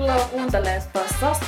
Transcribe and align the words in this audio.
Tervetuloa 0.00 0.28
kuuntelemaan 0.32 0.82
taas 0.92 1.40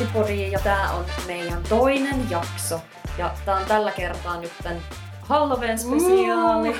ja 0.52 0.58
tää 0.58 0.90
on 0.92 1.04
meidän 1.26 1.62
toinen 1.68 2.30
jakso. 2.30 2.80
Ja 3.18 3.30
tää 3.44 3.56
on 3.56 3.64
tällä 3.68 3.90
kertaa 3.92 4.40
nyt 4.40 4.52
tän 4.62 4.76
Halloween 5.20 5.78
spesiaali. 5.78 6.76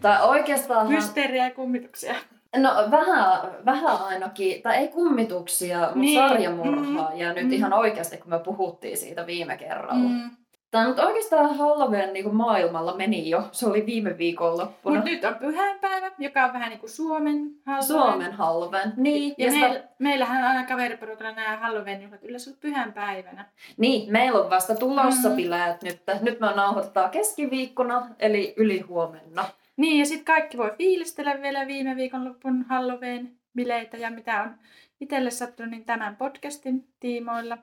Tai 0.00 0.28
oikeastaan... 0.28 0.88
Mysteeriä 0.88 1.44
ja 1.48 1.54
kummituksia. 1.54 2.14
No 2.56 2.70
vähän, 2.90 3.40
vähän 3.64 3.96
ainakin, 4.02 4.62
tai 4.62 4.76
ei 4.76 4.88
kummituksia, 4.88 5.78
mutta 5.80 5.98
Niin, 5.98 6.28
sarjamurhaa. 6.28 7.10
mm, 7.10 7.16
Ja 7.16 7.32
nyt 7.32 7.44
mm. 7.46 7.52
ihan 7.52 7.72
oikeasti, 7.72 8.16
kun 8.16 8.30
me 8.30 8.38
puhuttiin 8.38 8.98
siitä 8.98 9.26
viime 9.26 9.56
kerralla. 9.56 10.08
Mm. 10.08 10.30
Tämä 10.74 10.88
nyt 10.88 10.98
oikeastaan 10.98 11.56
Halloween 11.56 12.12
niin 12.12 12.24
kuin 12.24 12.36
maailmalla 12.36 12.96
meni 12.96 13.30
jo. 13.30 13.42
Se 13.52 13.66
oli 13.66 13.86
viime 13.86 14.18
viikonloppuna. 14.18 14.96
Mutta 14.96 15.10
nyt 15.10 15.24
on 15.24 15.34
pyhäinpäivä, 15.34 16.10
joka 16.18 16.44
on 16.44 16.52
vähän 16.52 16.68
niin 16.70 16.80
kuin 16.80 16.90
Suomen 16.90 17.50
Halloween. 17.66 17.86
Suomen 17.86 18.32
Halloween. 18.32 18.92
Niin, 18.96 19.34
Ja, 19.38 19.46
ja 19.46 19.52
sitä- 19.52 19.68
meil, 19.68 19.82
meillähän 19.98 20.42
on 20.44 20.48
aina 20.50 20.64
kaveriporukalla 20.68 21.32
nämä 21.32 21.56
Halloween-juhlat 21.56 22.24
yleensä 22.24 22.50
ollut 22.50 22.60
pyhänpäivänä. 22.60 23.44
Niin, 23.76 24.12
meillä 24.12 24.38
on 24.40 24.50
vasta 24.50 24.74
tulossa 24.74 25.28
Mm. 25.28 25.36
bileet 25.36 25.82
nyt. 25.82 26.02
Nyt 26.20 26.40
me 26.40 26.46
nauhoitetaan 26.56 27.10
keskiviikkona, 27.10 28.06
eli 28.18 28.54
yli 28.56 28.80
huomenna. 28.80 29.44
Niin, 29.76 29.98
ja 29.98 30.06
sitten 30.06 30.24
kaikki 30.24 30.58
voi 30.58 30.70
fiilistellä 30.78 31.42
vielä 31.42 31.66
viime 31.66 31.96
viikonloppun 31.96 32.64
Halloween-bileitä 32.68 33.96
ja 33.96 34.10
mitä 34.10 34.42
on 34.42 34.54
itselle 35.00 35.30
sattunut 35.30 35.70
niin 35.70 35.84
tämän 35.84 36.16
podcastin 36.16 36.88
tiimoilla. 37.00 37.58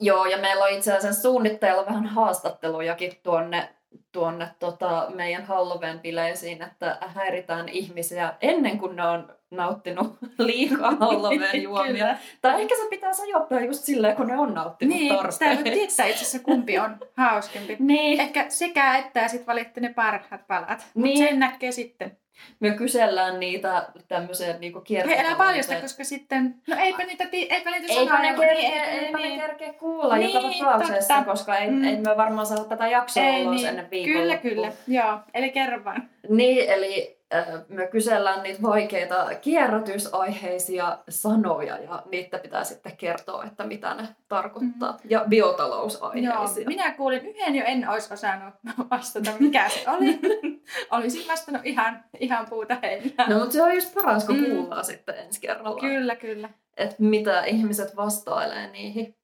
Joo, 0.00 0.26
ja 0.26 0.38
meillä 0.38 0.64
on 0.64 0.70
itse 0.70 0.96
asiassa 0.96 1.22
suunnitteilla 1.22 1.86
vähän 1.86 2.06
haastattelujakin 2.06 3.12
tuonne, 3.22 3.68
tuonne 4.12 4.48
tota, 4.58 5.06
meidän 5.14 5.44
Halloween-bileisiin, 5.44 6.66
että 6.66 6.98
häiritään 7.00 7.68
ihmisiä 7.68 8.34
ennen 8.40 8.78
kuin 8.78 8.96
ne 8.96 9.06
on 9.06 9.39
nauttinut 9.50 10.18
liikaa 10.38 10.90
Halloween-juomia. 11.00 11.92
Kyllä. 11.92 12.18
tai 12.42 12.62
ehkä 12.62 12.74
se 12.76 12.86
pitää 12.90 13.10
ajoittaa 13.22 13.60
just 13.60 13.84
silleen, 13.84 14.16
kun 14.16 14.26
ne 14.26 14.38
on 14.38 14.54
nauttinut 14.54 14.94
Niin, 14.96 15.08
tarpeeksi. 15.16 15.64
tietää 15.64 15.84
itse 15.86 16.02
asiassa 16.04 16.38
kumpi 16.38 16.78
on 16.78 16.96
hauskempi. 17.16 17.76
Niin, 17.90 18.20
Ehkä 18.20 18.44
sekä 18.48 18.96
että 18.96 19.20
ja 19.20 19.28
sitten 19.28 19.46
valitte 19.46 19.80
ne 19.80 19.92
parhaat 19.94 20.46
palat. 20.46 20.86
Niin. 20.94 21.18
sen 21.18 21.38
näkee 21.38 21.72
sitten. 21.72 22.16
me 22.60 22.70
kysellään 22.70 23.40
niitä 23.40 23.86
tämmöisiä 24.08 24.58
niinku 24.58 24.82
He 24.90 24.94
elää 24.98 25.06
paljasta, 25.06 25.34
kiertotalouteen. 25.36 25.82
koska 25.82 26.04
sitten... 26.04 26.54
No 26.68 26.76
eipä 26.80 27.02
niitä, 27.04 27.26
ti- 27.26 27.48
eipä 27.50 27.70
niitä 27.70 27.86
Eipä 27.92 28.02
ne, 28.02 28.28
sanoja, 28.28 28.34
kerkeä, 28.34 28.70
niin, 28.70 29.04
eipä 29.04 29.18
ne 29.18 29.24
niin. 29.26 29.40
kerkeä 29.40 29.72
kuulla 29.72 30.16
Niin, 30.16 30.34
joka 30.34 30.48
tapauksessa, 30.58 31.24
koska 31.24 31.56
ei, 31.56 31.70
Mm. 31.70 31.84
ei 31.84 31.96
me 31.96 32.16
varmaan 32.16 32.46
saada 32.46 32.64
tätä 32.64 32.88
jaksoa 32.88 33.22
Ei 33.24 33.42
ulos 33.46 33.56
niin. 33.56 33.68
ennen 33.68 33.84
Kyllä, 33.90 34.04
viikonloppua. 34.04 34.50
kyllä. 34.50 34.72
Joo, 34.88 35.18
eli 35.34 35.50
kerro 35.50 35.84
vaan. 35.84 36.08
Niin, 36.28 36.70
eli 36.70 37.19
me 37.68 37.86
kysellään 37.86 38.42
niitä 38.42 38.62
vaikeita 38.62 39.26
kierrätysaiheisia 39.40 40.98
sanoja 41.08 41.78
ja 41.78 42.02
niitä 42.10 42.38
pitää 42.38 42.64
sitten 42.64 42.96
kertoa, 42.96 43.44
että 43.44 43.64
mitä 43.64 43.94
ne 43.94 44.08
tarkoittaa. 44.28 44.96
Ja 45.04 45.18
Joo, 45.18 45.28
biotalousaiheisia. 45.28 46.68
minä 46.68 46.94
kuulin 46.94 47.26
yhden 47.26 47.54
jo, 47.54 47.64
en 47.66 47.88
olisi 47.88 48.14
osannut 48.14 48.54
vastata, 48.90 49.30
mikä 49.40 49.68
se 49.68 49.90
oli. 49.90 50.18
Olisin 50.90 51.28
vastannut 51.28 51.66
ihan, 51.66 52.04
ihan 52.20 52.46
puuta 52.50 52.76
heinää. 52.82 53.28
No, 53.28 53.38
mutta 53.38 53.52
se 53.52 53.62
on 53.62 53.74
just 53.74 53.94
paras, 53.94 54.24
kun 54.24 54.36
Mm. 54.36 54.44
kuullaan 54.50 54.84
sitten 54.84 55.14
ensi 55.18 55.40
kerralla, 55.40 55.80
Kyllä, 55.80 56.16
kyllä. 56.16 56.48
että 56.76 56.96
mitä 56.98 57.44
ihmiset 57.44 57.96
vastailee 57.96 58.70
niihin. 58.70 59.14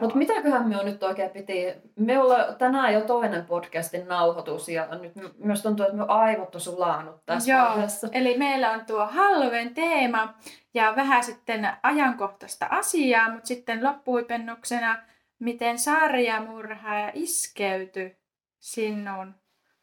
Mutta 0.00 0.16
mitäköhän 0.16 0.68
me 0.68 0.78
on 0.78 0.84
nyt 0.86 1.02
oikein 1.02 1.30
piti? 1.30 1.64
Me 1.96 2.18
ollaan 2.18 2.56
tänään 2.56 2.94
jo 2.94 3.00
toinen 3.00 3.46
podcastin 3.46 4.08
nauhoitus 4.08 4.68
ja 4.68 4.86
nyt 5.02 5.14
my- 5.16 5.34
myös 5.38 5.62
tuntuu, 5.62 5.86
että 5.86 5.96
me 5.96 6.04
aivot 6.08 6.54
on 6.54 6.60
sulanut 6.60 7.26
tässä 7.26 7.52
Joo. 7.52 7.64
vaiheessa. 7.64 8.08
Eli 8.12 8.38
meillä 8.38 8.70
on 8.70 8.84
tuo 8.86 9.06
Halloween 9.06 9.74
teema 9.74 10.34
ja 10.74 10.92
vähän 10.96 11.24
sitten 11.24 11.68
ajankohtaista 11.82 12.66
asiaa, 12.70 13.30
mutta 13.32 13.46
sitten 13.46 13.84
loppuipennuksena, 13.84 14.98
miten 15.38 15.78
sarjamurhaaja 15.78 17.10
iskeytyi 17.14 18.16
sinuun, 18.60 19.34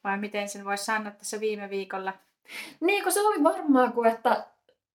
vai 0.04 0.18
miten 0.18 0.50
sen 0.50 0.66
voisi 0.66 0.86
sanoa 0.86 1.12
tässä 1.12 1.40
viime 1.40 1.70
viikolla. 1.70 2.14
Niin, 2.80 3.04
kun 3.04 3.12
se 3.12 3.22
oli 3.22 3.44
varmaan 3.44 3.94
kuin, 3.94 4.10
että 4.12 4.46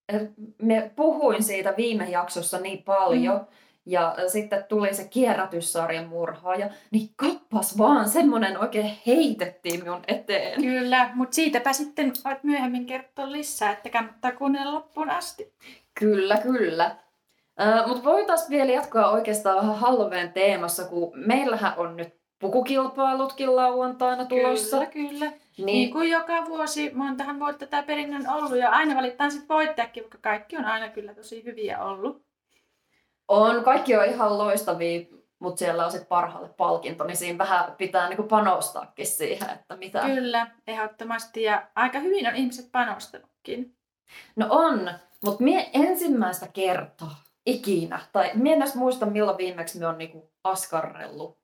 että 0.09 0.29
me 0.63 0.91
puhuin 0.97 1.43
siitä 1.43 1.75
viime 1.77 2.05
jaksossa 2.11 2.59
niin 2.61 2.83
paljon, 2.83 3.37
Mm. 3.37 3.47
Ja 3.87 4.15
sitten 4.27 4.65
tuli 4.69 4.95
se 4.95 5.05
kierrätyssarjan 5.05 6.09
murhaaja, 6.09 6.71
niin 6.91 7.09
kappas 7.17 7.79
vaan, 7.79 8.09
semmonen 8.09 8.59
oikein 8.59 8.97
heitettiin 9.07 9.83
minun 9.83 10.03
eteen. 10.09 10.61
Kyllä, 10.63 11.11
mutta 11.15 11.35
siitäpä 11.35 11.73
sitten 11.73 12.13
voit 12.25 12.45
myöhemmin 12.45 12.87
kertoa 12.87 13.33
lisää, 13.33 13.73
että 13.73 13.91
kannattaa 13.91 14.33
kuunnella 14.33 14.75
loppuun 14.75 15.11
asti. 15.11 15.55
Kyllä, 16.01 16.37
kyllä. 16.37 16.97
Mutta 17.87 18.05
voitaisiin 18.05 18.51
vielä 18.51 18.73
jatkaa 18.73 19.11
oikeastaan 19.11 19.57
vähän 19.57 19.79
Halloween 19.79 20.33
teemassa, 20.33 20.85
kun 20.85 21.13
meillähän 21.15 21.73
on 21.77 21.97
nyt 21.97 22.15
pukukilpailutkin 22.39 23.57
lauantaina 23.57 24.25
tulossa. 24.25 24.87
Kyllä, 24.87 25.09
kyllä. 25.11 25.27
Niin. 25.57 25.67
Niin, 25.67 25.93
kuin 25.93 26.11
joka 26.11 26.47
vuosi, 26.47 26.91
montahan 26.95 27.41
vuotta 27.41 27.67
tämä 27.67 27.83
perinnön 27.83 28.31
ollut 28.31 28.59
ja 28.59 28.71
aina 28.71 28.97
valitaan 28.97 29.31
sitten 29.31 29.57
voittajakin, 29.57 30.03
vaikka 30.03 30.19
kaikki 30.23 30.57
on 30.57 30.65
aina 30.65 30.89
kyllä 30.89 31.15
tosi 31.15 31.45
hyviä 31.45 31.85
ollut. 31.85 32.25
On, 33.29 33.65
kaikki 33.65 33.97
on 33.97 34.05
ihan 34.05 34.39
loistavia, 34.39 35.07
mutta 35.39 35.59
siellä 35.59 35.85
on 35.85 35.91
sitten 35.91 36.09
parhaalle 36.09 36.49
palkinto, 36.49 37.05
niin 37.05 37.17
siinä 37.17 37.39
vähän 37.39 37.75
pitää 37.79 38.09
niinku 38.09 38.23
panostaakin 38.23 39.07
siihen, 39.07 39.51
että 39.51 39.77
mitä... 39.77 40.01
Kyllä, 40.01 40.47
ehdottomasti 40.67 41.43
ja 41.43 41.67
aika 41.75 41.99
hyvin 41.99 42.29
on 42.29 42.37
ihmiset 42.37 42.73
panostanutkin. 42.73 43.77
No 44.37 44.47
on, 44.51 44.91
mutta 45.25 45.45
mie 45.45 45.71
ensimmäistä 45.73 46.49
kertaa 46.53 47.23
ikinä, 47.47 48.01
tai 48.13 48.31
mie 48.35 48.53
en 48.53 48.63
edes 48.63 48.75
muista 48.75 49.07
milloin 49.07 49.39
viimeksi 49.39 49.79
me 49.79 49.87
on 49.87 49.99
niinku 49.99 50.33
askarrellut. 50.45 51.39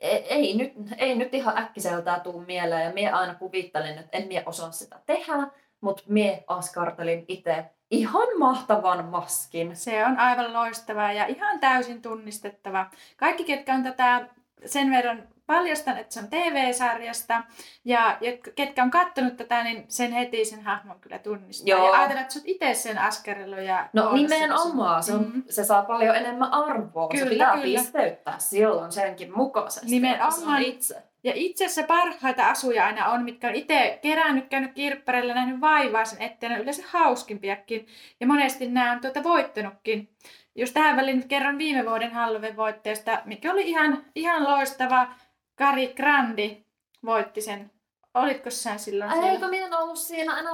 Ei, 0.00 0.26
ei, 0.28 0.54
nyt, 0.54 0.72
ei 0.98 1.14
nyt 1.14 1.34
ihan 1.34 1.58
äkkiseltään 1.58 2.20
tuu 2.20 2.40
mieleen, 2.40 2.84
ja 2.84 2.92
mie 2.92 3.10
aina 3.10 3.34
kuvittelin, 3.34 3.98
että 3.98 4.18
en 4.18 4.28
mie 4.28 4.42
osaa 4.46 4.70
sitä 4.70 5.00
tehdä, 5.06 5.48
mutta 5.80 6.02
mie 6.08 6.44
askartelin 6.46 7.24
itse 7.28 7.64
ihan 7.90 8.28
mahtavan 8.38 9.04
maskin. 9.04 9.76
Se 9.76 10.06
on 10.06 10.18
aivan 10.18 10.52
loistavaa 10.52 11.12
ja 11.12 11.26
ihan 11.26 11.60
täysin 11.60 12.02
tunnistettava. 12.02 12.86
Kaikki, 13.16 13.44
ketkä 13.44 13.74
on 13.74 13.82
tätä 13.82 14.26
sen 14.66 14.90
verran 14.90 15.28
paljastan, 15.46 15.98
että 15.98 16.14
se 16.14 16.20
on 16.20 16.28
TV-sarjasta 16.28 17.42
ja 17.84 18.18
ketkä 18.54 18.82
on 18.82 18.90
kattonut 18.90 19.36
tätä, 19.36 19.64
niin 19.64 19.84
sen 19.88 20.12
heti 20.12 20.44
sen 20.44 20.62
hahmon 20.62 21.00
kyllä 21.00 21.18
tunnistaa. 21.18 21.68
Joo. 21.68 21.86
Ja 21.86 21.98
ajatella, 22.00 22.20
että 22.20 22.34
sä 22.34 22.40
oot 22.40 22.48
itse 22.48 22.74
sen 22.74 22.98
askarrellut 22.98 23.60
ja 23.60 23.88
No 23.92 24.12
nimenomaan, 24.12 25.02
se, 25.02 25.12
on, 25.14 25.30
Mm. 25.34 25.42
se 25.48 25.64
saa 25.64 25.82
paljon 25.82 26.16
enemmän 26.16 26.52
arvoa. 26.52 27.08
se 27.10 27.18
Kyllä, 27.18 27.30
pitää 27.30 27.52
kyllä. 27.52 27.80
pisteyttää 27.80 28.38
silloin 28.38 28.92
senkin 28.92 29.36
mukaisesti. 29.36 29.86
Nimenomaan. 29.90 30.32
se 30.32 30.44
on 30.46 30.62
itse. 30.62 31.02
Ja 31.24 31.32
itse 31.34 31.64
asiassa 31.64 31.82
parhaita 31.82 32.46
asuja 32.46 32.86
aina 32.86 33.06
on, 33.06 33.22
mitkä 33.22 33.48
on 33.48 33.54
itse 33.54 33.98
kerännyt, 34.02 34.48
käynyt 34.48 34.72
kirppareilla, 34.72 35.34
nähnyt 35.34 35.60
vaivaa 35.60 36.04
sen 36.04 36.22
eteen, 36.22 36.52
on 36.52 36.58
yleensä 36.58 36.82
hauskimpiakin. 36.86 37.86
Ja 38.20 38.26
monesti 38.26 38.68
nämä 38.68 38.92
on 38.92 39.00
tuota 39.00 39.22
voittanutkin. 39.22 40.08
Jos 40.54 40.72
tähän 40.72 40.96
väliin 40.96 41.28
kerron 41.28 41.58
viime 41.58 41.86
vuoden 41.86 42.12
Halloween 42.12 42.56
voitteesta, 42.56 43.22
mikä 43.24 43.52
oli 43.52 43.68
ihan, 43.68 44.04
ihan 44.14 44.44
loistava. 44.44 45.08
Kari 45.54 45.92
Grandi 45.96 46.56
voitti 47.04 47.40
sen. 47.40 47.70
Olitko 48.14 48.50
sä 48.50 48.78
silloin 48.78 49.10
Ai, 49.10 49.16
siellä? 49.16 49.32
eikö 49.32 49.48
minä 49.48 49.78
ollut 49.78 49.98
siinä 49.98 50.38
enää 50.38 50.52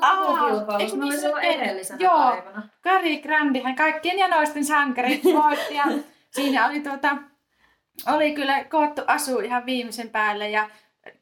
eikö 0.79 0.97
Mä 0.97 1.05
olin 1.05 1.21
silloin 1.21 1.45
edellisenä 1.45 1.99
Joo. 2.01 2.31
päivänä. 2.31 2.63
Kari 2.81 3.17
Grandi, 3.17 3.61
hän 3.61 3.77
kaikkien 3.77 4.19
janoisten 4.19 4.65
sankari 4.65 5.21
voitti 5.43 5.75
ja 5.75 5.85
siinä 6.31 6.67
oli, 6.67 6.81
tuota, 6.81 7.17
oli 8.15 8.33
kyllä 8.33 8.65
koottu 8.65 9.03
asu 9.07 9.39
ihan 9.39 9.67
viimeisen 9.67 10.11
päälle 10.11 10.51
ja 10.51 10.71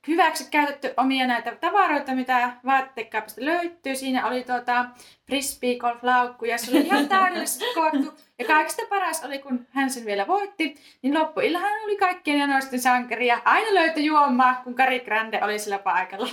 hyväksi 0.08 0.50
käytetty 0.50 0.94
omia 0.96 1.26
näitä 1.26 1.54
tavaroita, 1.54 2.12
mitä 2.12 2.50
vaatekaapista 2.66 3.44
löytyy. 3.44 3.96
Siinä 3.96 4.26
oli 4.26 4.44
tuota 4.44 4.84
frisbee 5.26 5.78
golf 5.78 6.02
laukku 6.02 6.44
ja 6.44 6.58
se 6.58 6.70
oli 6.70 6.80
ihan 6.80 7.08
täydellisesti 7.08 7.64
koottu. 7.74 8.14
Ja 8.38 8.44
kaikista 8.44 8.82
paras 8.88 9.24
oli, 9.24 9.38
kun 9.38 9.66
hän 9.70 9.90
sen 9.90 10.04
vielä 10.04 10.26
voitti, 10.26 10.76
niin 11.02 11.14
loppuillahan 11.14 11.72
oli 11.84 11.96
kaikkien 11.96 12.38
janoisten 12.38 12.80
sankari 12.80 13.26
ja 13.26 13.38
aina 13.44 13.74
löytyi 13.74 14.04
juomaa, 14.04 14.60
kun 14.64 14.74
Kari 14.74 15.00
Grande 15.00 15.40
oli 15.44 15.58
sillä 15.58 15.78
paikalla. 15.78 16.28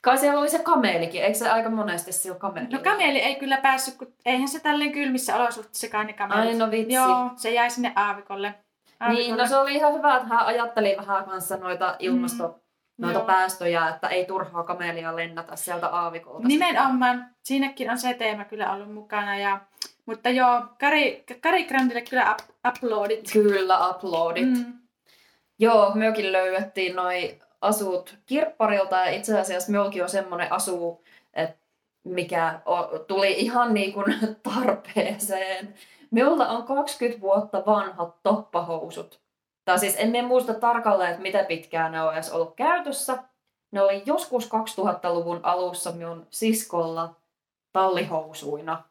Kai 0.00 0.18
siellä 0.18 0.40
oli 0.40 0.48
se 0.48 0.58
kamelikin, 0.58 1.22
eikö 1.22 1.38
se 1.38 1.50
aika 1.50 1.70
monesti 1.70 2.12
sillä 2.12 2.38
kameli? 2.38 2.66
No 2.66 2.78
kameli 2.78 3.18
ei 3.18 3.34
kyllä 3.34 3.56
päässyt, 3.56 3.94
kun 3.96 4.14
eihän 4.24 4.48
se 4.48 4.60
tälleen 4.60 4.92
kylmissä 4.92 5.36
olosuhteissakaan 5.36 6.06
ne 6.06 6.12
kamelit. 6.12 6.44
Ai 6.44 6.54
no 6.54 6.70
vitsi. 6.70 6.94
Joo, 6.94 7.30
se 7.36 7.50
jäi 7.50 7.70
sinne 7.70 7.92
aavikolle. 7.96 8.54
Niin, 9.08 9.36
no 9.36 9.46
se 9.46 9.56
oli 9.56 9.74
ihan 9.74 9.94
hyvä, 9.94 10.16
että 10.16 10.28
hän 10.28 10.46
ajatteli 10.46 10.94
vähän 10.98 11.24
kanssa 11.24 11.56
noita 11.56 11.96
ilmasto, 11.98 12.48
Mm, 12.48 13.02
noita 13.02 13.18
joo. 13.18 13.26
päästöjä, 13.26 13.88
että 13.88 14.08
ei 14.08 14.24
turhaa 14.24 14.62
kamelia 14.62 15.16
lennätä 15.16 15.56
sieltä 15.56 15.86
aavikolta. 15.88 16.48
Nimenomaan. 16.48 17.30
Siinäkin 17.42 17.90
on 17.90 17.98
se 17.98 18.14
teema 18.14 18.44
kyllä 18.44 18.72
ollut 18.72 18.94
mukana. 18.94 19.38
Ja, 19.38 19.60
mutta 20.06 20.28
joo, 20.28 20.62
Kari, 20.80 21.24
Kari 21.42 21.64
Grandille 21.64 22.02
kyllä 22.02 22.30
up, 22.32 22.38
uploadit. 22.68 23.32
Kyllä, 23.32 23.88
uploadit. 23.88 24.46
Mm. 24.48 24.56
Mm. 24.66 24.72
Joo, 25.58 25.92
mekin 25.94 26.32
löydettiin 26.32 26.96
noi 26.96 27.38
asut 27.60 28.16
kirpparilta 28.26 28.96
ja 28.96 29.10
itse 29.10 29.38
asiassa 29.40 29.72
meilläkin 29.72 30.02
on 30.02 30.08
semmoinen 30.08 30.52
asu, 30.52 31.04
että 31.34 31.56
mikä 32.04 32.60
tuli 33.06 33.32
ihan 33.32 33.74
niin 33.74 33.92
kuin 33.92 34.14
tarpeeseen. 34.42 35.74
Minulla 36.16 36.48
on 36.48 36.62
20 36.62 37.20
vuotta 37.20 37.62
vanhat 37.66 38.22
toppahousut. 38.22 39.20
Tai 39.64 39.78
siis 39.78 39.96
en 39.98 40.24
muista 40.24 40.54
tarkalleen, 40.54 41.10
että 41.10 41.22
mitä 41.22 41.44
pitkään 41.44 41.92
ne 41.92 42.02
on 42.02 42.14
edes 42.14 42.32
ollut 42.32 42.54
käytössä. 42.54 43.18
Ne 43.70 43.82
oli 43.82 44.02
joskus 44.06 44.48
2000-luvun 44.48 45.40
alussa 45.42 45.92
minun 45.92 46.26
siskolla 46.30 47.14
tallihousuina. 47.72 48.82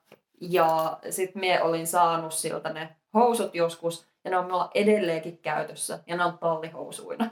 Ja 0.41 0.97
sitten 1.09 1.39
minä 1.39 1.63
olin 1.63 1.87
saanut 1.87 2.33
siltä 2.33 2.73
ne 2.73 2.89
housut 3.13 3.55
joskus. 3.55 4.07
Ja 4.23 4.31
ne 4.31 4.37
on 4.37 4.45
minulla 4.45 4.71
edelleenkin 4.75 5.37
käytössä. 5.37 5.99
Ja 6.07 6.17
ne 6.17 6.25
on 6.25 6.37
tallihousuina. 6.37 7.29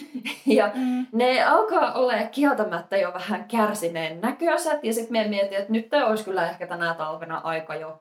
ja 0.46 0.70
mm. 0.74 1.06
ne 1.12 1.44
alkaa 1.44 1.92
olla 1.92 2.12
kieltämättä 2.30 2.96
jo 2.96 3.12
vähän 3.14 3.44
kärsineen 3.44 4.20
näköiset. 4.20 4.84
Ja 4.84 4.92
sitten 4.92 5.12
minä 5.12 5.28
mietin, 5.28 5.58
että 5.58 5.72
nyt 5.72 5.88
olisi 6.06 6.24
kyllä 6.24 6.50
ehkä 6.50 6.66
tänä 6.66 6.94
talvena 6.94 7.38
aika 7.44 7.74
jo 7.74 7.98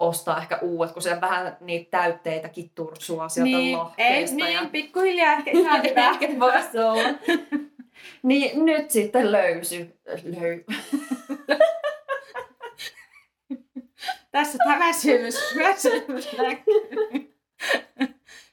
ostaa 0.00 0.40
ehkä 0.40 0.58
uudet, 0.62 0.92
kun 0.92 1.02
se 1.02 1.20
vähän 1.20 1.56
niitä 1.60 1.90
täytteitäkin 1.90 2.70
tursua 2.74 3.28
sieltä 3.28 3.48
niin, 3.48 3.78
lohkeista. 3.78 4.46
Ei, 4.46 4.54
ja... 4.54 4.60
niin, 4.60 4.70
pikkuhiljaa 4.70 5.32
ehkä 5.32 5.50
ihan 5.50 5.82
hyvä. 5.82 6.10
ehkä 6.10 6.28
voisi 6.40 6.78
olla. 6.78 7.18
niin 8.22 8.64
nyt 8.64 8.90
sitten 8.90 9.32
löysy. 9.32 9.96
Löy. 10.24 10.64
Tässä 14.32 14.58
tämä 14.58 14.78
väsymys, 14.78 15.34
väsymys 15.58 16.28
näkyy. 16.38 17.30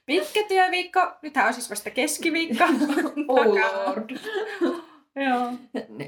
Pitkä 0.06 0.40
työviikko, 0.48 1.12
nythän 1.22 1.46
on 1.46 1.54
siis 1.54 1.70
vasta 1.70 1.90
keskiviikko. 1.90 2.64
oh 3.28 3.46
lord. 3.46 4.10
Joo. 5.16 5.52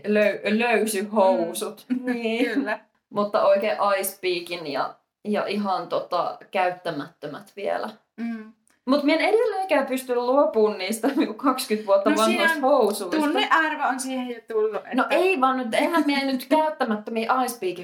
Löy, 0.06 0.40
löysyhousut. 0.44 1.87
Mm. 1.88 2.12
Niin. 2.12 2.44
Kyllä. 2.54 2.81
Mutta 3.10 3.46
oikein 3.46 3.76
Ice 4.00 4.19
Peakin 4.20 4.66
ja, 4.66 4.94
ja 5.25 5.46
ihan 5.46 5.88
tota, 5.88 6.38
käyttämättömät 6.50 7.52
vielä. 7.56 7.90
Mm. 8.17 8.52
Mutta 8.84 9.06
minä 9.06 9.19
en 9.19 9.34
edelleenkään 9.34 9.87
pysty 9.87 10.14
luopumaan 10.14 10.78
niistä 10.78 11.08
20 11.37 11.87
vuotta 11.87 12.11
no, 12.11 12.17
vanhoista 12.17 12.61
housuista. 12.61 13.17
Tunnearvo 13.17 13.82
on 13.88 14.00
siihen 14.00 14.28
jo 14.28 14.40
tullut. 14.49 14.75
Että... 14.75 14.94
No 14.94 15.06
ei 15.11 15.40
vaan 15.40 15.56
nyt, 15.56 15.75
eihän 15.75 16.02
minä 16.06 16.25
nyt 16.25 16.46
käyttämättömiä 16.46 17.34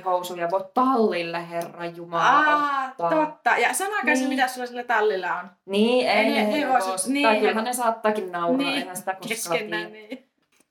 housuja 0.05 0.51
voi 0.51 0.65
tallille, 0.75 1.51
herra 1.51 1.87
Jumala, 1.87 2.23
Aa, 2.23 2.89
ottaa. 2.89 3.11
totta. 3.11 3.51
Ja 3.51 3.75
sanokaa 3.75 4.05
niin. 4.05 4.19
se, 4.19 4.29
mitä 4.29 4.49
sulla 4.49 4.67
sillä 4.67 4.85
tallilla 4.85 5.41
on. 5.41 5.51
Niin, 5.67 6.09
ei, 6.09 6.17
ei 6.17 6.47
ne, 6.47 6.67
ne, 6.67 6.69
voisi. 6.69 7.13
Niin. 7.13 7.23
Tai 7.23 7.37
kyllähän 7.37 7.65
ne 7.65 7.73
saattaakin 7.73 8.33
nauraa, 8.33 8.57
niin. 8.57 8.79
eihän 8.79 8.97
sitä 8.97 9.15
koskaan 9.15 9.59
Keskenään, 9.59 9.93
niin. 9.93 10.26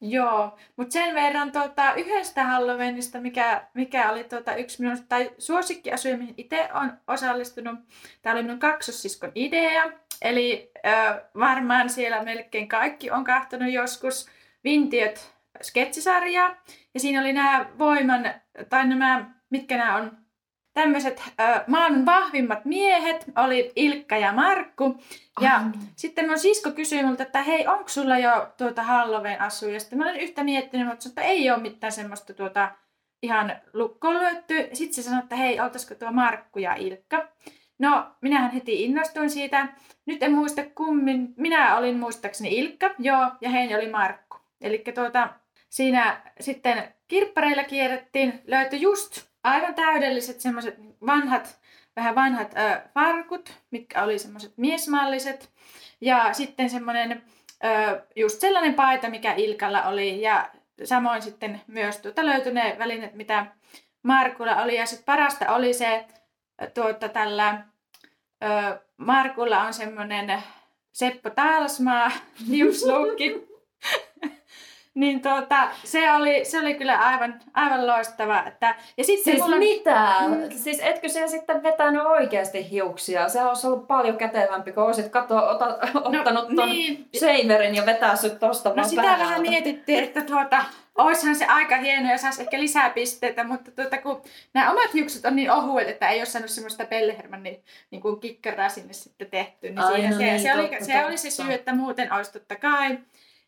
Joo, 0.09 0.57
mutta 0.75 0.93
sen 0.93 1.15
verran 1.15 1.51
tuota, 1.51 1.93
yhdestä 1.93 2.43
Halloweenista, 2.43 3.21
mikä, 3.21 3.67
mikä 3.73 4.11
oli 4.11 4.23
tuota, 4.23 4.55
yksi 4.55 4.81
minun 4.81 4.97
tai 5.09 5.31
suosikkiasuja, 5.37 6.17
mihin 6.17 6.33
itse 6.37 6.69
olen 6.73 6.93
osallistunut. 7.07 7.79
Tämä 8.21 8.33
oli 8.33 8.43
minun 8.43 8.59
kaksossiskon 8.59 9.31
idea. 9.35 9.83
Eli 10.21 10.71
äh, 10.85 11.15
varmaan 11.39 11.89
siellä 11.89 12.23
melkein 12.23 12.67
kaikki 12.67 13.11
on 13.11 13.23
kahtonut 13.23 13.71
joskus 13.71 14.29
Vintiöt 14.63 15.31
sketsisarjaa. 15.61 16.55
Ja 16.93 16.99
siinä 16.99 17.21
oli 17.21 17.33
nämä 17.33 17.65
voiman, 17.79 18.33
tai 18.69 18.87
nämä, 18.87 19.25
mitkä 19.49 19.77
nämä 19.77 19.95
on, 19.95 20.17
tämmöiset 20.75 21.23
äh, 21.39 21.63
maailman 21.67 22.05
vahvimmat 22.05 22.65
miehet, 22.65 23.25
oli 23.35 23.71
Ilkka 23.75 24.17
ja 24.17 24.33
Markku. 24.33 24.97
Ja 25.41 25.55
oh. 25.55 25.81
sitten 25.95 26.27
mun 26.27 26.39
sisko 26.39 26.71
kysyi 26.71 27.03
multa, 27.03 27.23
että 27.23 27.43
hei, 27.43 27.67
onko 27.67 27.87
sulla 27.87 28.17
jo 28.17 28.53
tuota 28.57 28.83
Halloween 28.83 29.41
asuja? 29.41 29.73
Ja 29.73 29.79
sitten 29.79 29.99
mä 29.99 30.09
olin 30.09 30.21
yhtä 30.21 30.43
miettinyt, 30.43 31.05
että 31.05 31.21
ei 31.21 31.51
ole 31.51 31.61
mitään 31.61 31.91
semmoista 31.91 32.33
tuota, 32.33 32.71
ihan 33.23 33.55
lukkoon 33.73 34.19
lyötty. 34.19 34.69
Sitten 34.73 34.95
se 34.95 35.01
sanoi, 35.01 35.19
että 35.19 35.35
hei, 35.35 35.59
oltaisiko 35.59 35.95
tuo 35.95 36.11
Markku 36.11 36.59
ja 36.59 36.75
Ilkka. 36.75 37.27
No, 37.79 38.11
minähän 38.21 38.51
heti 38.51 38.83
innostuin 38.83 39.29
siitä. 39.29 39.67
Nyt 40.05 40.23
en 40.23 40.33
muista 40.33 40.63
kummin. 40.75 41.33
Minä 41.37 41.77
olin 41.77 41.99
muistaakseni 41.99 42.57
Ilkka, 42.57 42.95
joo, 42.99 43.31
ja 43.41 43.49
Heini 43.49 43.75
oli 43.75 43.89
Markku. 43.89 44.37
Eli 44.61 44.83
tuota, 44.95 45.29
siinä 45.69 46.21
sitten 46.39 46.93
kirppareilla 47.07 47.63
kierrettiin, 47.63 48.41
löytyi 48.47 48.81
just 48.81 49.34
aivan 49.45 49.75
täydelliset 49.75 50.41
semmoiset 50.41 50.75
vanhat, 51.05 51.59
vähän 51.95 52.15
vanhat 52.15 52.53
ö, 52.57 52.81
farkut, 52.93 53.53
mitkä 53.71 54.03
oli 54.03 54.19
semmoiset 54.19 54.53
miesmalliset. 54.57 55.49
Ja 56.01 56.33
sitten 56.33 56.69
semmoinen 56.69 57.23
just 58.15 58.39
sellainen 58.39 58.73
paita, 58.73 59.09
mikä 59.09 59.33
Ilkalla 59.33 59.83
oli. 59.83 60.21
Ja 60.21 60.49
samoin 60.83 61.21
sitten 61.21 61.61
myös 61.67 61.97
tuota 61.97 62.25
löytyi 62.25 62.53
ne 62.53 62.75
välineet, 62.79 63.13
mitä 63.15 63.45
Markulla 64.03 64.61
oli. 64.61 64.75
Ja 64.75 64.85
sitten 64.85 65.05
parasta 65.05 65.55
oli 65.55 65.73
se 65.73 66.05
tuota, 66.73 67.09
tällä 67.09 67.61
ö, 68.43 68.79
Markulla 68.97 69.61
on 69.61 69.73
semmoinen 69.73 70.43
Seppo 70.91 71.29
Talsmaa 71.29 72.11
hiuslukki. 72.47 73.47
niin 74.95 75.21
tuota, 75.21 75.69
se 75.83 76.11
oli, 76.11 76.45
se 76.45 76.59
oli 76.59 76.73
kyllä 76.73 76.97
aivan, 76.97 77.39
aivan 77.53 77.87
loistava. 77.87 78.43
Että, 78.47 78.75
ja 78.97 79.03
sitten 79.03 79.33
siis 79.33 79.43
mulla... 79.43 79.57
mitä? 79.57 80.13
Mm. 80.27 80.57
Siis 80.57 80.79
etkö 80.79 81.09
se 81.09 81.27
sitten 81.27 81.63
vetänyt 81.63 82.05
oikeasti 82.05 82.71
hiuksia? 82.71 83.29
Se 83.29 83.43
olisi 83.43 83.67
ollut 83.67 83.87
paljon 83.87 84.17
kätevämpi, 84.17 84.71
kun 84.71 84.83
olisit 84.83 85.09
kato, 85.09 85.49
ota, 85.49 85.77
no, 85.93 86.19
ottanut 86.19 86.47
ton 86.55 86.69
niin. 86.69 87.07
seiverin 87.13 87.75
ja 87.75 87.85
vetää 87.85 88.15
sut 88.15 88.39
tosta 88.39 88.73
no, 88.75 88.83
sitä 88.83 89.01
päältä. 89.01 89.23
vähän 89.23 89.41
mietittiin, 89.41 90.03
että 90.03 90.21
tuota, 90.21 90.65
Oishan 90.95 91.35
se 91.35 91.45
aika 91.45 91.77
hieno 91.77 92.11
ja 92.11 92.17
saisi 92.17 92.41
ehkä 92.41 92.59
lisää 92.59 92.89
pisteitä, 92.89 93.43
mutta 93.43 93.71
tuota, 93.71 93.97
kun 93.97 94.21
nämä 94.53 94.71
omat 94.71 94.93
hiukset 94.93 95.25
on 95.25 95.35
niin 95.35 95.51
ohuet, 95.51 95.89
että 95.89 96.09
ei 96.09 96.19
ole 96.19 96.25
saanut 96.25 96.49
semmoista 96.49 96.85
pelleherman 96.85 97.43
niin, 97.43 97.63
niin 97.91 98.01
kuin 98.01 98.19
kikkaraa 98.19 98.69
sinne 98.69 98.93
sitten 98.93 99.29
tehty, 99.29 99.67
niin, 99.69 99.79
Ai, 99.79 100.01
no 100.07 100.17
se, 100.17 100.17
niin, 100.17 100.39
se, 100.39 100.53
oli, 100.53 100.67
totta, 100.67 100.85
se 100.85 101.05
oli 101.05 101.17
se 101.17 101.29
syy, 101.29 101.53
että 101.53 101.75
muuten 101.75 102.13
olisi 102.13 102.33
totta 102.33 102.55
kai. 102.55 102.97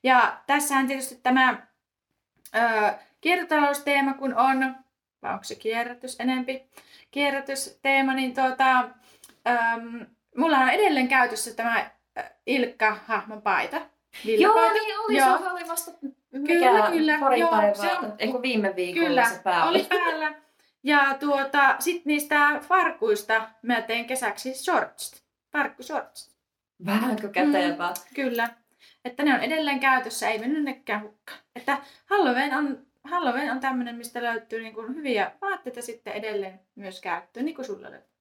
Ja 0.03 0.37
tässähän 0.47 0.87
tietysti 0.87 1.15
tämä 1.15 1.67
ö, 2.55 2.93
kiertotalousteema, 3.21 4.13
kun 4.13 4.33
on, 4.35 4.75
vai 5.21 5.33
onko 5.33 5.43
se 5.43 5.55
kierrätys 5.55 6.19
enempi, 6.19 6.69
kierrätysteema, 7.11 8.13
niin 8.13 8.33
tuota, 8.33 8.79
ö, 9.47 9.51
mulla 10.37 10.57
on 10.57 10.69
edelleen 10.69 11.07
käytössä 11.07 11.53
tämä 11.55 11.89
Ilkka-hahmon 12.45 13.41
paita. 13.41 13.81
Joo, 14.23 14.71
niin 14.73 14.99
oli, 14.99 15.17
Joo. 15.17 15.37
se 15.37 15.49
oli 15.49 15.67
vasta 15.67 15.91
mikä 16.31 16.53
kyllä, 16.53 16.91
kyllä. 16.91 17.17
pari 17.19 17.39
Joo, 17.39 17.49
päivää, 17.49 17.73
se 17.73 17.91
on, 17.91 18.13
eikö 18.19 18.41
viime 18.41 18.75
viikolla 18.75 19.07
kyllä, 19.07 19.25
se 19.29 19.39
päällä? 19.43 19.65
oli 19.65 19.83
päällä. 19.89 20.33
Ja 20.83 21.17
tuota, 21.19 21.75
sitten 21.79 22.03
niistä 22.05 22.59
farkuista 22.61 23.49
mä 23.61 23.81
tein 23.81 24.05
kesäksi 24.05 24.53
shorts, 24.53 25.23
farkkushorts. 25.51 26.37
Vähänkö 26.85 27.29
kätevää? 27.29 27.89
Mm, 27.89 28.15
kyllä. 28.15 28.49
Että 29.07 29.23
ne 29.23 29.33
on 29.33 29.39
edelleen 29.39 29.79
käytössä, 29.79 30.29
ei 30.29 30.39
mennyt 30.39 30.63
nekään 30.63 31.01
hukkaan. 31.01 31.39
Että 31.55 31.77
Halloween 32.05 32.53
on, 32.53 32.77
Halloween 33.03 33.51
on 33.51 33.59
tämmöinen, 33.59 33.95
mistä 33.95 34.23
löytyy 34.23 34.61
niin 34.61 34.73
kuin 34.73 34.95
hyviä 34.95 35.31
vaatteita 35.41 35.81
sitten 35.81 36.13
edelleen 36.13 36.59
myös 36.75 37.01
käyttöön, 37.01 37.45
niin 37.45 37.55
kuin 37.55 37.65
sulla 37.65 37.91
löytyy. 37.91 38.17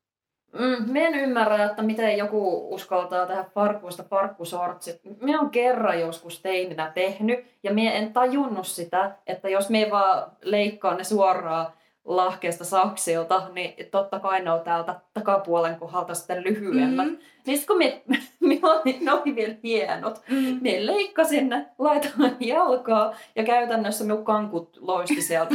Mm, 0.58 0.96
en 0.96 1.14
ymmärrä, 1.14 1.64
että 1.64 1.82
miten 1.82 2.18
joku 2.18 2.74
uskaltaa 2.74 3.26
tehdä 3.26 3.44
farkuista 3.54 4.02
farkkusortsit. 4.02 5.00
Minä 5.20 5.40
on 5.40 5.50
kerran 5.50 6.00
joskus 6.00 6.42
teininä 6.42 6.92
tehnyt 6.94 7.46
ja 7.62 7.74
minä 7.74 7.92
en 7.92 8.12
tajunnut 8.12 8.66
sitä, 8.66 9.16
että 9.26 9.48
jos 9.48 9.70
me 9.70 9.88
vaan 9.90 10.32
leikkaan 10.42 10.96
ne 10.96 11.04
suoraan 11.04 11.72
lahkeesta 12.06 12.64
saksilta, 12.64 13.48
niin 13.54 13.74
totta 13.90 14.20
kai 14.20 14.40
ne 14.42 14.50
on 14.50 14.60
täältä 14.60 14.94
takapuolen 15.14 15.76
kohdalta 15.76 16.14
sitten 16.14 16.44
lyhyemmät. 16.44 17.06
Mm-hmm. 17.06 17.22
Niin 17.46 17.58
sitten 17.58 17.76
kun 17.76 17.78
me, 17.78 18.02
me 18.40 18.58
oli, 18.62 18.98
ne 19.00 19.12
oli 19.12 19.36
vielä 19.36 19.54
hienot, 19.62 20.22
mm-hmm. 20.28 20.58
me 20.60 20.86
leikkasin 20.86 21.48
ne, 21.48 21.66
laitoin 21.78 22.36
jalkaa 22.40 23.16
ja 23.36 23.44
käytännössä 23.44 24.04
minun 24.04 24.24
kankut 24.24 24.78
loisti 24.80 25.22
sieltä. 25.22 25.54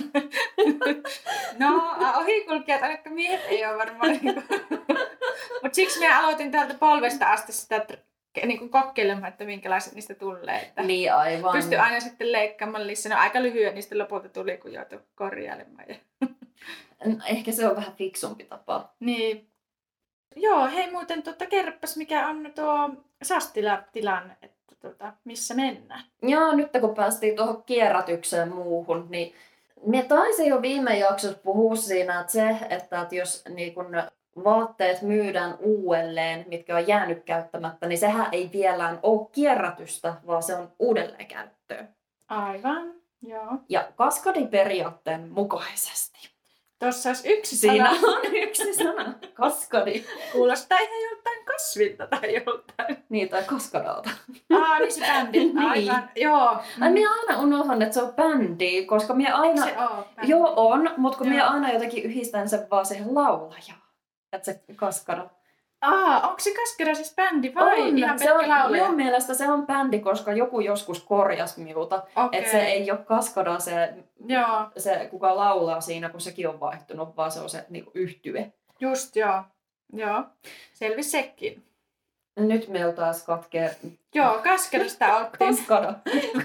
no, 1.59 1.95
ohikulkijat, 2.17 2.81
ainakaan 2.81 3.15
miehet 3.15 3.41
ei 3.49 3.65
ole 3.65 3.77
varmaan. 3.77 4.11
Niin 4.11 4.35
Mutta 5.63 5.75
siksi 5.75 5.99
me 5.99 6.13
aloitin 6.13 6.51
täältä 6.51 6.73
polvesta 6.79 7.31
asti 7.31 7.51
sitä 7.51 7.85
niin 8.45 8.59
kuin 8.59 8.69
kokeilemaan, 8.69 9.27
että 9.27 9.45
minkälaiset 9.45 9.93
niistä 9.93 10.15
tulee. 10.15 10.59
Että 10.61 10.83
niin 10.83 11.13
aivan. 11.13 11.51
Pystyi 11.51 11.77
aina 11.77 11.99
sitten 11.99 12.31
leikkaamaan 12.31 12.87
lisää. 12.87 13.15
No, 13.15 13.21
aika 13.21 13.41
lyhyen 13.41 13.75
niistä 13.75 13.97
lopulta 13.97 14.29
tuli, 14.29 14.57
kun 14.57 14.73
joutui 14.73 14.99
korjailemaan. 15.15 15.85
Ja... 15.89 15.95
Ehkä 17.25 17.51
se 17.51 17.67
on 17.67 17.75
vähän 17.75 17.95
fiksumpi 17.95 18.43
tapa. 18.43 18.93
Niin. 18.99 19.47
Joo, 20.35 20.67
hei 20.67 20.91
muuten 20.91 21.23
tota, 21.23 21.45
kerropas 21.45 21.97
mikä 21.97 22.27
on 22.27 22.51
tuo 22.55 22.89
Sastila-tilanne, 23.23 24.37
että 24.41 24.75
tota, 24.79 25.13
missä 25.23 25.53
mennään. 25.53 26.03
Joo, 26.21 26.55
nyt 26.55 26.69
kun 26.81 26.95
päästiin 26.95 27.35
tuohon 27.35 27.63
kierrätykseen 27.63 28.55
muuhun, 28.55 29.07
niin 29.09 29.35
me 29.85 30.03
taisin 30.03 30.47
jo 30.47 30.61
viime 30.61 30.97
jaksossa 30.97 31.37
puhua 31.43 31.75
siinä, 31.75 32.19
että 32.19 32.31
se, 32.31 32.55
että 32.69 33.07
jos 33.11 33.43
niin 33.49 33.73
kun 33.73 33.87
vaatteet 34.43 35.01
myydään 35.01 35.57
uudelleen, 35.59 36.45
mitkä 36.47 36.75
on 36.75 36.87
jäänyt 36.87 37.23
käyttämättä, 37.23 37.87
niin 37.87 37.99
sehän 37.99 38.27
ei 38.31 38.49
vielä 38.53 38.97
ole 39.03 39.29
kierrätystä, 39.31 40.13
vaan 40.27 40.43
se 40.43 40.55
on 40.55 40.71
uudelleenkäyttöä. 40.79 41.87
Aivan. 42.27 42.93
Joo. 43.21 43.57
Ja 43.69 43.91
kaskadiperiaatteen 43.95 45.29
mukaisesti. 45.29 46.30
Tuossa 46.81 47.09
olisi 47.09 47.33
yksi 47.33 47.57
Siinä 47.57 47.95
sana. 47.95 48.07
on 48.07 48.21
yksi 48.35 48.73
sana. 48.73 49.13
Kaskadi. 49.33 50.03
Kuulostaa 50.31 50.77
ihan 50.79 51.11
joltain 51.11 51.45
kasvilta 51.45 52.07
tai 52.07 52.35
joltain. 52.35 53.03
Niin, 53.09 53.29
tai 53.29 53.43
kaskadalta. 53.43 54.09
Aa, 54.53 54.79
niin 54.79 54.91
se 54.91 55.01
bändi. 55.07 55.39
Niin. 55.45 55.59
Aivan. 55.59 56.09
Joo. 56.15 56.57
Ai 56.81 56.91
minä 56.91 57.09
aina 57.11 57.39
unohdan, 57.41 57.81
että 57.81 57.93
se 57.93 58.01
on 58.01 58.13
bändi, 58.13 58.85
koska 58.85 59.13
minä 59.13 59.35
aina... 59.35 59.65
Se 59.65 59.77
on 59.77 60.05
bändi. 60.15 60.31
Joo, 60.31 60.53
on, 60.55 60.89
mutta 60.97 61.17
kun 61.17 61.27
Joo. 61.27 61.33
minä 61.33 61.47
aina 61.49 61.71
jotenkin 61.73 62.03
yhdistän 62.03 62.49
sen 62.49 62.67
vaan 62.71 62.85
siihen 62.85 63.15
laulajaan. 63.15 63.81
Että 64.33 64.45
se 64.45 64.61
kaskada. 64.75 65.29
Aa, 65.81 66.21
onko 66.27 66.39
se 66.39 66.53
Kaskera 66.55 66.95
siis 66.95 67.15
bändi 67.15 67.55
vai 67.55 67.81
on, 67.81 67.97
ihan 67.97 68.19
se 68.19 68.33
on, 68.33 68.49
laulaja? 68.49 68.83
minun 68.83 68.95
mielestä 68.95 69.33
se 69.33 69.49
on 69.49 69.67
bändi, 69.67 69.99
koska 69.99 70.33
joku 70.33 70.59
joskus 70.59 71.03
korjasi 71.03 71.61
minulta. 71.61 72.03
Okei. 72.15 72.39
Että 72.39 72.51
se 72.51 72.59
ei 72.61 72.91
ole 72.91 72.99
kaskada 72.99 73.59
se, 73.59 73.93
Joo, 74.25 74.71
se, 74.77 75.07
kuka 75.11 75.35
laulaa 75.35 75.81
siinä, 75.81 76.09
kun 76.09 76.21
sekin 76.21 76.49
on 76.49 76.59
vaihtunut, 76.59 77.17
vaan 77.17 77.31
se 77.31 77.39
on 77.39 77.49
se 77.49 77.65
niin 77.69 77.85
yhtye. 77.93 78.51
just 78.79 79.15
joo. 79.15 79.43
Joo, 79.93 80.23
selvisi 80.73 81.09
sekin. 81.09 81.63
Nyt 82.39 82.67
meillä 82.67 82.93
taas 82.93 83.23
katkee 83.25 83.75
Joo, 84.15 84.39
Kaskerasta 84.43 85.17
oltiin. 85.17 85.31
kaskada. 85.55 85.93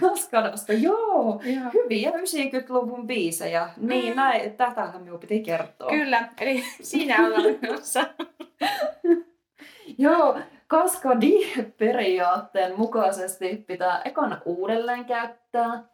Kaskadasta, 0.01 0.73
joo. 0.73 1.41
Joo. 1.45 1.71
Hyviä 1.75 2.11
90-luvun 2.11 3.07
biisejä. 3.07 3.69
Niin, 3.77 4.13
Mm. 4.13 4.17
näin, 4.17 4.53
tätähän 4.57 5.03
minun 5.03 5.21
piti 5.21 5.41
kertoa. 5.41 5.91
Kyllä, 5.91 6.29
eli 6.41 6.65
siinä 6.83 7.27
ollaan 7.27 7.43
menossa. 7.63 8.05
Joo, 9.99 10.39
kaskadi-periaatteen 10.67 12.77
mukaisesti 12.77 13.65
pitää 13.67 14.03
ekana 14.05 14.41
uudelleen 14.45 15.05
käyttää. 15.05 15.85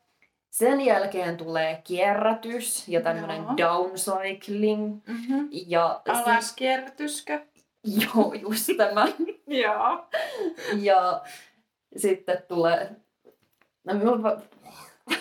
Sen 0.51 0.81
jälkeen 0.81 1.37
tulee 1.37 1.81
kierrätys 1.85 2.89
ja 2.89 3.01
tämmöinen 3.01 3.43
Joo. 3.43 3.57
downcycling. 3.57 5.01
Mm-hmm. 5.07 5.49
Ja 5.51 6.03
Alaskierrätyskö? 6.09 7.41
joo, 8.03 8.35
just 8.35 8.69
tämä. 8.77 9.09
Joo. 9.65 10.07
Ja 10.77 11.23
sitten 11.97 12.43
tulee... 12.49 12.97
No, 13.85 13.95
minulla... 13.95 14.41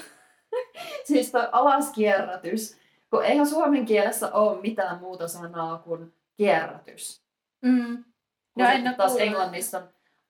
siis 1.08 1.32
toi 1.32 1.48
alaskierrätys. 1.52 2.78
Kun 3.10 3.26
eihän 3.26 3.48
suomen 3.48 3.86
kielessä 3.86 4.34
ole 4.34 4.62
mitään 4.62 5.00
muuta 5.00 5.28
sanaa 5.28 5.78
kuin 5.78 6.14
kierrätys. 6.38 7.22
Mm. 7.62 8.04
No, 8.56 8.66
en 8.70 8.88
oo 8.88 8.94
taas 8.98 9.18
englannissa 9.18 9.78
on 9.78 9.90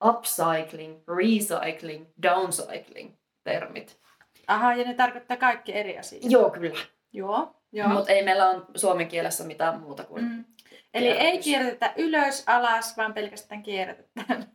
upcycling, 0.09 1.03
recycling, 1.17 2.05
downcycling 2.23 3.13
termit. 3.43 3.99
Aha, 4.47 4.73
ja 4.73 4.85
ne 4.85 4.93
tarkoittaa 4.93 5.37
kaikki 5.37 5.75
eri 5.75 5.97
asioita. 5.97 6.27
Joo, 6.29 6.49
kyllä. 6.49 6.79
Joo. 7.13 7.55
Joo. 7.71 7.89
Mutta 7.89 8.11
ei 8.11 8.23
meillä 8.23 8.49
ole 8.49 8.61
suomen 8.75 9.07
kielessä 9.07 9.43
mitään 9.43 9.79
muuta 9.79 10.03
kuin... 10.03 10.23
Mm. 10.23 10.45
Eli 10.93 11.07
ei 11.07 11.37
kierrätetä 11.39 11.93
ylös, 11.97 12.43
alas, 12.47 12.97
vaan 12.97 13.13
pelkästään 13.13 13.63
kierrätetään 13.63 14.51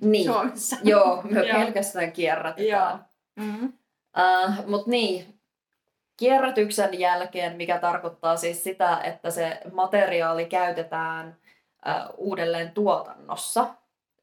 Niin. 0.00 0.24
Suomessa. 0.24 0.76
Joo, 0.84 1.22
me 1.22 1.46
Joo. 1.46 1.60
pelkästään 1.60 2.12
kierrätetään. 2.12 3.04
Mm. 3.36 3.72
Uh, 4.18 4.66
Mutta 4.66 4.90
niin, 4.90 5.40
kierrätyksen 6.16 7.00
jälkeen, 7.00 7.56
mikä 7.56 7.78
tarkoittaa 7.78 8.36
siis 8.36 8.64
sitä, 8.64 9.00
että 9.00 9.30
se 9.30 9.60
materiaali 9.72 10.46
käytetään 10.46 11.36
uudelleen 12.16 12.70
tuotannossa, 12.70 13.66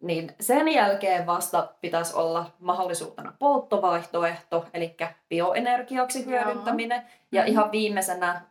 niin 0.02 0.36
sen 0.40 0.68
jälkeen 0.68 1.26
vasta 1.26 1.70
pitäisi 1.82 2.16
olla 2.16 2.52
mahdollisuutena 2.60 3.34
polttovaihtoehto, 3.40 4.66
eli 4.74 4.96
bioenergiaksi 5.30 6.20
Joo. 6.20 6.30
hyödyntäminen. 6.30 7.02
Ja 7.32 7.42
Mhm. 7.42 7.52
ihan 7.52 7.72
viimeisenä, 7.72 8.42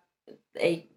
ei, 0.54 0.90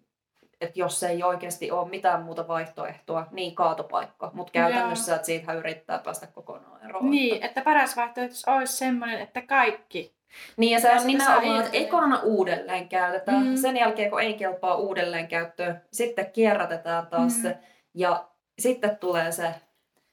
että 0.60 0.78
jos 0.80 1.02
ei 1.02 1.22
oikeasti 1.22 1.70
ole 1.70 1.88
mitään 1.88 2.22
muuta 2.22 2.48
vaihtoehtoa, 2.48 3.26
niin 3.30 3.54
kaatopaikka. 3.54 4.30
Mutta 4.34 4.52
käytännössä, 4.52 5.14
että 5.14 5.26
siitä 5.26 5.52
yrittää 5.52 5.98
päästä 5.98 6.26
kokonaan 6.26 6.84
eroon. 6.84 7.10
Niin, 7.10 7.42
että 7.42 7.60
paras 7.62 7.96
vaihtoehto 7.96 8.34
olisi 8.56 8.76
semmoinen, 8.76 9.20
että 9.20 9.42
kaikki. 9.42 10.18
Niin 10.56 10.72
ja 10.72 10.80
se 10.80 10.90
on 10.92 11.06
nimenomaan, 11.06 11.64
että 11.64 11.76
ekana 11.78 12.20
uudelleen 12.22 12.88
käytetään. 12.88 13.46
Mm. 13.46 13.56
Sen 13.56 13.76
jälkeen, 13.76 14.10
kun 14.10 14.20
ei 14.22 14.34
kelpaa 14.34 14.74
uudelleen 14.76 15.28
käyttöön, 15.28 15.80
sitten 15.92 16.32
kierrätetään 16.32 17.06
taas 17.06 17.36
Mm. 17.36 17.42
se. 17.42 17.58
Ja 17.98 18.24
sitten 18.58 18.96
tulee 18.96 19.32
se, 19.32 19.54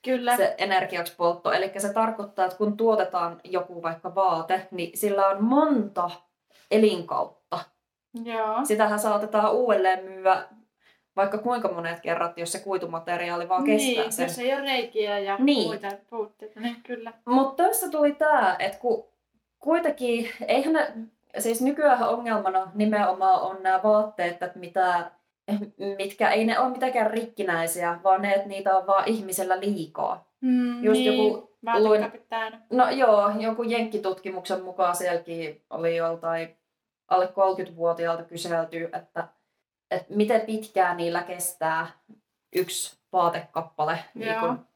Kyllä. 0.05 0.37
se 0.37 0.55
energiaksi 0.57 1.15
poltto. 1.15 1.51
Eli 1.51 1.71
se 1.77 1.93
tarkoittaa, 1.93 2.45
että 2.45 2.57
kun 2.57 2.77
tuotetaan 2.77 3.41
joku 3.43 3.81
vaikka 3.83 4.15
vaate, 4.15 4.67
niin 4.71 4.97
sillä 4.97 5.27
on 5.27 5.43
monta 5.43 6.09
elinkautta. 6.71 7.59
Joo. 8.23 8.65
Sitähän 8.65 8.99
saatetaan 8.99 9.53
uudelleen 9.53 10.03
myyä 10.05 10.43
vaikka 11.15 11.37
kuinka 11.37 11.71
monet 11.71 11.99
kerrat, 11.99 12.37
jos 12.37 12.51
se 12.51 12.59
kuitumateriaali 12.59 13.49
vaan 13.49 13.63
kestää 13.63 14.03
niin, 14.03 14.11
sen. 14.13 14.23
jos 14.27 14.39
ei 14.39 14.53
ole 14.53 14.61
reikiä 14.61 15.19
ja 15.19 15.37
Niin. 15.39 15.67
muita 15.67 15.87
puutteita, 16.09 16.59
niin 16.59 16.83
kyllä. 16.83 17.13
Mutta 17.25 17.63
tässä 17.63 17.89
tuli 17.89 18.11
tämä, 18.11 18.55
että 18.59 18.79
kun 18.79 19.07
kuitenkin, 19.59 20.29
eihän 20.47 20.73
ne, 20.73 20.91
siis 21.39 21.61
nykyään 21.61 22.09
ongelmana 22.09 22.71
nimenomaan 22.75 23.41
on 23.41 23.63
nämä 23.63 23.83
vaatteet, 23.83 24.43
että 24.43 24.59
mitä, 24.59 25.11
mitkä 25.97 26.29
ei 26.29 26.45
ne 26.45 26.59
ole 26.59 26.69
mitenkään 26.69 27.11
rikkinäisiä, 27.11 27.99
vaan 28.03 28.21
ne, 28.21 28.33
että 28.33 28.47
niitä 28.47 28.77
on 28.77 28.87
vaan 28.87 29.07
ihmisellä 29.07 29.59
liikaa. 29.59 30.31
Mm, 30.41 30.83
Just 30.83 30.99
niin, 30.99 31.33
joku 31.33 31.55
täynnä. 32.29 32.61
No 32.71 32.89
joo, 32.89 33.29
jonkun 33.39 33.71
jenkkitutkimuksen 33.71 34.63
mukaan 34.63 34.95
sielläkin 34.95 35.65
oli 35.69 35.95
joltain 35.95 36.57
alle 37.07 37.25
30-vuotiaalta 37.25 38.23
kyselty, 38.23 38.89
että, 38.93 39.27
että 39.91 40.13
miten 40.13 40.41
pitkään 40.41 40.97
niillä 40.97 41.23
kestää 41.23 41.87
yksi 42.55 42.99
vaatekappale 43.13 43.99
niin 44.13 44.33
Joo. 44.33 44.39
kun 44.39 44.67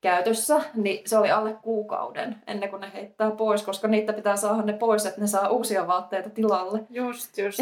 käytössä, 0.00 0.60
niin 0.74 1.08
se 1.08 1.18
oli 1.18 1.30
alle 1.30 1.52
kuukauden 1.62 2.36
ennen 2.46 2.70
kuin 2.70 2.80
ne 2.80 2.90
heittää 2.94 3.30
pois, 3.30 3.62
koska 3.62 3.88
niitä 3.88 4.12
pitää 4.12 4.36
saada 4.36 4.62
ne 4.62 4.72
pois, 4.72 5.06
että 5.06 5.20
ne 5.20 5.26
saa 5.26 5.48
uusia 5.48 5.86
vaatteita 5.86 6.30
tilalle. 6.30 6.80
Just, 6.90 7.38
just. 7.38 7.58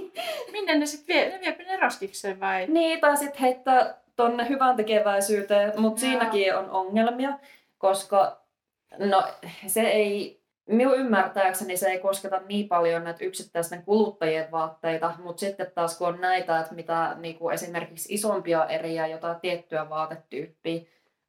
Minne 0.52 0.74
ne 0.78 0.86
sitten 0.86 1.14
vie? 1.14 1.28
Ne 1.28 1.40
viepä 1.40 1.62
ne 1.62 1.76
roskikseen 1.76 2.40
vai? 2.40 2.66
Niin, 2.66 3.00
tai 3.00 3.16
sitten 3.16 3.40
heittää 3.40 3.94
tonne 4.16 4.48
hyvän 4.48 4.76
tekeväisyyteen, 4.76 5.80
mutta 5.80 6.00
siinäkin 6.00 6.56
on 6.56 6.70
ongelmia, 6.70 7.38
koska 7.78 8.42
no 8.98 9.22
se 9.66 9.80
ei, 9.80 10.42
minun 10.66 10.98
ymmärtääkseni 10.98 11.76
se 11.76 11.88
ei 11.88 11.98
kosketa 11.98 12.40
niin 12.48 12.68
paljon 12.68 13.04
näitä 13.04 13.24
yksittäisten 13.24 13.82
kuluttajien 13.82 14.50
vaatteita, 14.50 15.14
mutta 15.22 15.40
sitten 15.40 15.72
taas 15.74 15.98
kun 15.98 16.08
on 16.08 16.20
näitä, 16.20 16.60
että 16.60 16.74
mitä 16.74 17.16
niinku 17.20 17.50
esimerkiksi 17.50 18.14
isompia 18.14 18.66
eriä, 18.66 19.06
jotain 19.06 19.40
tiettyä 19.40 19.88
vaatetyyppiä 19.88 20.82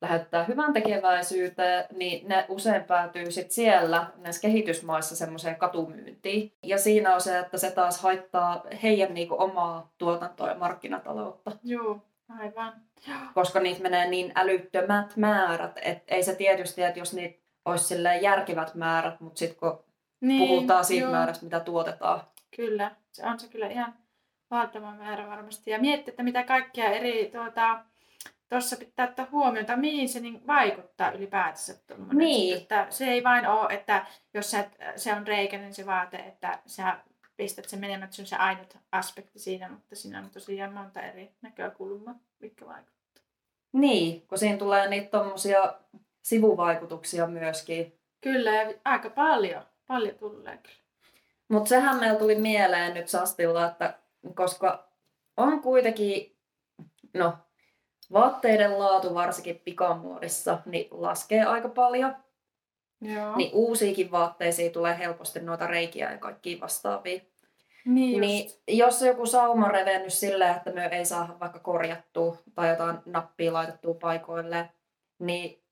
lähettää 0.04 0.44
hyvän 0.44 0.74
tekeväisyyteen, 0.74 1.86
niin 1.96 2.28
ne 2.28 2.46
usein 2.50 2.84
päätyy 2.84 3.32
sit 3.32 3.52
siellä 3.52 4.06
näissä 4.18 4.42
kehitysmaissa 4.42 5.16
semmoiseen 5.16 5.56
katumyyntiin. 5.56 6.54
Ja 6.64 6.78
siinä 6.78 7.14
on 7.16 7.22
se, 7.22 7.40
että 7.40 7.58
se 7.58 7.72
taas 7.72 8.02
haittaa 8.02 8.64
heidän 8.84 9.14
niinku 9.14 9.36
omaa 9.38 9.92
tuotantoa 9.98 10.50
ja 10.50 10.56
markkinataloutta 10.56 11.52
Joo, 11.64 12.00
aivan. 12.40 12.74
koska 13.34 13.60
niitä 13.60 13.82
menee 13.82 14.10
niin 14.10 14.32
älyttömät 14.36 15.18
määrät, 15.18 15.80
että 15.82 16.16
ei 16.16 16.24
se 16.24 16.36
tietysti, 16.36 16.84
että 16.84 17.00
jos 17.00 17.14
niitä 17.14 17.40
olisi 17.66 17.96
järkevät 18.22 18.76
määrät, 18.76 19.20
mutta 19.20 19.40
sitten 19.40 19.60
kun 19.60 19.84
Niin, 20.22 20.48
puhutaan 20.48 20.86
siitä 20.86 21.04
joo, 21.04 21.12
määrästä, 21.12 21.46
mitä 21.46 21.60
tuotetaan. 21.60 22.22
Kyllä, 22.56 22.92
se 23.12 23.26
on 23.26 23.40
se 23.40 23.48
kyllä 23.48 23.68
ihan 23.68 23.94
valtava 24.52 24.92
määrä 24.92 25.28
varmasti. 25.28 25.72
Ja 25.72 25.80
miettiä, 25.80 26.12
että 26.12 26.24
mitä 26.24 26.44
kaikkia 26.44 26.86
eri 26.86 27.30
tuota, 27.32 27.80
tuossa 28.54 28.76
pitää 28.76 29.08
ottaa 29.10 29.28
huomioon, 29.32 29.66
tai 29.66 29.78
mihin 29.78 30.10
se 30.10 30.20
niin 30.20 30.48
vaikuttaa 30.48 31.12
ylipäätänsä. 31.12 31.76
Niin. 32.14 32.58
Että 32.58 32.88
se 32.90 33.06
ei 33.06 33.24
vain 33.24 33.48
ole, 33.48 33.74
että 33.74 34.06
jos 34.34 34.52
sä, 34.52 34.70
se 34.96 35.14
on 35.14 35.28
reikäinen 35.28 35.74
se 35.74 35.86
vaate, 35.86 36.18
että 36.18 36.60
sä 36.66 36.98
pistät 37.38 37.70
sen 37.70 37.80
menemään, 37.80 38.04
että 38.04 38.16
se 38.16 38.22
on 38.22 38.26
se 38.26 38.36
ainut 38.36 38.78
aspekti 38.92 39.40
siinä, 39.40 39.70
mutta 39.70 39.96
siinä 39.96 40.20
on 40.20 40.30
tosiaan 40.30 40.74
monta 40.74 41.02
eri 41.02 41.32
näkökulmaa, 41.42 42.16
mitkä 42.40 42.66
vaikuttavat. 42.66 43.28
Niin, 43.74 44.28
kun 44.28 44.38
siinä 44.38 44.58
tulee 44.58 44.88
niitä 44.88 45.10
tommosia 45.10 45.74
sivuvaikutuksia 46.24 47.28
myöskin. 47.28 48.00
Kyllä, 48.22 48.52
ja 48.52 48.74
aika 48.86 49.10
paljon, 49.10 49.64
paljon 49.88 50.16
tulee 50.16 50.58
kyllä. 50.58 50.84
Mutta 51.48 51.70
sehän 51.70 52.00
meillä 52.00 52.20
tuli 52.20 52.36
mieleen 52.36 52.94
nyt 52.94 53.08
Sastilla, 53.08 53.68
että 53.68 54.00
koska 54.36 54.88
on 55.38 55.62
kuitenkin, 55.62 56.38
no, 57.14 57.38
vaatteiden 58.12 58.80
laatu 58.80 59.14
varsinkin 59.14 59.62
pikamuodissa, 59.66 60.60
niin 60.66 60.88
laskee 60.92 61.44
aika 61.44 61.70
paljon. 61.70 62.16
Joo. 63.02 63.36
Niin 63.36 63.50
uusiakin 63.54 64.12
vaatteisiin 64.12 64.72
tulee 64.72 64.98
helposti 64.98 65.40
noita 65.40 65.68
reikiä 65.68 66.12
ja 66.12 66.18
kaikkia 66.18 66.60
vastaavia. 66.62 67.20
niin, 67.86 68.22
Niin 68.22 68.52
jos 68.68 69.02
joku 69.02 69.26
sauma 69.26 69.68
revennyt 69.68 70.14
silleen, 70.14 70.56
että 70.56 70.72
me 70.72 70.86
ei 70.86 71.06
saa 71.06 71.38
vaikka 71.40 71.60
korjattua 71.60 72.38
tai 72.56 72.70
jotain 72.70 72.98
nappia 73.06 73.54
laitettua 73.54 73.94
paikoille, 73.94 74.70
niin 75.20 75.64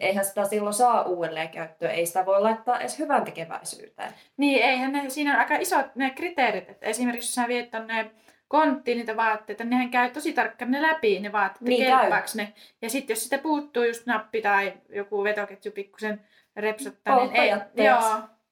eihän 0.00 0.24
sitä 0.24 0.44
silloin 0.44 0.74
saa 0.74 1.02
uudelleen 1.02 1.48
käyttöön. 1.48 1.90
Ei 1.90 2.06
sitä 2.06 2.26
voi 2.26 2.40
laittaa 2.40 2.80
edes 2.80 2.98
hyvän 2.98 3.24
tekeväisyyteen. 3.24 4.12
Niin, 4.36 4.62
eihän 4.62 4.92
ne, 4.92 5.10
siinä 5.10 5.32
on 5.32 5.38
aika 5.38 5.56
isot 5.56 5.94
ne 5.94 6.10
kriteerit. 6.10 6.70
Että 6.70 6.86
esimerkiksi 6.86 7.28
jos 7.28 7.34
sä 7.34 7.48
viet 7.48 7.70
tonne 7.70 8.10
konttiin 8.58 8.98
niitä 8.98 9.16
vaatteita, 9.16 9.64
nehän 9.64 9.90
käy 9.90 10.10
tosi 10.10 10.32
tarkkaan 10.32 10.70
ne 10.70 10.82
läpi 10.82 11.20
ne 11.20 11.32
vaatteet, 11.32 11.68
Niin 11.68 11.86
kelpaaks 11.86 12.34
ne. 12.34 12.52
Ja 12.82 12.90
sitten 12.90 13.14
jos 13.14 13.24
sitä 13.24 13.38
puuttuu 13.38 13.82
just 13.84 14.06
nappi 14.06 14.42
tai 14.42 14.72
joku 14.88 15.24
vetoketju 15.24 15.72
pikkusen 15.72 16.20
repsottaa, 16.56 17.16
niin 17.26 17.36
ei, 17.36 17.48
joo, 17.86 17.98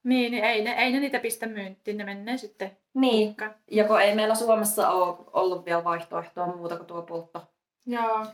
niin, 0.03 0.31
niin 0.31 0.43
ei, 0.43 0.63
ne, 0.63 0.71
ei 0.71 0.91
ne 0.91 0.99
niitä 0.99 1.19
pistä 1.19 1.45
myyntiin, 1.47 1.97
ne 1.97 2.03
menee 2.03 2.37
sitten 2.37 2.77
Niin, 2.93 3.27
hukkaan. 3.29 3.55
ja 3.71 3.83
kun 3.83 4.01
ei 4.01 4.15
meillä 4.15 4.35
Suomessa 4.35 4.89
ole 4.89 5.15
ollut 5.33 5.65
vielä 5.65 5.83
vaihtoehtoa 5.83 6.47
muuta 6.55 6.75
kuin 6.77 6.87
tuo 6.87 7.01
poltto. 7.01 7.41
Joo. 7.85 8.25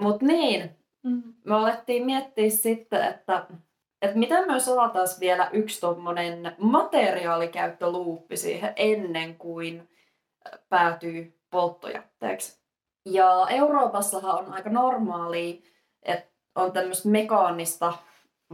Mutta 0.00 0.26
niin, 0.26 0.70
Mm. 1.02 1.22
me 1.44 1.54
alettiin 1.54 2.06
miettiä 2.06 2.50
sitten, 2.50 3.02
että, 3.04 3.46
että 4.02 4.18
miten 4.18 4.46
me 4.52 4.60
saataisiin 4.60 5.20
vielä 5.20 5.50
yksi 5.52 5.80
tuommoinen 5.80 6.52
materiaalikäyttöluuppi 6.58 8.36
siihen 8.36 8.72
ennen 8.76 9.34
kuin 9.34 9.88
päätyy 10.68 11.40
polttojätteeksi. 11.50 12.60
Ja 13.04 13.46
Euroopassahan 13.50 14.34
on 14.38 14.52
aika 14.52 14.70
normaalia, 14.70 15.54
että 16.02 16.30
on 16.54 16.72
tämmöistä 16.72 17.08
mekaanista 17.08 17.92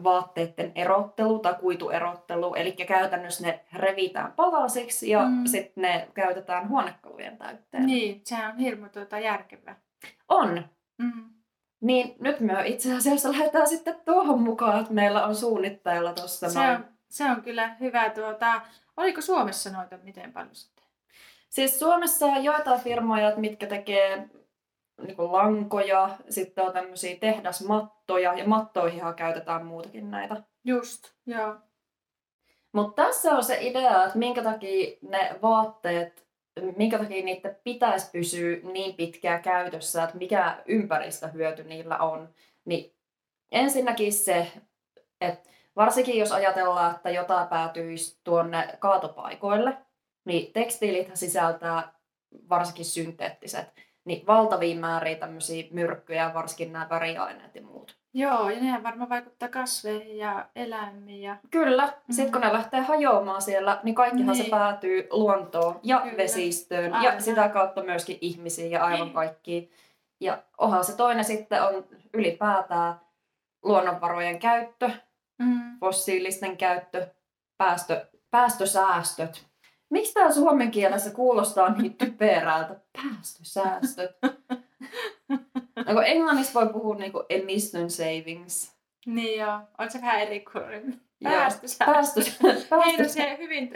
vaatteiden 0.04 0.72
erottelu 0.75 1.38
tai 1.38 1.54
kuituerottelu, 1.61 2.54
eli 2.54 2.72
käytännössä 2.72 3.46
ne 3.46 3.64
revitään 3.72 4.32
palasiksi 4.32 5.11
ja 5.11 5.22
Mm. 5.28 5.46
sitten 5.46 5.82
ne 5.82 6.08
käytetään 6.14 6.68
huonekalujen 6.68 7.38
täytteen. 7.38 7.87
Niin, 7.87 8.20
se 8.25 8.37
on 8.46 8.58
hirmu 8.58 8.88
tuota 8.88 9.18
järkevää. 9.18 9.80
On. 10.28 10.68
Mm. 10.99 11.30
Niin 11.80 12.16
nyt 12.20 12.40
me 12.40 12.66
itse 12.66 12.96
asiassa 12.96 13.32
lähdetään 13.32 13.68
sitten 13.68 14.00
tuohon 14.04 14.40
mukaan, 14.42 14.80
että 14.80 14.92
meillä 14.92 15.26
on 15.26 15.34
suunnitteilla 15.34 16.12
tuossa 16.12 16.50
Se 16.50 16.58
on, 16.58 16.84
se 17.08 17.25
on 17.25 17.42
kyllä 17.42 17.76
hyvä. 17.80 18.11
Tuota, 18.11 18.61
oliko 18.96 19.20
Suomessa 19.20 19.70
noita 19.70 19.99
miten 20.02 20.32
paljon 20.32 20.54
sitten? 20.54 20.82
Siis 21.52 21.78
Suomessa 21.78 22.26
on 22.26 22.44
joitain 22.44 22.80
firmoja, 22.80 23.37
mitkä 23.37 23.66
tekee 23.66 24.28
niin 25.02 25.16
lankoja, 25.18 26.11
sitten 26.28 26.64
on 26.64 26.73
tämmöisiä 26.73 27.16
tehdasmattoja, 27.16 28.35
ja 28.35 28.47
mattoihinhan 28.47 29.14
käytetään 29.14 29.66
muutakin 29.66 30.11
näitä. 30.11 30.42
Just, 30.64 31.02
joo. 31.26 31.56
Mutta 32.73 33.02
tässä 33.02 33.32
on 33.32 33.44
se 33.44 33.59
idea, 33.61 34.04
että 34.04 34.18
minkä 34.18 34.42
takia 34.42 34.97
ne 35.02 35.38
vaatteet, 35.42 36.26
minkä 36.76 36.99
takia 36.99 37.25
niiden 37.25 37.56
pitäisi 37.64 38.11
pysyä 38.12 38.56
niin 38.73 38.94
pitkään 38.94 39.42
käytössä, 39.42 40.02
että 40.02 40.16
mikä 40.16 40.62
ympäristöhyöty 40.66 41.64
niillä 41.64 41.99
on. 41.99 42.28
Niin 42.64 42.97
ensinnäkin 43.50 44.12
se, 44.12 44.52
että 45.21 45.50
varsinkin 45.76 46.18
jos 46.18 46.32
ajatellaan, 46.32 46.94
että 46.94 47.11
jotain 47.11 47.49
päätyisi 47.49 48.21
tuonne 48.25 48.76
kaatopaikoille, 48.78 49.76
niin 50.25 50.52
tekstiilithän 50.52 51.17
sisältää 51.17 51.93
varsinkin 52.49 52.85
synteettiset, 52.85 53.69
niin 54.05 54.26
valtavia 54.26 54.76
määriä 54.76 55.17
tämmöisiä 55.17 55.64
myrkkyjä, 55.71 56.35
varsinkin 56.35 56.73
nämä 56.73 56.87
väriaineet 56.91 57.55
ja 57.55 57.62
muut. 57.62 57.97
Joo, 58.14 58.50
ja 58.50 58.61
nehän 58.61 58.83
varmaan 58.83 59.09
vaikuttaa 59.11 59.49
kasveihin 59.49 60.17
ja 60.19 60.49
eläimiin. 60.57 61.23
Ja... 61.23 61.37
Kyllä. 61.50 61.87
Mm. 61.87 62.12
Sitten 62.14 62.33
kun 62.33 62.41
ne 62.41 62.52
lähtee 62.52 62.81
hajoamaan 62.81 63.43
siellä, 63.43 63.81
niin 63.83 63.95
kaikkihan 63.95 64.33
Niin. 64.37 64.45
se 64.45 64.50
päätyy 64.50 65.07
luontoon 65.11 65.81
ja 65.83 66.00
Kyllä. 66.00 66.17
vesistöön 66.17 66.95
Aivan. 66.95 67.14
ja 67.14 67.21
sitä 67.21 67.49
kautta 67.49 67.83
myöskin 67.83 68.19
ihmisiin 68.21 68.71
ja 68.71 68.85
aivan 68.85 69.07
Niin. 69.07 69.14
kaikkiin. 69.14 69.71
Ja 70.21 70.43
onhan 70.59 70.85
se 70.85 70.97
toinen 70.97 71.25
sitten 71.25 71.62
on 71.62 71.87
ylipäätään 72.14 72.95
luonnonvarojen 73.62 74.38
käyttö, 74.38 74.90
Mm. 75.38 75.79
fossiilisten 75.81 76.57
käyttö, 76.57 77.07
päästö, 77.57 78.07
päästösäästöt. 78.31 79.46
Miksi 79.92 80.14
tämä 80.14 80.33
suomen 80.33 80.70
kielessä 80.70 81.11
kuulostaa 81.11 81.72
niin 81.74 81.94
typerältä? 81.94 82.76
Päästösäästöt. 82.92 84.11
No, 85.87 85.94
kun 85.94 86.05
englannissa 86.07 86.61
voi 86.61 86.72
puhua 86.72 86.94
niinku 86.94 87.24
emission 87.28 87.90
savings. 87.90 88.76
Niin 89.07 89.40
joo, 89.40 89.59
on 89.78 89.90
se 89.90 90.00
vähän 90.00 90.20
eri 90.20 90.40
kuin 90.40 91.00
päästösäästö. 91.22 92.20
Päästö, 92.20 92.46
Heitä 92.46 92.66
päästö, 92.68 93.09
se 93.09 93.37
hyvin. 93.38 93.72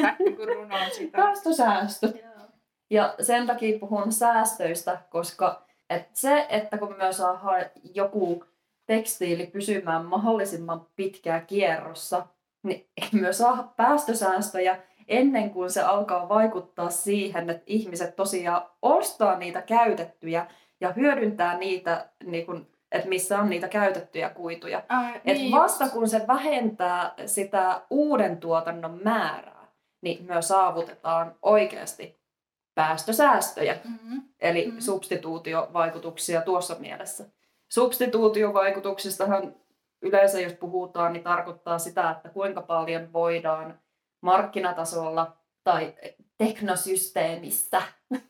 Sähkö 0.00 0.36
kun 0.36 0.48
runo 0.48 0.76
on 0.76 0.90
sitä. 0.92 1.16
päästösäästöt. 1.16 2.16
Joo. 2.22 2.48
Ja 2.90 3.14
sen 3.20 3.46
takia 3.46 3.78
puhun 3.78 4.12
säästöistä, 4.12 4.98
koska 5.10 5.66
et 5.90 6.08
se, 6.12 6.46
että 6.48 6.78
kun 6.78 6.96
me 6.96 7.12
saadaan 7.12 7.64
joku 7.94 8.44
tekstiili 8.86 9.46
pysymään 9.46 10.04
mahdollisimman 10.04 10.86
pitkään 10.96 11.46
kierrossa, 11.46 12.26
niin 12.64 12.88
me 13.12 13.32
saa 13.32 13.72
päästösäästöjä 13.76 14.82
ennen 15.08 15.50
kuin 15.50 15.70
se 15.70 15.82
alkaa 15.82 16.28
vaikuttaa 16.28 16.90
siihen, 16.90 17.50
että 17.50 17.62
ihmiset 17.66 18.16
tosiaan 18.16 18.62
ostaa 18.82 19.38
niitä 19.38 19.62
käytettyjä 19.62 20.46
ja 20.80 20.92
hyödyntää 20.92 21.58
niitä, 21.58 22.08
niin 22.24 22.46
kun, 22.46 22.66
että 22.92 23.08
missä 23.08 23.38
on 23.38 23.50
niitä 23.50 23.68
käytettyjä 23.68 24.28
kuituja. 24.30 24.82
Ai, 24.88 25.14
Et 25.24 25.38
niin 25.38 25.52
vasta 25.52 25.84
just. 25.84 25.94
kun 25.94 26.08
se 26.08 26.26
vähentää 26.28 27.14
sitä 27.26 27.80
uuden 27.90 28.36
tuotannon 28.38 29.00
määrää, 29.04 29.66
niin 30.02 30.24
me 30.26 30.42
saavutetaan 30.42 31.34
oikeasti 31.42 32.20
päästösäästöjä, 32.74 33.76
Mm-hmm. 33.84 34.22
eli 34.40 34.66
Mhm. 34.66 34.78
substituutiovaikutuksia 34.78 36.40
tuossa 36.42 36.76
mielessä. 36.78 37.24
Substituutiovaikutuksistahan 37.72 39.54
yleensä, 40.04 40.40
jos 40.40 40.52
puhutaan, 40.52 41.12
niin 41.12 41.22
tarkoittaa 41.22 41.78
sitä, 41.78 42.10
että 42.10 42.28
kuinka 42.28 42.62
paljon 42.62 43.12
voidaan 43.12 43.78
markkinatasolla 44.20 45.36
tai 45.64 45.94
teknosysteemissä 46.38 47.82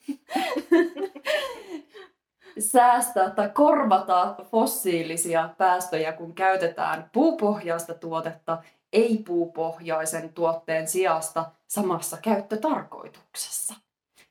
säästää 2.59 3.31
tai 3.31 3.49
korvata 3.49 4.35
fossiilisia 4.51 5.49
päästöjä, 5.59 6.13
kun 6.13 6.35
käytetään 6.35 7.11
puupohjaista 7.13 7.95
tuotetta 7.95 8.63
ei-puupohjaisen 8.93 10.33
tuotteen 10.33 10.89
sijasta 10.89 11.51
samassa 11.67 12.17
käyttötarkoituksessa. 12.23 13.75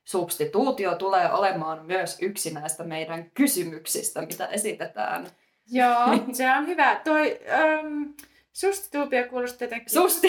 Substituutio 0.04 0.96
tulee 0.96 1.34
olemaan 1.34 1.86
myös 1.86 2.18
yksi 2.22 2.54
näistä 2.54 2.84
meidän 2.84 3.32
kysymyksistä, 3.34 4.22
mitä 4.22 4.48
esitetään. 4.48 5.28
Joo, 5.72 6.08
se 6.34 6.52
on 6.52 6.68
hyvä. 6.68 7.02
Toi 7.04 7.40
um, 7.84 8.14
sustituutio 8.54 9.28
kuulostaa 9.30 9.66
jotenkin... 9.66 9.90
Susti! 9.90 10.28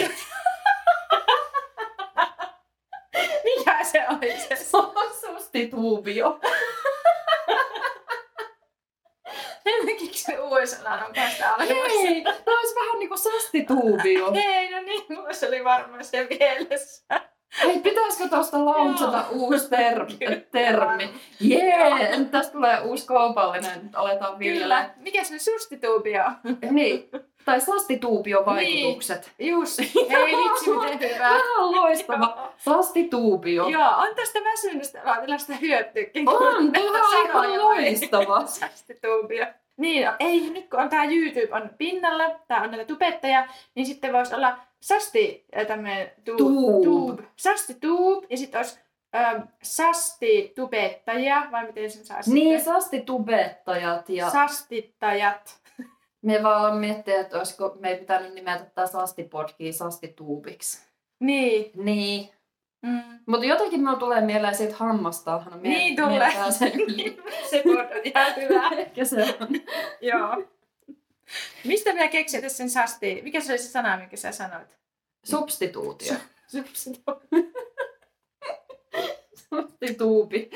Mikä 3.43 3.83
se 3.83 4.05
oli 4.09 4.39
se? 4.39 4.55
Substituutio. 5.21 6.39
Miksi 9.85 10.23
se 10.23 10.39
USA 10.39 10.93
on 10.93 11.15
Hei, 11.15 11.35
olemassa? 11.41 12.43
tämä 12.45 12.59
olisi 12.59 12.75
vähän 12.75 12.99
niin 12.99 13.09
kuin 13.09 13.17
sastituutio. 13.17 14.33
Hei, 14.33 14.71
no 14.71 14.81
niin, 14.81 15.03
mulla 15.09 15.33
se 15.33 15.47
oli 15.47 15.63
varmaan 15.63 16.05
se 16.05 16.27
mielessä. 16.29 17.05
Hei, 17.63 17.79
pitäisikö 17.79 18.29
tuosta 18.29 18.65
launchata 18.65 19.17
Joo. 19.17 19.27
uusi 19.31 19.69
ter- 19.69 20.41
termi? 20.51 21.09
Jee, 21.39 21.77
yeah, 21.77 22.25
tästä 22.31 22.53
tulee 22.53 22.79
uusi 22.81 23.07
kaupallinen, 23.07 23.89
aletaan 23.93 24.39
viljelemään. 24.39 24.85
Kyllä. 24.85 25.03
Mikä 25.03 25.23
se 25.23 25.39
sustituutio? 25.39 26.23
Niin, 26.71 27.09
tai 27.45 27.61
sastituupiovaikutukset. 27.61 29.31
Just. 29.39 29.79
Hei 30.09 30.37
vitsi, 30.37 30.69
miten 30.71 30.99
hyvä. 31.15 31.27
Ihan 31.27 31.71
loistava. 31.71 32.35
Joo. 32.37 32.53
Sastituupio. 32.57 33.67
Joo, 33.67 33.89
on 33.97 34.15
tästä 34.15 34.39
väsynystä 34.43 34.99
tällaista 34.99 35.53
hyötyäkin. 35.53 36.29
On, 36.29 36.71
tämä 36.71 36.85
on 37.39 37.45
ihan 37.45 37.57
loistava. 37.57 38.45
Sastituutio. 38.59 39.45
Niin, 39.77 40.09
ei, 40.19 40.49
nyt 40.49 40.69
kun 40.69 40.79
on 40.79 40.89
tää 40.89 41.03
YouTube 41.05 41.55
on 41.55 41.69
pinnalla, 41.77 42.39
tää 42.47 42.61
on 42.61 42.71
näitä 42.71 42.85
tubetteja, 42.85 43.47
niin 43.75 43.85
sitten 43.85 44.13
voisi 44.13 44.35
olla 44.35 44.57
sasti 44.85 45.45
äh, 45.57 45.65
tämmönen 45.67 46.11
tu- 46.25 46.37
Tube. 46.37 46.83
tube. 46.83 47.23
Sasti 47.35 47.73
tube, 47.73 48.27
ja 48.29 48.37
sitten 48.37 48.59
olisi 48.59 48.79
ähm, 49.15 49.41
sasti 49.63 50.51
tubettajia, 50.55 51.47
vai 51.51 51.67
miten 51.67 51.91
sen 51.91 52.05
saa 52.05 52.19
Niin, 52.27 52.59
sitten? 52.59 52.73
sastitubettajat 52.73 54.09
ja 54.09 54.29
Sastittajat. 54.29 55.61
me 56.21 56.43
vaan 56.43 56.77
miettiä, 56.77 57.21
että 57.21 57.37
olisiko 57.37 57.75
me 57.79 57.89
ei 57.89 57.97
pitänyt 57.97 58.33
nimetä 58.33 58.65
tämä 58.75 58.87
sastipodkia 58.87 59.73
sastituubiksi. 59.73 60.85
Niin. 61.19 61.71
Niin. 61.75 62.29
Mm. 62.81 63.01
Mutta 63.25 63.45
jotenkin 63.45 63.83
mulla 63.83 63.95
tulee 63.99 64.21
mieleen 64.21 64.55
siitä 64.55 64.75
hammasta. 64.77 65.43
Niin 65.61 65.95
tulee. 65.95 66.31
Se 66.49 66.71
se 67.49 67.63
on 67.65 67.87
ihan 68.03 68.35
hyvä. 68.35 68.67
Ehkä 68.81 69.05
se 69.05 69.21
on. 69.39 69.47
Joo. 70.01 70.43
Mistä 71.63 71.93
minä 71.93 72.07
keksin 72.07 72.41
tässä 72.41 72.57
sen 72.57 72.69
sasti? 72.69 73.21
Mikä 73.23 73.41
se 73.41 73.51
oli 73.51 73.59
se 73.59 73.67
sana, 73.67 73.97
minkä 73.97 74.17
sä 74.17 74.31
sanoit? 74.31 74.77
Substituutio. 75.25 76.13
Substituutio. 76.47 77.39
Substituupi. 79.49 80.49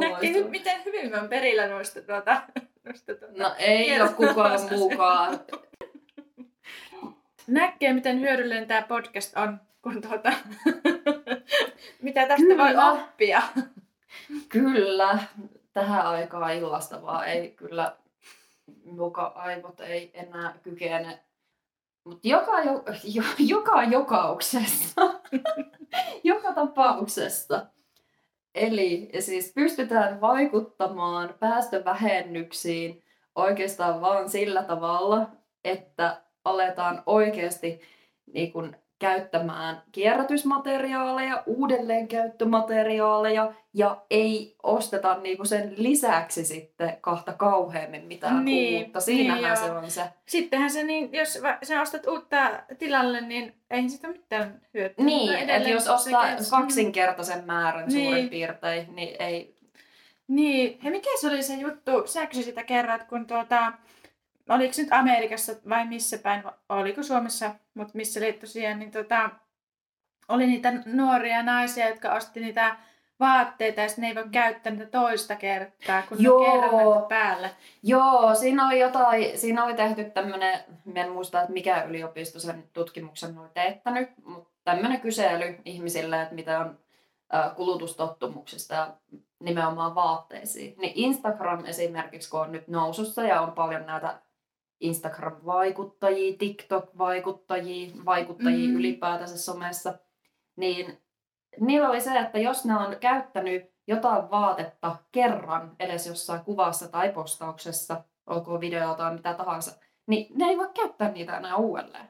Näkee, 0.00 0.32
hy- 0.32 0.48
miten 0.48 0.84
hyvin 0.84 1.10
mä 1.10 1.16
oon 1.16 1.28
perillä 1.28 1.68
noista 1.68 2.02
tuota, 2.02 2.42
noista 2.84 3.14
tuota. 3.14 3.34
No 3.36 3.54
ei 3.58 4.00
ole 4.00 4.12
kukaan 4.12 4.60
muukaan. 4.70 5.40
Näkee, 7.46 7.92
miten 7.92 8.20
hyödyllinen 8.20 8.68
tämä 8.68 8.82
podcast 8.82 9.36
on, 9.36 9.60
kun 9.82 10.02
tuota, 10.02 10.32
mitä 12.02 12.26
tästä 12.28 12.46
Kyllä. 12.46 12.64
voi 12.64 12.92
oppia. 12.92 13.42
Kyllä, 14.48 15.18
tähän 15.72 16.06
aikaan 16.06 16.54
illasta 16.54 17.02
vaan 17.02 17.28
ei 17.28 17.50
kyllä, 17.50 17.96
joka 18.96 19.22
aivot 19.26 19.80
ei 19.80 20.10
enää 20.14 20.58
kykene. 20.62 21.24
Mutta 22.04 22.28
joka, 22.28 22.60
jo, 22.60 22.84
jo, 23.04 23.22
joka 23.38 23.82
jokauksessa, 23.82 25.00
joka 26.24 26.52
tapauksessa. 26.52 27.66
Eli 28.54 29.10
siis 29.20 29.52
pystytään 29.54 30.20
vaikuttamaan 30.20 31.34
päästövähennyksiin 31.40 33.04
oikeastaan 33.34 34.00
vaan 34.00 34.28
sillä 34.28 34.62
tavalla, 34.62 35.30
että 35.64 36.22
aletaan 36.44 37.02
oikeasti 37.06 37.80
niin 38.32 38.52
kun, 38.52 38.76
käyttämään 39.00 39.82
kierrätysmateriaaleja, 39.92 41.42
uudelleenkäyttömateriaaleja 41.46 43.52
ja 43.74 44.02
ei 44.10 44.56
osteta 44.62 45.18
niinku 45.18 45.44
sen 45.44 45.74
lisäksi 45.76 46.44
sitten 46.44 46.96
kahta 47.00 47.32
kauheammin 47.32 48.04
mitään 48.04 48.44
Niin, 48.44 48.84
uutta. 48.84 49.00
Siinähän 49.00 49.42
niin 49.42 49.56
se 49.56 49.70
on 49.70 49.90
se. 49.90 50.02
Sittenhän 50.26 50.70
se 50.70 50.82
niin, 50.82 51.12
jos 51.12 51.38
sä 51.62 51.80
ostat 51.80 52.06
uutta 52.06 52.50
tilalle, 52.78 53.20
niin 53.20 53.54
ei 53.70 53.88
sitä 53.88 54.08
mitään 54.08 54.60
hyötyä. 54.74 55.04
Niin, 55.04 55.50
että 55.50 55.68
jos 55.68 55.84
se 55.84 55.90
ostaa 55.90 56.36
kes- 56.36 56.50
kaksinkertaisen 56.50 57.44
määrän 57.46 57.88
Niin. 57.88 58.06
suurin 58.08 58.28
piirtein, 58.28 58.96
niin 58.96 59.16
ei... 59.22 59.56
Niin, 60.28 60.78
hei 60.82 60.92
mikä 60.92 61.10
se 61.20 61.28
oli 61.28 61.42
se 61.42 61.54
juttu, 61.54 62.06
säkö 62.06 62.34
sitä 62.34 62.64
kerrat, 62.64 63.04
kun 63.04 63.26
tuota, 63.26 63.72
oliko 64.50 64.74
nyt 64.78 64.92
Amerikassa 64.92 65.52
vai 65.68 65.86
missä 65.86 66.18
päin, 66.18 66.42
oliko 66.68 67.02
Suomessa, 67.02 67.54
mutta 67.74 67.92
missä 67.94 68.20
oli 68.20 68.32
tosiaan, 68.32 68.78
niin 68.78 68.90
tota, 68.90 69.30
oli 70.28 70.46
niitä 70.46 70.72
nuoria 70.86 71.42
naisia, 71.42 71.88
jotka 71.88 72.14
osti 72.14 72.40
niitä 72.40 72.76
vaatteita 73.20 73.80
ja 73.80 73.88
sitten 73.88 74.02
ne 74.02 74.08
ei 74.08 74.14
voi 74.14 74.28
käyttää 74.32 74.72
niitä 74.72 74.86
toista 74.86 75.36
kertaa, 75.36 76.02
kun 76.02 76.22
Joo. 76.22 76.42
ne 76.42 76.48
on 76.48 76.60
kerran 76.60 77.06
päälle. 77.08 77.50
Joo, 77.82 78.34
siinä 78.34 78.66
oli 78.66 78.80
jotain, 78.80 79.38
siinä 79.38 79.64
oli 79.64 79.74
tehty 79.74 80.04
tämmöinen, 80.04 80.60
en 80.94 81.12
muista, 81.12 81.40
että 81.40 81.52
mikä 81.52 81.82
yliopisto 81.82 82.40
sen 82.40 82.64
tutkimuksen 82.72 83.38
oli 83.38 83.48
teettänyt, 83.54 84.10
mutta 84.24 84.50
tämmöinen 84.64 85.00
kysely 85.00 85.58
ihmisille, 85.64 86.22
että 86.22 86.34
mitä 86.34 86.58
on 86.58 86.78
kulutustottumuksista 87.56 88.74
ja 88.74 88.94
nimenomaan 89.40 89.94
vaatteisiin. 89.94 90.74
Niin 90.78 90.92
Instagram 90.94 91.64
esimerkiksi, 91.64 92.30
kun 92.30 92.40
on 92.40 92.52
nyt 92.52 92.68
nousussa 92.68 93.22
ja 93.22 93.40
on 93.40 93.52
paljon 93.52 93.86
näitä 93.86 94.18
Instagram-vaikuttajia, 94.80 96.36
TikTok-vaikuttajia, 96.38 97.92
vaikuttajia 98.04 98.66
Mm. 98.68 98.72
mm. 98.72 98.78
ylipäätänsä 98.78 99.38
somessa, 99.38 99.98
niin 100.56 100.98
niillä 101.60 101.88
oli 101.88 102.00
se, 102.00 102.18
että 102.18 102.38
jos 102.38 102.64
ne 102.64 102.76
on 102.76 102.96
käyttänyt 103.00 103.70
jotain 103.86 104.30
vaatetta 104.30 104.96
kerran 105.12 105.76
edes 105.78 106.06
jossain 106.06 106.44
kuvassa 106.44 106.88
tai 106.88 107.08
postauksessa, 107.12 108.04
olkoon 108.26 108.60
video 108.60 108.94
tai 108.94 109.14
mitä 109.14 109.34
tahansa, 109.34 109.80
niin 110.06 110.26
ne 110.38 110.44
ei 110.44 110.56
voi 110.58 110.68
käyttää 110.74 111.10
niitä 111.12 111.36
enää 111.36 111.56
uudelleen. 111.56 112.08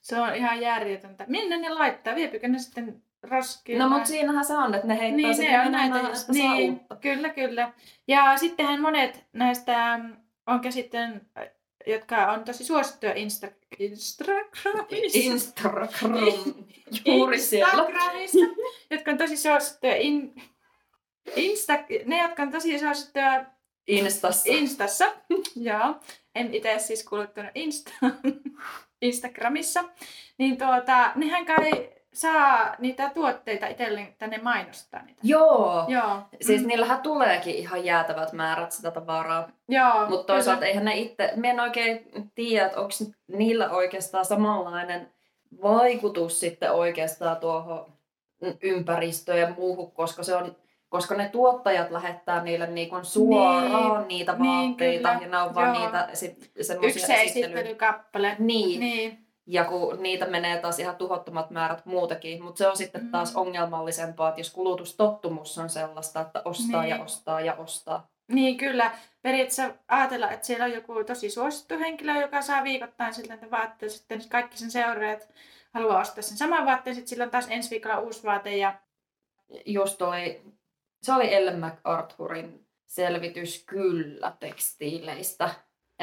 Se 0.00 0.20
on 0.20 0.34
ihan 0.34 0.60
järjetöntä. 0.60 1.24
Minne 1.28 1.56
ne 1.58 1.68
laittaa? 1.70 2.14
Viepikö 2.14 2.48
ne 2.48 2.58
sitten 2.58 3.02
roskiin? 3.22 3.78
No 3.78 3.84
vai? 3.84 3.94
mutta 3.98 4.08
siinähän 4.08 4.44
se 4.44 4.56
on, 4.56 4.74
että 4.74 4.86
ne 4.86 4.98
heittää 4.98 5.16
Niin, 5.16 5.34
sitten 5.34 5.60
ne 5.64 5.70
näitä, 5.70 6.14
saa 6.14 6.34
niin, 6.34 6.72
uutta. 6.72 6.96
kyllä, 6.96 7.28
kyllä. 7.28 7.72
Ja 8.08 8.36
sittenhän 8.36 8.80
monet 8.80 9.24
näistä 9.32 9.98
mm, 9.98 10.16
on 10.46 10.60
käsitten, 10.60 11.26
jotka 11.86 12.32
on 12.32 12.44
tosi 12.44 12.64
suosittuja 12.64 13.14
Insta, 13.14 13.48
Instagramissa. 13.78 15.18
Instagram, 15.18 16.18
juuri. 17.04 17.36
Instagramissa, 17.36 18.38
jotka 18.90 19.10
on 19.10 19.18
tosi 19.18 19.36
suosittuja 19.36 19.96
in, 19.96 20.34
Insta, 21.36 21.72
ne, 22.04 22.22
jotka 22.22 22.42
on 22.42 22.50
tosi 22.50 22.78
suosittuja 22.78 23.44
Instassa. 23.86 24.44
Instassa. 24.46 25.14
Joo. 25.56 25.94
En 26.34 26.54
itse 26.54 26.78
siis 26.78 27.04
kuluttanut 27.04 27.50
Insta, 27.54 27.90
Instagramissa. 29.02 29.84
Niin 30.38 30.58
tuota, 30.58 31.12
nehän 31.14 31.46
kai 31.46 31.90
saa 32.14 32.74
niitä 32.78 33.10
tuotteita 33.14 33.66
itselleen 33.66 34.14
tänne 34.18 34.38
mainostaa 34.38 35.02
niitä. 35.02 35.20
Joo. 35.22 35.84
Joo. 35.88 36.18
Siis 36.40 36.62
Mm. 36.62 36.68
niillähän 36.68 37.00
tuleekin 37.02 37.54
ihan 37.54 37.84
jäätävät 37.84 38.32
määrät 38.32 38.72
sitä 38.72 38.90
tavaraa. 38.90 39.48
Joo. 39.68 40.06
Mutta 40.08 40.32
toisaalta 40.32 40.66
eihän 40.66 40.84
ne 40.84 40.94
itse, 40.96 41.32
mä 41.36 41.46
en 41.50 41.60
oikein 41.60 42.08
tiedä, 42.34 42.66
että 42.66 42.80
onko 42.80 42.90
niillä 43.28 43.70
oikeastaan 43.70 44.24
samanlainen 44.24 45.12
vaikutus 45.62 46.40
sitten 46.40 46.72
oikeastaan 46.72 47.36
tuohon 47.36 47.92
ympäristöön 48.62 49.38
ja 49.38 49.48
muuhun, 49.58 49.92
koska 49.92 50.22
se 50.22 50.34
on 50.34 50.56
koska 50.88 51.14
ne 51.14 51.28
tuottajat 51.28 51.90
lähettää 51.90 52.42
niille 52.44 52.66
niinku 52.66 52.96
suoraan 53.02 53.98
Niin, 53.98 54.08
niitä 54.08 54.32
niin, 54.32 54.68
vaatteita 54.68 55.08
kyllä. 55.08 55.22
ja 55.22 55.28
ne 55.28 55.38
on 55.38 55.54
vaan 55.54 55.74
Joo. 55.74 55.84
niitä 55.84 56.08
Yksi 56.10 56.36
semmoisia 56.62 57.16
esittelyjä. 57.16 57.22
esittelykappale. 57.22 58.36
Niin. 58.38 58.80
Niin. 58.80 59.23
Ja 59.46 59.64
kun 59.64 60.02
niitä 60.02 60.26
menee 60.26 60.58
taas 60.58 60.78
ihan 60.78 60.96
tuhottomat 60.96 61.50
määrät 61.50 61.86
muutakin, 61.86 62.42
mutta 62.44 62.58
se 62.58 62.68
on 62.68 62.76
sitten 62.76 63.10
taas 63.10 63.34
Mm. 63.34 63.40
ongelmallisempaa, 63.40 64.28
että 64.28 64.40
jos 64.40 64.50
kulutustottumus 64.50 65.58
on 65.58 65.70
sellaista, 65.70 66.20
että 66.20 66.42
ostaa 66.44 66.82
Niin. 66.82 66.90
ja 66.90 67.02
ostaa 67.04 67.40
ja 67.40 67.54
ostaa. 67.54 68.08
Niin 68.28 68.56
kyllä. 68.56 68.90
Periaatteessa 69.22 69.70
ajatella, 69.88 70.30
että 70.30 70.46
siellä 70.46 70.64
on 70.64 70.72
joku 70.72 71.04
tosi 71.04 71.30
suosittu 71.30 71.78
henkilö, 71.78 72.20
joka 72.20 72.42
saa 72.42 72.64
viikoittain 72.64 73.14
siltä 73.14 73.34
niitä 73.34 73.50
vaatteita. 73.50 73.94
Sitten 73.94 74.22
kaikki 74.28 74.58
sen 74.58 74.70
seuraajat 74.70 75.28
haluaa 75.74 76.00
ostaa 76.00 76.22
sen 76.22 76.38
saman 76.38 76.66
vaatteen. 76.66 76.96
Sitten 76.96 77.08
sillä 77.08 77.24
on 77.24 77.30
taas 77.30 77.46
ensi 77.50 77.70
viikolla 77.70 77.98
uusi 77.98 78.24
vaate. 78.24 78.56
Ja... 78.56 78.74
Just 79.66 80.02
oli, 80.02 80.42
se 81.02 81.12
oli 81.12 81.34
Ellen 81.34 81.60
MacArthurin 81.60 82.66
selvitys 82.86 83.64
kyllä 83.66 84.32
tekstiileistä. 84.40 85.50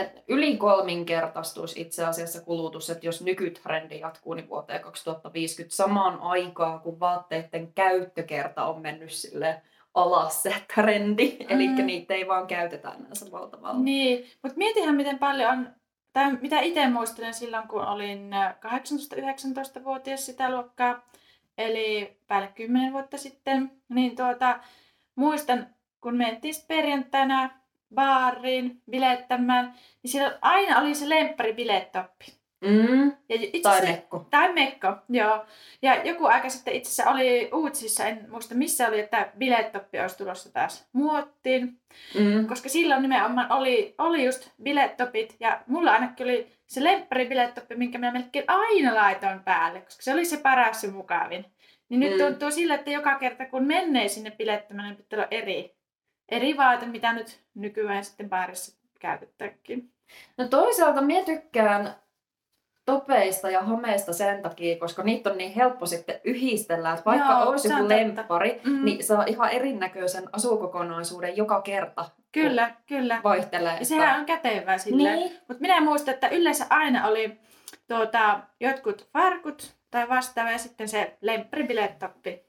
Et 0.02 0.24
yli 0.28 0.58
kolminkertaistuisi 0.58 1.82
itse 1.82 2.06
asiassa 2.06 2.42
kulutus, 2.42 2.90
että 2.90 3.06
jos 3.06 3.22
nykytrendi 3.22 4.00
jatkuu 4.00 4.34
niin 4.34 4.50
vuoteen 4.50 4.82
2050 4.82 5.76
samaan 5.76 6.20
aikaan, 6.22 6.80
kun 6.80 7.00
vaatteiden 7.00 7.74
käyttökerta 7.74 8.66
on 8.66 8.82
mennyt 8.82 9.12
sille 9.12 9.62
alas 9.94 10.44
se 10.44 10.56
trendi. 10.76 11.38
Mm. 11.40 11.46
Eli 11.50 11.68
niitä 11.68 12.14
ei 12.14 12.28
vaan 12.28 12.48
käytetä 12.48 12.90
enää 12.90 13.14
samalla 13.14 13.48
tavalla. 13.48 13.80
Niin, 13.80 14.26
mutta 14.44 14.58
mietihän 14.58 14.96
miten 14.96 15.20
paljon 15.20 15.52
on, 15.52 15.70
tai 16.14 16.38
mitä 16.42 16.60
itse 16.60 16.90
muistelen 16.90 17.34
silloin, 17.34 17.68
kun 17.68 17.88
olin 17.88 18.34
äh, 18.34 18.56
18-19-vuotias 18.66 20.26
sitä 20.26 20.52
luokkaa, 20.52 21.10
eli 21.58 22.18
päälle 22.28 22.48
10 22.48 22.94
vuotta 22.94 23.18
sitten, 23.18 23.72
niin 23.90 24.16
tuota, 24.16 24.60
muistan, 25.16 25.68
kun 26.02 26.18
mentiin 26.18 26.56
perjantaina 26.68 27.61
baariin 27.96 28.82
bilettämään, 28.92 29.74
niin 30.04 30.12
siellä 30.12 30.38
aina 30.42 30.80
oli 30.80 30.96
se 30.96 31.10
lemppari 31.10 31.54
bilettoppi. 31.54 32.26
Mm. 32.66 33.08
Ja 33.08 33.36
itse 33.36 33.62
Tai 33.62 33.82
mekko. 33.82 34.28
tai 34.30 34.54
Mekko, 34.54 34.88
joo. 35.10 35.46
Ja 35.82 36.04
joku 36.04 36.26
aika 36.26 36.50
sitten 36.50 36.74
itse 36.74 36.90
asiassa 36.92 37.12
oli 37.12 37.50
uutisissa, 37.54 38.06
en 38.06 38.26
muista 38.30 38.56
missä 38.56 38.88
oli, 38.88 39.00
että 39.00 39.32
bilettoppi 39.38 40.00
olisi 40.00 40.18
tulossa 40.18 40.54
taas 40.54 40.88
muottiin. 40.94 41.80
Mm. 42.20 42.48
Koska 42.48 42.70
silloin 42.70 43.02
nimenomaan 43.02 43.52
oli, 43.52 43.96
oli 43.98 44.26
just 44.26 44.50
bilettopit 44.64 45.36
ja 45.40 45.62
mulla 45.68 45.92
ainakin 45.94 46.24
oli 46.24 46.52
se 46.68 46.84
lemppari 46.84 47.26
bilettoppi, 47.26 47.76
minkä 47.76 47.98
mä 47.98 48.12
melkein 48.12 48.46
aina 48.48 48.96
laitoin 48.96 49.44
päälle, 49.44 49.82
koska 49.82 50.02
se 50.04 50.14
oli 50.14 50.26
se 50.26 50.38
paras 50.38 50.84
ja 50.84 50.92
mukavin. 50.92 51.46
Niin 51.90 52.00
nyt 52.00 52.12
Mm. 52.12 52.18
tuntuu 52.18 52.52
sille, 52.52 52.74
että 52.74 52.92
joka 52.92 53.16
kerta 53.16 53.46
kun 53.46 53.64
menee 53.64 54.08
sinne 54.08 54.32
bilettämään, 54.32 54.88
niin 54.88 54.98
pitää 54.98 55.18
olla 55.20 55.28
eri, 55.32 55.76
eri 56.32 56.58
vaate, 56.58 56.86
mitä 56.86 57.13
nyt 57.13 57.39
nykyään 57.56 58.06
sitten 58.06 58.30
baarissa 58.30 58.78
käytetäänkin. 59.00 59.91
No 60.38 60.48
toisaalta 60.48 61.02
minä 61.02 61.26
tykkään 61.26 61.96
topeista 62.86 63.50
ja 63.50 63.62
homeista 63.62 64.13
sen 64.13 64.41
takia, 64.41 64.78
koska 64.80 65.04
niitä 65.04 65.30
on 65.32 65.38
niin 65.38 65.54
helppo 65.54 65.86
sitten 65.86 66.20
yhdistellä, 66.24 66.91
että 66.91 67.06
vaikka 67.06 67.32
Joo, 67.32 67.50
olisi 67.50 67.70
joku 67.70 67.89
lemppari, 67.89 68.62
Mm. 68.63 68.86
niin 68.86 69.04
saa 69.04 69.24
ihan 69.28 69.50
erinäköisen 69.50 70.24
asukokonaisuuden 70.34 71.38
joka 71.38 71.62
kerta. 71.62 72.06
Kyllä, 72.32 72.72
kyllä. 72.88 73.22
Vaihtelee. 73.24 73.78
Ja 73.80 73.86
sehän 73.86 74.20
on 74.20 74.26
kätevää 74.26 74.78
silleen. 74.78 75.20
Niin. 75.20 75.32
Mutta 75.48 75.62
minä 75.62 75.82
muistan, 75.82 76.13
että 76.13 76.28
yleensä 76.30 76.65
aina 76.70 77.08
oli 77.08 77.39
tuota, 77.88 78.39
jotkut 78.60 79.10
farkut 79.13 79.76
tai 79.91 80.10
vastaava 80.10 80.52
ja 80.52 80.58
sitten 80.58 80.88
se 80.88 81.17
lempparibilettoppi. 81.22 82.44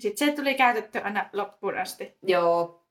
Sitten 0.00 0.28
se 0.28 0.34
tuli 0.34 0.54
käytetty 0.54 0.98
aina 1.04 1.28
loppuun 1.32 1.78
asti. 1.78 2.16
Joo. 2.22 2.85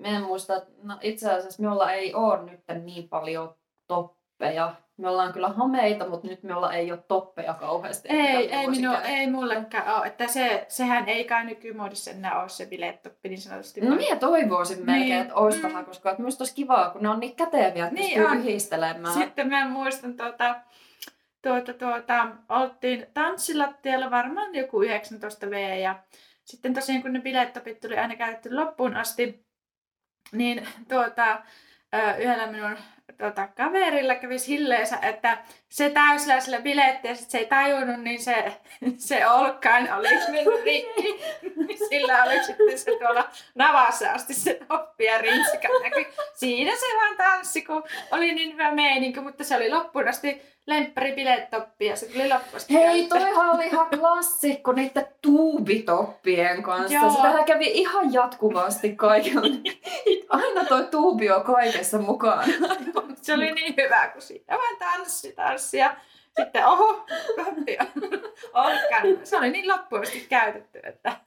Mä 0.00 0.08
en 0.08 0.22
muista, 0.22 0.62
no 0.82 0.98
itse 1.00 1.32
asiassa 1.32 1.62
minulla 1.62 1.92
ei 1.92 2.14
ole 2.14 2.42
nyt 2.50 2.60
niin 2.84 3.08
paljon 3.08 3.54
toppeja. 3.86 4.74
Me 4.96 5.08
ollaan 5.08 5.32
kyllä 5.32 5.48
hameita, 5.48 6.08
mutta 6.08 6.26
nyt 6.28 6.42
me 6.42 6.54
ollaan, 6.54 6.74
ei 6.74 6.92
ole 6.92 7.04
toppeja 7.08 7.54
kauheasti. 7.54 8.08
Ei, 8.08 8.48
me 8.48 8.60
ei, 8.60 8.66
minu, 8.68 8.90
ei 9.04 9.30
mullekaan 9.30 9.98
ole. 9.98 10.06
Että 10.06 10.26
se, 10.28 10.64
sehän 10.68 11.08
ei 11.08 11.24
kai 11.24 11.44
nykymuodissa 11.44 12.10
enää 12.10 12.40
ole 12.40 12.48
se 12.48 12.66
bilettoppi 12.66 13.28
niin 13.28 13.40
sanotusti. 13.40 13.80
No 13.80 13.96
minä 13.96 14.16
toivoisin 14.16 14.76
Niin. 14.76 14.86
melkein, 14.86 15.22
että 15.22 15.34
olisi 15.34 15.58
Mm. 15.58 15.62
vähän, 15.68 15.84
koska 15.84 16.10
että 16.10 16.22
minusta 16.22 16.42
olisi 16.42 16.54
kivaa, 16.54 16.90
kun 16.90 17.02
ne 17.02 17.08
on 17.08 17.20
niin 17.20 17.36
käteviä, 17.36 17.84
että 17.86 17.94
Niin 18.00 18.14
pystyy 18.14 18.24
on. 18.26 18.36
yhdistelemään. 18.38 19.14
Sitten 19.14 19.48
mä 19.48 19.68
muistan 19.68 20.16
tuota, 20.16 20.54
tuota, 21.42 21.72
tuota, 21.74 22.28
oltiin 22.48 23.06
tanssilattialla 23.14 24.10
varmaan 24.10 24.54
joku 24.54 24.82
19 24.82 25.50
V 25.50 25.78
ja 25.82 25.98
sitten 26.44 26.74
tosiaan 26.74 27.02
kun 27.02 27.12
ne 27.12 27.20
bilettopit 27.20 27.80
tuli 27.80 27.98
aina 27.98 28.16
käytetty 28.16 28.54
loppuun 28.54 28.96
asti, 28.96 29.45
niin 30.32 30.68
tuota, 30.88 31.42
yhdellä 32.18 32.46
minun 32.46 32.76
tuota, 33.18 33.48
kaverilla 33.48 34.14
kävi 34.14 34.38
silleensä, 34.38 34.98
että 35.02 35.38
se 35.68 35.90
täysillä 35.90 36.40
sillä 36.40 36.60
biletti 36.60 37.08
ja 37.08 37.14
sit 37.14 37.30
se 37.30 37.38
ei 37.38 37.46
tajunnut, 37.46 38.00
niin 38.00 38.22
se, 38.22 38.52
se 38.96 39.28
olkkain 39.28 39.92
oli 39.92 40.08
mennyt 40.08 40.64
rikki. 40.64 41.20
Sillä 41.88 42.24
oli 42.24 42.44
sitten 42.44 42.78
se 42.78 42.90
tuolla 42.98 43.28
navassa 43.54 44.10
asti 44.10 44.34
se 44.34 44.60
toppi 44.68 45.04
ja 45.04 45.18
rintsika 45.18 45.68
näkyi. 45.82 46.06
Siinä 46.34 46.76
se 46.76 46.86
vaan 46.96 47.16
tanssi, 47.16 47.62
kun 47.62 47.82
oli 48.10 48.32
niin 48.32 48.52
hyvä 48.52 48.72
meininki, 48.72 49.20
mutta 49.20 49.44
se 49.44 49.56
oli 49.56 49.70
loppuun 49.70 50.08
asti 50.08 50.42
lemppari 50.66 51.12
bilettoppi 51.12 51.86
ja 51.86 51.96
se 51.96 52.06
tuli 52.06 52.28
loppuun 52.28 52.56
asti 52.56 52.74
Hei, 52.74 53.06
toihan 53.06 53.54
oli 53.54 53.66
ihan 53.66 53.86
klassikko 53.90 54.72
niiden 54.72 55.06
tuubitoppien 55.22 56.62
kanssa. 56.62 56.94
Joo. 56.94 57.10
Sitähän 57.10 57.44
kävi 57.44 57.66
ihan 57.66 58.12
jatkuvasti 58.12 58.96
kaikilla. 58.96 59.46
Aina 60.28 60.64
toi 60.64 60.86
tuubi 60.90 61.30
on 61.30 61.44
kaikessa 61.44 61.98
mukana. 61.98 62.44
Se 63.26 63.34
oli 63.34 63.52
niin 63.52 63.74
hyvä, 63.76 64.08
kun 64.08 64.22
siinä 64.22 64.44
vaan 64.48 64.76
tanssi, 64.78 65.32
tanssi 65.32 65.65
ja 65.74 65.96
sitten 66.40 66.66
oho, 66.66 67.06
toppi 67.36 67.78
olkkaan. 68.54 69.18
Se 69.24 69.36
oli 69.38 69.50
niin 69.50 69.68
loppuun 69.68 70.02
asti 70.02 70.26
käytetty, 70.28 70.80
että 70.82 71.16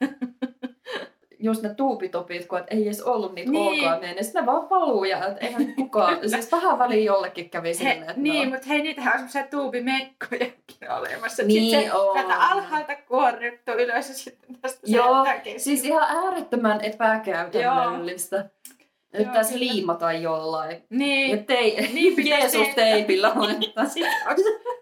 Just 1.42 1.62
ne 1.62 1.74
tuubitopit, 1.74 2.46
kun 2.46 2.58
et 2.58 2.64
ei 2.70 2.86
edes 2.86 3.02
ollut 3.02 3.34
niitä 3.34 3.50
Niin. 3.50 3.72
niin. 4.00 4.00
niin 4.00 4.24
sitten 4.24 4.42
ne 4.42 4.46
vaan 4.46 4.70
valuu 4.70 5.04
ja 5.04 5.26
et 5.26 5.36
eihän 5.40 5.74
kukaan, 5.74 6.30
siis 6.30 6.52
vähän 6.52 6.78
väliin 6.78 7.04
jollekin 7.04 7.50
kävi 7.50 7.68
he, 7.68 7.74
silleen, 7.74 8.00
että 8.00 8.12
niin, 8.16 8.44
no, 8.44 8.50
mutta 8.54 8.68
hei, 8.68 8.82
niitähän 8.82 9.12
on 9.12 9.18
semmoisia 9.18 9.46
tuubimekkojakin 9.50 10.90
olemassa. 10.98 11.42
Niin 11.42 11.62
Sitten 11.70 11.84
se 11.84 11.92
on. 11.92 12.12
sieltä 12.18 12.34
alhaalta 12.36 12.96
kuorruttu 13.08 13.72
ylös 13.72 14.08
ja 14.08 14.14
sitten 14.14 14.56
tästä 14.60 14.80
Joo, 14.84 15.26
siis 15.56 15.84
ihan 15.84 16.16
äärettömän 16.16 16.80
epäkäytännöllistä. 16.80 18.44
Nyt 19.12 19.22
Joo, 19.26 19.34
tässä 19.34 19.52
kyllä. 19.54 19.72
liimata 19.72 20.12
jollain. 20.12 20.72
Ja 20.72 20.80
Niin, 20.90 21.46
tei, 21.46 21.88
Niin 21.92 22.26
Jeesus 22.30 22.68
teipillä 22.74 23.32
olisi 23.40 24.00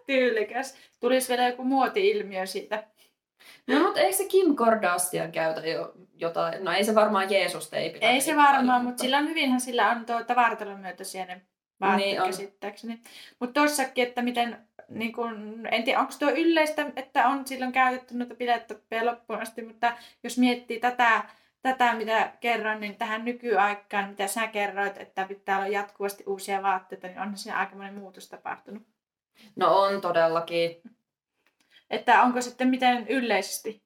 tyylikäs. 0.07 0.77
Tulisi 1.01 1.29
vielä 1.29 1.49
joku 1.49 1.64
muoti-ilmiö 1.64 2.47
siitä. 2.47 2.85
No 3.67 3.81
mutta 3.81 4.01
eikö 4.01 4.17
se 4.17 4.25
Kim 4.25 4.55
Kardashian 4.55 5.33
käytä 5.33 5.61
jo 5.61 5.93
jotain? 6.14 6.64
No 6.64 6.73
ei 6.73 6.85
se 6.85 6.95
varmaan 6.95 7.31
Jeesus 7.31 7.71
teipillä. 7.71 8.11
Ei 8.11 8.21
se 8.21 8.31
niin 8.31 8.43
varmaan, 8.43 8.67
paljon, 8.67 8.85
mutta 8.85 9.03
sillä 9.03 9.19
on 9.19 9.29
hyvinhän 9.29 9.61
sillä 9.61 9.91
on 9.91 10.07
tuota 10.07 10.37
vartalon 10.37 10.81
myötäisiä 10.81 11.25
ne 11.25 11.41
vaatteet 11.81 12.11
Niin 12.11 12.23
käsittääkseni. 12.23 13.01
Mutta 13.41 13.61
tossakin, 13.61 14.07
että 14.07 14.23
miten, 14.23 14.59
niin 14.88 15.12
kun, 15.12 15.67
en 15.71 15.83
tiedä 15.83 16.01
onko 16.01 16.12
tuo 16.19 16.31
yleistä, 16.31 16.87
että 16.97 17.29
on 17.29 17.47
silloin 17.47 17.73
käytetty 17.73 18.14
noita 18.14 18.35
bilettoppeja 18.35 19.07
loppuun 19.07 19.41
asti, 19.41 19.62
mutta 19.62 19.93
jos 20.25 20.38
miettii 20.38 20.81
tätä, 20.81 21.25
tätä 21.62 21.94
mitä 21.94 22.33
kerroin, 22.40 22.81
niin 22.81 22.97
tähän 22.97 23.25
nykyaikaan, 23.25 24.09
mitä 24.09 24.27
sä 24.27 24.47
kerroit, 24.47 24.97
että 24.97 25.25
pitää 25.25 25.57
olla 25.59 25.68
jatkuvasti 25.68 26.25
uusia 26.27 26.62
vaatteita, 26.62 27.07
niin 27.07 27.21
onhan 27.21 27.37
siinä 27.38 27.59
aikamoinen 27.59 27.94
muutos 27.99 28.29
tapahtunut. 28.29 28.83
No 29.57 29.79
on 29.79 30.01
todellakin. 30.01 30.83
Että 31.90 32.23
onko 32.23 32.40
sitten 32.40 32.68
miten 32.68 33.09
yleisesti 33.09 33.83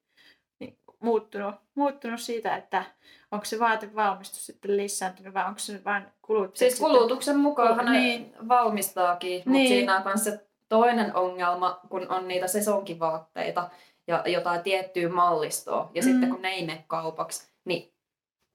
niin, 0.59 0.77
muuttunut, 0.99 1.55
muuttunut 1.75 2.19
siitä, 2.21 2.55
että 2.55 2.83
onko 3.31 3.45
se 3.45 3.59
vaatevalmistus 3.59 4.45
sitten 4.45 4.77
lisääntynyt 4.77 5.33
vai 5.33 5.45
onko 5.45 5.59
se 5.59 5.83
vain 5.83 6.03
kuluttajat 6.21 6.57
Siis 6.57 6.79
kulutuksen 6.79 7.37
mukaan 7.37 7.91
Niin. 7.91 8.33
valmistaakin, 8.47 9.37
mutta 9.37 9.49
Niin. 9.51 9.67
siinä 9.67 9.97
on 9.97 10.03
myös 10.05 10.23
se 10.23 10.47
toinen 10.69 11.15
ongelma, 11.15 11.79
kun 11.89 12.09
on 12.11 12.27
niitä 12.27 12.47
sesonkivaatteita 12.47 13.69
ja 14.07 14.23
jotain 14.25 14.63
tiettyä 14.63 15.09
mallistoa. 15.09 15.91
Ja 15.93 16.01
Mm. 16.01 16.05
sitten 16.05 16.29
kun 16.29 16.41
ne 16.41 16.49
ei 16.49 16.65
mene 16.65 16.83
kaupaksi, 16.87 17.52
niin 17.65 17.93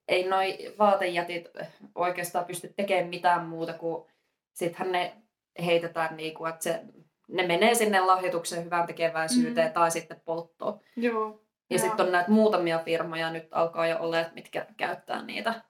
ei 0.09 0.29
noi 0.29 0.75
vaatejätit 0.79 1.49
oikeastaan 1.95 2.45
pysty 2.45 2.73
tekemään 2.77 3.09
mitään 3.09 3.47
muuta 3.47 3.73
kuin 3.73 4.09
sittenhän 4.53 4.93
ne 4.93 5.17
heitetään 5.65 6.17
niin 6.17 6.35
kuin, 6.35 6.51
että 6.51 6.65
se, 6.65 6.83
ne 7.29 7.47
menee 7.47 7.75
sinne 7.75 8.01
lahjoituksen 8.01 8.65
hyvän 8.65 8.87
tekeväisyyteen 8.87 9.69
Mm. 9.69 9.73
tai 9.73 9.91
sitten 9.91 10.21
polttoon. 10.25 10.81
Joo. 10.97 11.43
Ja 11.71 11.79
sitten 11.79 12.07
on 12.07 12.13
näitä 12.13 12.31
muutamia 12.31 12.79
firmoja 12.79 13.31
nyt 13.31 13.49
alkaa 13.51 13.87
jo 13.87 13.97
olla, 14.01 14.21
että 14.21 14.35
mitkä 14.35 14.67
käyttää 14.77 15.23
niitä. 15.23 15.63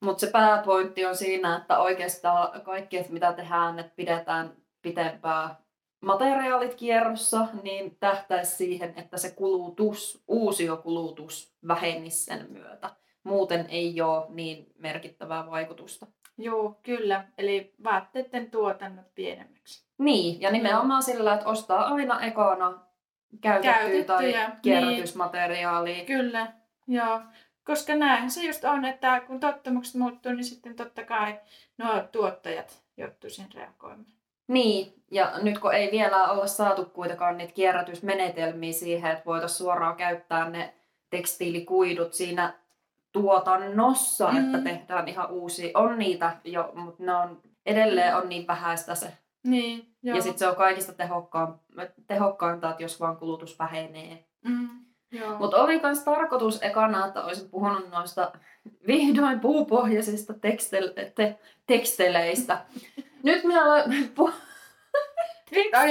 Mutta 0.00 0.20
se 0.20 0.30
pääpointti 0.32 1.04
on 1.04 1.16
siinä, 1.16 1.56
että 1.56 1.78
oikeastaan 1.78 2.60
kaikki, 2.62 3.04
mitä 3.08 3.32
tehdään, 3.32 3.78
että 3.78 3.92
pidetään 3.96 4.56
pitempää 4.82 5.60
materiaalit 6.00 6.74
kierrossa, 6.74 7.46
niin 7.62 7.96
tähtäisi 8.00 8.56
siihen, 8.56 8.92
että 8.96 9.16
se 9.18 9.30
kulutus, 9.30 10.24
uusiokulutus 10.28 11.54
vähenisi 11.68 12.24
sen 12.24 12.46
myötä. 12.50 12.90
Muuten 13.24 13.66
ei 13.68 14.00
ole 14.00 14.26
niin 14.28 14.72
merkittävää 14.78 15.50
vaikutusta. 15.50 16.06
Joo, 16.38 16.80
kyllä. 16.82 17.24
Eli 17.38 17.74
vaatteiden 17.84 18.50
tuotannot 18.50 19.14
pienemmäksi. 19.14 19.84
Niin, 19.98 20.40
ja 20.40 20.50
nimenomaan 20.50 21.02
sillä, 21.02 21.34
että 21.34 21.48
ostaa 21.48 21.94
aina 21.94 22.20
ekana 22.20 22.80
käytettyä 23.40 23.72
Käytettyjä, 23.72 24.04
tai 24.04 24.24
niin. 24.24 24.60
kierrätysmateriaalia. 24.62 26.04
Kyllä, 26.04 26.52
joo. 26.88 27.20
Koska 27.64 27.94
näinhän 27.94 28.30
se 28.30 28.44
just 28.44 28.64
on, 28.64 28.84
että 28.84 29.20
kun 29.20 29.40
tottumukset 29.40 29.94
muuttuu, 29.94 30.32
niin 30.32 30.44
sitten 30.44 30.76
totta 30.76 31.04
kai 31.04 31.40
nuo 31.78 32.02
tuottajat 32.12 32.82
joutuu 32.96 33.30
siihen 33.30 33.52
reagoimaan. 33.54 34.19
Niin, 34.50 34.94
ja 35.10 35.32
nyt 35.42 35.58
kun 35.58 35.74
ei 35.74 35.90
vielä 35.92 36.28
olla 36.30 36.46
saatu 36.46 36.84
kuitenkaan 36.84 37.38
niitä 37.38 37.52
kierrätysmenetelmiä 37.52 38.72
siihen, 38.72 39.10
että 39.10 39.24
voitaisiin 39.26 39.58
suoraan 39.58 39.96
käyttää 39.96 40.50
ne 40.50 40.74
tekstiilikuidut 41.10 42.14
siinä 42.14 42.54
tuotannossa, 43.12 44.30
Mm. 44.32 44.38
että 44.54 44.70
tehdään 44.70 45.08
ihan 45.08 45.30
uusia. 45.30 45.70
On 45.74 45.98
niitä 45.98 46.36
jo, 46.44 46.72
mutta 46.74 47.02
ne 47.04 47.14
on, 47.14 47.42
edelleen 47.66 48.16
on 48.16 48.28
niin 48.28 48.46
vähäistä 48.46 48.94
se. 48.94 49.12
Niin, 49.44 49.94
joo. 50.02 50.16
Ja 50.16 50.22
sitten 50.22 50.38
se 50.38 50.48
on 50.48 50.56
kaikista 50.56 50.92
tehokkaan, 50.92 51.60
tehokkainta, 52.06 52.70
että 52.70 52.82
jos 52.82 53.00
vaan 53.00 53.16
kulutus 53.16 53.58
vähenee. 53.58 54.24
Mm. 54.44 54.68
Mutta 55.38 55.56
oli 55.62 55.80
myös 55.82 55.98
tarkoitus 55.98 56.62
ekana, 56.62 57.06
että 57.06 57.24
olisin 57.24 57.50
puhunut 57.50 57.90
noista 57.90 58.32
vihdoin 58.86 59.40
puupohjaisista 59.40 60.34
tekstel, 60.34 60.92
te, 61.14 61.38
teksteleistä. 61.66 62.58
Nyt 63.22 63.44
minä 63.44 63.64
olen 63.64 64.10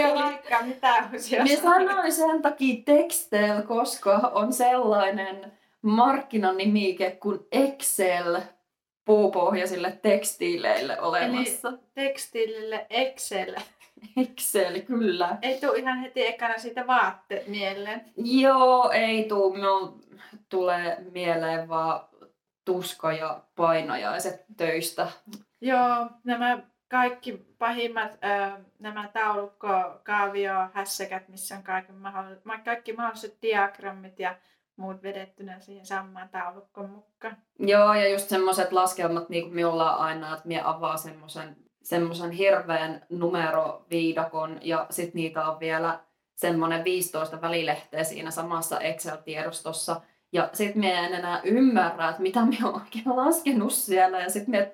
jo 0.02 0.16
laikkaa 0.16 0.62
mitä 0.62 1.04
Minä 1.44 1.62
sanoin 1.62 2.14
sen 2.14 2.42
takia 2.42 2.84
Textel, 2.86 3.62
koska 3.62 4.32
on 4.34 4.54
sellainen 4.54 5.52
markkinanimike 5.82 7.12
kuin 7.12 7.40
Excel 7.52 8.42
puupohjaisille 9.06 10.00
tekstiileille 10.02 11.02
olemassa. 11.02 11.74
Tekstiilille 11.94 12.86
Excel. 12.90 13.56
Excel, 14.18 14.82
kyllä. 14.82 15.38
Ei 15.42 15.60
tule 15.60 15.78
ihan 15.78 16.00
heti 16.00 16.28
ekana 16.28 16.58
siitä 16.58 16.88
vaatteet 16.88 17.48
mieleen. 17.48 18.02
Joo, 18.18 18.92
ei 18.92 19.24
tuu. 19.24 19.54
Minun 19.54 20.02
tulee 20.50 20.98
mieleen 21.12 21.70
vaan 21.70 22.02
tuska 22.66 23.14
ja 23.14 23.42
painajaiset 23.56 24.46
töistä. 24.58 25.08
Joo, 25.62 26.08
nämä 26.24 26.58
kaikki 26.90 27.46
pahimmat, 27.58 28.12
ö, 28.12 28.60
nämä 28.80 29.10
taulukko, 29.14 29.68
kaavio, 30.04 30.54
hässäkät, 30.74 31.28
missä 31.28 31.56
on 31.56 31.64
kaiken 31.64 31.96
mahdolliset, 31.96 32.44
kaikki 32.66 32.94
mahdolliset 32.94 33.38
diagrammit 33.42 34.20
ja 34.20 34.36
muut 34.76 35.04
vedettynä 35.04 35.60
siihen 35.60 35.86
samaan 35.86 36.30
taulukkoon 36.30 36.90
mukaan. 36.90 37.38
Joo, 37.60 37.94
ja 37.94 38.10
just 38.10 38.30
semmoiset 38.30 38.72
laskelmat, 38.72 39.30
niin 39.30 39.44
kuin 39.44 39.56
minulla 39.56 39.96
on 39.96 40.02
aina, 40.02 40.34
että 40.34 40.48
minä 40.48 40.70
avaa 40.70 40.98
semmoisen 40.98 41.56
semmoisen 41.90 42.32
hirveän 42.32 43.06
numeroviidakon 43.10 44.58
ja 44.62 44.86
sitten 44.90 45.22
niitä 45.22 45.46
on 45.46 45.60
vielä 45.60 46.00
semmoinen 46.36 46.84
15 46.84 47.42
välilehteä 47.42 48.04
siinä 48.04 48.32
samassa 48.32 48.80
Excel-tiedostossa. 48.80 50.02
Ja 50.32 50.50
sitten 50.54 50.80
minä 50.80 51.08
en 51.08 51.14
enää 51.14 51.42
ymmärrä, 51.44 52.10
että 52.10 52.22
mitä 52.22 52.40
olen 52.40 52.76
oikein 52.76 53.16
laskenut 53.16 53.74
siellä 53.74 54.20
ja 54.20 54.30
sitten 54.30 54.52
minä 54.52 54.68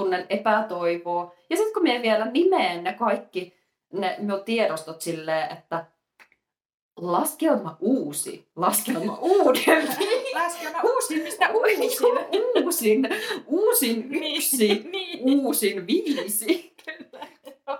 tunnen 0.00 0.26
epätoivoa. 0.30 1.34
Ja 1.50 1.56
sitten 1.56 1.74
kun 1.74 1.82
minä 1.82 2.02
vielä 2.02 2.24
nimeen 2.26 2.84
ne 2.84 2.92
kaikki 2.92 3.54
ne 3.92 4.16
minun 4.18 4.44
tiedostot 4.44 5.00
silleen, 5.00 5.52
että 5.52 5.84
laskelma 6.96 7.76
uusi, 7.80 8.46
laskelma 8.56 9.18
uudempi. 9.38 10.32
Laskelma 10.34 10.80
uusimmista 10.82 11.48
uusin. 11.54 12.00
uusin, 12.64 13.08
uusin 13.46 14.14
yksi, 14.36 14.88
niin. 14.92 15.40
uusin 15.40 15.86
viisi. 15.86 16.74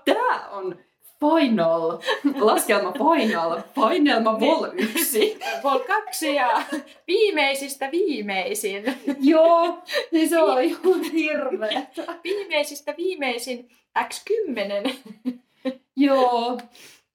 Tämä 0.05 0.49
on 0.49 0.79
Final. 1.21 1.99
Laskelma 2.41 2.93
Final. 2.93 3.61
Finelma 3.75 4.41
Vol 4.41 4.71
1. 4.73 5.39
Vol 5.63 5.79
2 5.79 6.35
ja 6.35 6.63
viimeisistä 7.07 7.91
viimeisin. 7.93 8.85
Joo, 9.21 9.83
niin 10.13 10.29
se 10.29 10.39
on 10.39 10.63
ihan 10.63 11.03
hirveä. 11.03 11.83
Viimeisistä 12.25 12.95
viimeisin 12.97 13.69
X10. 13.99 14.95
Joo, 15.97 16.59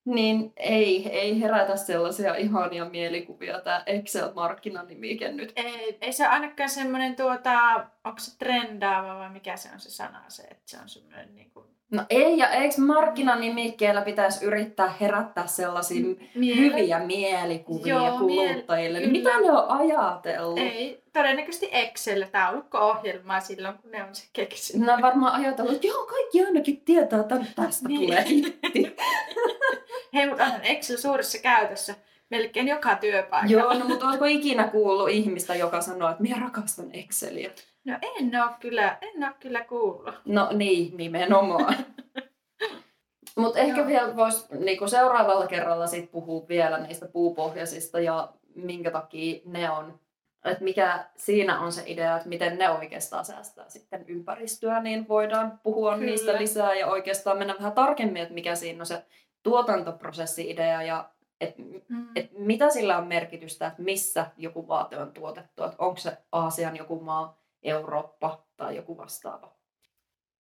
niin 0.05 0.53
ei, 0.57 1.09
ei 1.09 1.41
herätä 1.41 1.75
sellaisia 1.75 2.35
ihania 2.35 2.85
mielikuvia 2.85 3.61
tämä 3.61 3.83
Excel-markkinanimike 3.85 5.31
nyt. 5.31 5.53
Ei, 5.55 5.97
ei 6.01 6.13
se 6.13 6.23
ole 6.23 6.33
ainakaan 6.33 6.69
semmoinen, 6.69 7.15
tuota, 7.15 7.59
onko 8.03 8.19
se 8.19 8.37
trendaava 8.37 9.19
vai 9.19 9.29
mikä 9.29 9.57
se 9.57 9.69
on 9.73 9.79
se 9.79 9.89
sana 9.89 10.23
se, 10.27 10.43
että 10.43 10.63
se 10.65 10.77
on 10.81 10.89
semmoinen 10.89 11.35
niin 11.35 11.51
kuin... 11.51 11.72
No 11.93 12.03
ei, 12.09 12.37
ja 12.37 12.49
eikö 12.49 12.75
markkinanimikkeellä 12.81 14.01
pitäisi 14.01 14.45
yrittää 14.45 14.93
herättää 15.01 15.47
sellaisia 15.47 16.01
Miele- 16.35 16.55
hyviä 16.55 16.99
mielikuvia 16.99 17.95
Joo, 17.95 18.17
kuluttajille? 18.17 18.99
miel- 18.99 19.01
niin 19.01 19.11
mitä 19.11 19.39
ne 19.41 19.51
on 19.51 19.65
ajatellut? 19.69 20.59
Ei, 20.59 21.03
todennäköisesti 21.13 21.69
Excel, 21.71 22.25
taulukko-ohjelmaa 22.31 23.39
silloin, 23.39 23.77
kun 23.77 23.91
ne 23.91 24.03
on 24.03 24.15
se 24.15 24.23
keksinyt. 24.33 24.87
Ne 24.87 24.93
on 24.93 25.01
varmaan 25.01 25.33
ajatellut, 25.41 25.73
että 25.75 25.87
joo, 25.87 26.05
kaikki 26.05 26.45
ainakin 26.45 26.81
tietää, 26.81 27.19
että 27.19 27.35
tästä 27.55 27.87
Niin. 27.87 28.01
tulee 28.01 28.25
hitti. 28.29 28.95
Hei, 30.13 30.27
mutta 30.27 30.43
onhan 30.43 30.63
Excel 30.65 30.97
suuressa 30.97 31.37
käytössä 31.37 31.95
melkein 32.29 32.67
joka 32.67 32.95
työpaikalla. 32.95 33.61
Joo, 33.61 33.73
no 33.79 33.85
mutta 33.85 34.07
oletko 34.07 34.25
ikinä 34.25 34.63
kuullut 34.67 35.09
ihmistä, 35.09 35.55
joka 35.55 35.81
sanoo, 35.81 36.09
että 36.09 36.21
minä 36.23 36.39
rakastan 36.39 36.85
Exceliä? 36.93 37.51
No 37.85 37.97
en 38.01 38.41
oo 38.41 38.49
kyllä, 38.59 38.97
en 39.01 39.23
oo 39.23 39.29
kyllä 39.39 39.63
kuullut. 39.63 40.15
No 40.25 40.49
niin, 40.53 40.97
nimenomaan. 40.97 41.75
Mutta 43.37 43.59
ehkä 43.59 43.77
Joo. 43.77 43.87
vielä 43.87 44.15
voisi 44.15 44.45
niinku 44.59 44.87
seuraavalla 44.87 45.47
kerralla 45.47 45.87
sit 45.87 46.11
puhua 46.11 46.45
vielä 46.47 46.77
niistä 46.77 47.05
puupohjaisista 47.07 47.99
ja 47.99 48.33
minkä 48.55 48.91
takia 48.91 49.41
ne 49.45 49.69
on. 49.71 49.99
Että 50.45 50.63
mikä 50.63 51.05
siinä 51.15 51.59
on 51.59 51.71
se 51.71 51.83
idea, 51.85 52.15
että 52.17 52.29
miten 52.29 52.57
ne 52.57 52.69
oikeastaan 52.69 53.25
säästää 53.25 53.69
sitten 53.69 54.05
ympäristöä, 54.07 54.79
niin 54.81 55.07
voidaan 55.07 55.59
puhua 55.63 55.93
Kyllä. 55.93 56.05
niistä 56.05 56.33
lisää 56.37 56.73
ja 56.75 56.87
oikeastaan 56.87 57.37
mennä 57.37 57.55
vähän 57.59 57.71
tarkemmin, 57.71 58.21
että 58.21 58.33
mikä 58.33 58.55
siinä 58.55 58.81
on 58.81 58.85
se 58.85 59.03
tuotantoprosessi-idea 59.43 60.81
ja 60.83 61.09
että 61.41 61.61
Mm. 61.89 62.07
et 62.15 62.31
mitä 62.37 62.69
sillä 62.69 62.97
on 62.97 63.07
merkitystä, 63.07 63.67
että 63.67 63.81
missä 63.81 64.25
joku 64.37 64.67
vaate 64.67 64.97
on 64.97 65.11
tuotettu, 65.13 65.63
että 65.63 65.75
onko 65.83 65.97
se 65.97 66.17
Aasian 66.31 66.77
joku 66.77 66.99
maa, 66.99 67.37
Eurooppa 67.63 68.43
tai 68.57 68.75
joku 68.75 68.97
vastaava. 68.97 69.53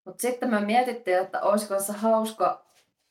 Mutta 0.05 0.23
sitten 0.23 0.51
me 0.51 0.61
mietittiin, 0.61 1.19
että 1.19 1.41
olisiko 1.41 1.81
se 1.81 1.93
hauska 1.93 2.65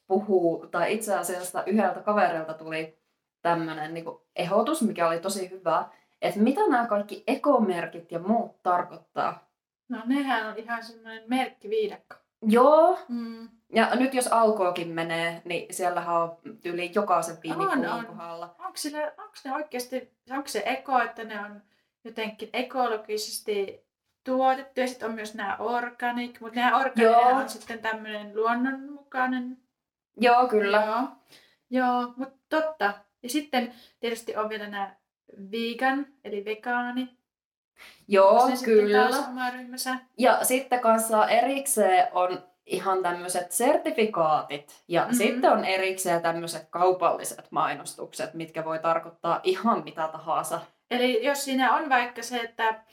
puhua, 0.08 0.68
tai 0.68 0.94
itse 0.94 1.16
asiassa 1.16 1.64
yhdeltä 1.64 2.00
kaverilta 2.02 2.54
tuli 2.54 3.00
tämmöinen 3.42 3.94
niin 3.94 4.06
ehdotus, 4.36 4.82
mikä 4.82 5.08
oli 5.08 5.20
tosi 5.20 5.50
hyvä, 5.50 5.86
että 6.22 6.40
mitä 6.40 6.62
nämä 6.68 6.88
kaikki 6.88 7.24
ekomerkit 7.28 8.12
ja 8.12 8.20
muut 8.20 8.64
tarkoittaa. 8.64 9.48
No 9.90 10.02
nehän 10.06 10.48
on 10.48 10.58
ihan 10.58 10.84
semmoinen 10.84 11.24
merkkiviidakko. 11.28 12.16
Joo, 12.48 13.00
Mm. 13.08 13.50
ja 13.74 13.96
nyt 13.96 14.14
jos 14.14 14.28
alkoakin 14.28 14.88
menee, 14.88 15.42
niin 15.46 15.74
siellähän 15.74 16.16
on 16.16 16.38
yli 16.66 16.92
jokaisen 16.96 17.36
On, 17.36 17.42
viinipullon 17.44 17.86
on. 18.00 18.06
kohdalla. 18.06 18.56
Onko, 18.60 18.72
sillä, 18.78 19.04
onko 19.18 19.34
ne 19.46 19.54
oikeasti, 19.56 20.14
onko 20.32 20.48
se 20.48 20.64
eko, 20.66 21.00
että 21.02 21.24
ne 21.24 21.40
on 21.46 21.62
jotenkin 22.04 22.50
ekologisesti 22.54 23.86
tuotettu 24.24 24.80
ja 24.80 24.88
sitten 24.88 25.10
on 25.10 25.16
myös 25.16 25.36
nämä 25.36 25.56
organic, 25.60 26.40
mutta 26.40 26.60
nämä 26.60 26.78
organic 26.78 27.18
on 27.34 27.50
sitten 27.50 27.80
tämmöinen 27.80 28.36
luonnonmukainen. 28.36 29.58
Joo, 30.18 30.48
kyllä. 30.48 30.84
Joo, 30.86 31.08
Joo 31.70 32.14
mutta 32.16 32.36
totta. 32.50 32.94
Ja 33.24 33.30
sitten 33.30 33.74
tietysti 34.00 34.36
on 34.36 34.50
vielä 34.50 34.68
nämä 34.68 34.96
vegan, 35.52 36.06
eli 36.24 36.46
vegaani. 36.46 37.10
Joo, 38.08 38.48
sitten 38.48 38.66
kyllä. 38.66 39.08
ryhmänsä? 39.54 39.96
Ja 40.18 40.40
sitten 40.46 40.80
kanssa 40.80 41.28
erikseen 41.28 42.08
on 42.12 42.44
ihan 42.66 43.04
tämmöiset 43.04 43.52
sertifikaatit. 43.52 44.84
Ja 44.88 45.02
Mhm. 45.02 45.12
mm-hmm. 45.12 45.28
sitten 45.28 45.52
on 45.52 45.66
erikseen 45.66 46.22
tämmöiset 46.22 46.68
kaupalliset 46.70 47.48
mainostukset, 47.52 48.34
mitkä 48.34 48.66
voi 48.66 48.80
tarkoittaa 48.80 49.40
ihan 49.44 49.84
mitä 49.84 50.08
tahansa. 50.08 50.62
Eli 50.92 51.26
jos 51.26 51.46
siinä 51.46 51.76
on 51.76 51.90
vaikka 51.90 52.24
se, 52.24 52.40
että 52.40 52.84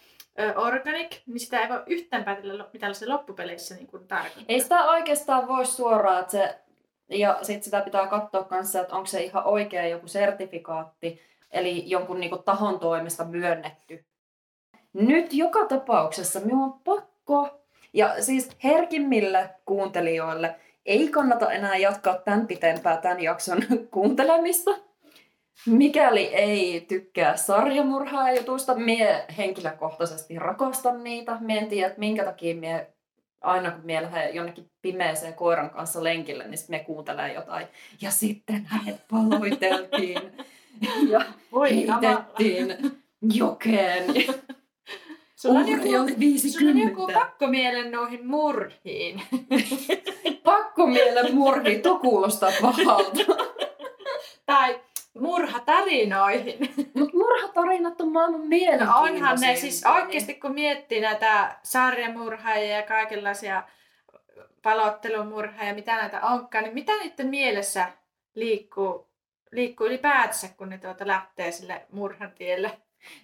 organic, 0.57 1.21
niin 1.27 1.41
sitä 1.41 1.61
ei 1.61 1.69
voi 1.69 1.83
yhtään 1.87 2.25
päätellä, 2.25 2.65
mitä 2.73 2.93
se 2.93 3.07
loppupeleissä 3.07 3.75
niin 3.75 3.87
kuin 3.87 4.09
tarkoittaa. 4.09 4.45
Ei 4.49 4.61
sitä 4.61 4.85
oikeastaan 4.85 5.49
voi 5.49 5.67
suoraan, 5.67 6.21
että 6.21 6.33
se, 6.33 6.59
ja 7.09 7.39
sitten 7.43 7.63
sitä 7.63 7.81
pitää 7.81 8.07
katsoa 8.07 8.45
kanssa, 8.45 8.81
että 8.81 8.95
onko 8.95 9.07
se 9.07 9.23
ihan 9.23 9.47
oikea 9.47 9.89
joku 9.89 10.09
sertifikaatti, 10.09 11.21
eli 11.51 11.91
jonkun 11.91 12.21
niinku 12.21 12.39
tahon 12.39 12.81
toimesta 12.81 13.25
myönnetty. 13.25 14.05
Nyt 14.93 15.33
joka 15.33 15.65
tapauksessa 15.65 16.41
minun 16.41 16.63
on 16.63 16.81
pakko, 16.85 17.61
ja 17.93 18.23
siis 18.23 18.51
herkimmille 18.65 19.51
kuuntelijoille, 19.65 20.57
ei 20.87 21.09
kannata 21.09 21.53
enää 21.53 21.77
jatkaa 21.77 22.15
tämän 22.15 22.47
pitempää 22.47 22.97
tämän 22.97 23.21
jakson 23.21 23.63
kuuntelemista. 23.91 24.71
Mikäli 25.67 26.27
ei 26.35 26.81
tykkää 26.81 27.37
sarjamurhaa 27.37 28.33
jutusta, 28.33 28.75
mie 28.75 29.25
henkilökohtaisesti 29.39 30.39
rakastan 30.39 31.05
niitä. 31.05 31.39
Mie 31.41 31.59
en 31.59 31.69
tiedä, 31.69 31.87
että 31.87 31.99
minkä 31.99 32.25
takia 32.25 32.55
mie 32.55 32.87
aina 33.41 33.71
kun 33.71 33.87
mie 33.87 34.03
lähden 34.03 34.35
jonnekin 34.35 34.71
pimeeseen 34.83 35.35
koiran 35.35 35.71
kanssa 35.71 36.05
lenkille, 36.05 36.45
niin 36.45 36.59
sit 36.59 36.69
me 36.69 36.79
kuuntelee 36.79 37.33
jotain. 37.33 37.67
Ja 38.01 38.11
sitten 38.11 38.65
hänet 38.65 39.01
paloiteltiin 39.11 40.33
ja 41.13 41.25
Voi 41.53 41.71
heitettiin 41.77 42.77
jokeen. 43.35 44.05
Sulla 45.37 45.59
on, 45.59 45.69
joku, 45.69 45.83
oli 45.83 45.91
sulla 45.91 46.01
on 46.01 46.21
50. 46.21 46.89
joku 46.89 47.13
pakkomielen 47.13 47.91
noihin 47.91 48.27
murhiin. 48.27 49.23
Pakko 50.45 50.87
mielen 50.87 51.35
murhi, 51.35 51.79
tuo 51.79 51.99
kuulostaa 51.99 52.51
pahalta. 52.63 53.37
tai 54.47 54.81
murhatarinoihin. 55.21 56.59
Mutta 56.95 57.17
murhatarinat 57.17 58.01
on 58.01 58.13
maailman 58.13 58.41
No 58.41 58.47
mielenkiintoisimpia. 58.47 59.15
onhan 59.15 59.39
ne 59.41 59.57
siis 59.57 59.85
oikeasti, 59.87 60.35
kun 60.35 60.55
miettii 60.55 61.01
näitä 61.01 61.57
sarjamurhaajia 61.63 62.77
ja 62.77 62.83
kaikenlaisia 62.83 63.63
palottelumurhaajia, 64.63 65.75
mitä 65.75 65.97
näitä 65.97 66.21
onkaan, 66.21 66.65
niin 66.65 66.75
mitä 66.75 66.93
niiden 66.97 67.27
mielessä 67.27 67.89
liikkuu, 68.35 69.09
liikkuu 69.53 69.87
ylipäätänsä, 69.87 70.49
kun 70.57 70.69
ne 70.69 70.79
tuota 70.79 71.07
lähtee 71.07 71.53
sille 71.53 71.87
murhan 71.93 72.33
tielle? 72.39 72.71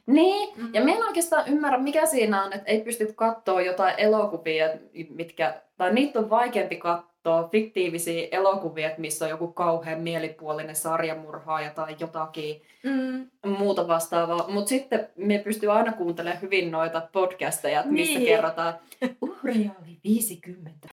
Niin, 0.07 0.55
Mm. 0.57 0.75
ja 0.75 0.81
minä 0.85 0.97
en 0.99 1.05
oikeastaan 1.07 1.49
ymmärrä, 1.49 1.79
mikä 1.79 2.07
siinä 2.07 2.43
on, 2.45 2.53
että 2.53 2.71
ei 2.71 2.81
pysty 2.81 3.13
katsoa 3.17 3.63
jotain 3.63 3.95
elokuvia, 3.99 4.67
mitkä, 5.11 5.61
tai 5.77 5.93
niitä 5.95 6.19
on 6.19 6.31
vaikeampi 6.31 6.77
katsoa, 6.77 7.14
fiktiivisiä 7.53 8.29
elokuvia, 8.33 8.91
missä 8.99 9.25
on 9.25 9.31
joku 9.31 9.47
kauhean 9.53 10.01
mielipuolinen 10.01 10.77
sarjamurhaaja 10.77 11.71
tai 11.71 11.97
jotakin 12.01 12.63
Mm. 12.83 13.27
muuta 13.59 13.89
vastaavaa. 13.89 14.49
Mutta 14.49 14.69
sitten 14.69 15.09
me 15.17 15.39
pystyy 15.39 15.73
aina 15.73 15.93
kuuntelemaan 15.93 16.43
hyvin 16.43 16.71
noita 16.71 17.09
podcasteja, 17.13 17.83
Niin. 17.87 18.25
kerrotaan, 18.27 18.75
uhreja 19.23 19.71
oli 19.83 19.99
50. 20.05 20.89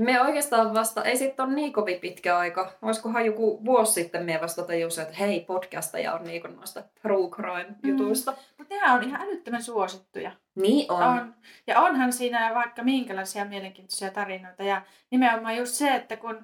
Me 0.00 0.20
oikeastaan 0.20 0.74
vasta, 0.74 1.04
ei 1.04 1.16
sitten 1.16 1.44
ole 1.44 1.54
niin 1.54 1.72
kovin 1.72 2.00
pitkä 2.00 2.38
aika. 2.38 2.72
Olisikohan 2.82 3.26
joku 3.26 3.64
vuosi 3.64 3.92
sitten 3.92 4.24
me 4.24 4.38
vasta 4.42 4.62
tajusin, 4.62 5.02
että 5.02 5.16
hei, 5.16 5.40
podcasteja 5.40 6.14
on 6.14 6.24
niin 6.24 6.42
noista 6.56 6.82
true 7.02 7.30
crime 7.30 7.74
jutuista. 7.82 8.34
Mutta 8.58 8.74
nämä 8.74 8.94
on 8.94 9.02
ihan 9.02 9.20
älyttömän 9.20 9.62
suosittuja. 9.62 10.32
Niin 10.54 10.92
on. 10.92 11.02
On. 11.02 11.34
Ja 11.66 11.80
onhan 11.80 12.12
siinä 12.12 12.54
vaikka 12.54 12.82
minkälaisia 12.82 13.44
mielenkiintoisia 13.44 14.10
tarinoita. 14.10 14.62
Ja 14.62 14.82
nimenomaan 15.10 15.56
just 15.56 15.74
se, 15.74 15.94
että 15.94 16.16
kun 16.16 16.36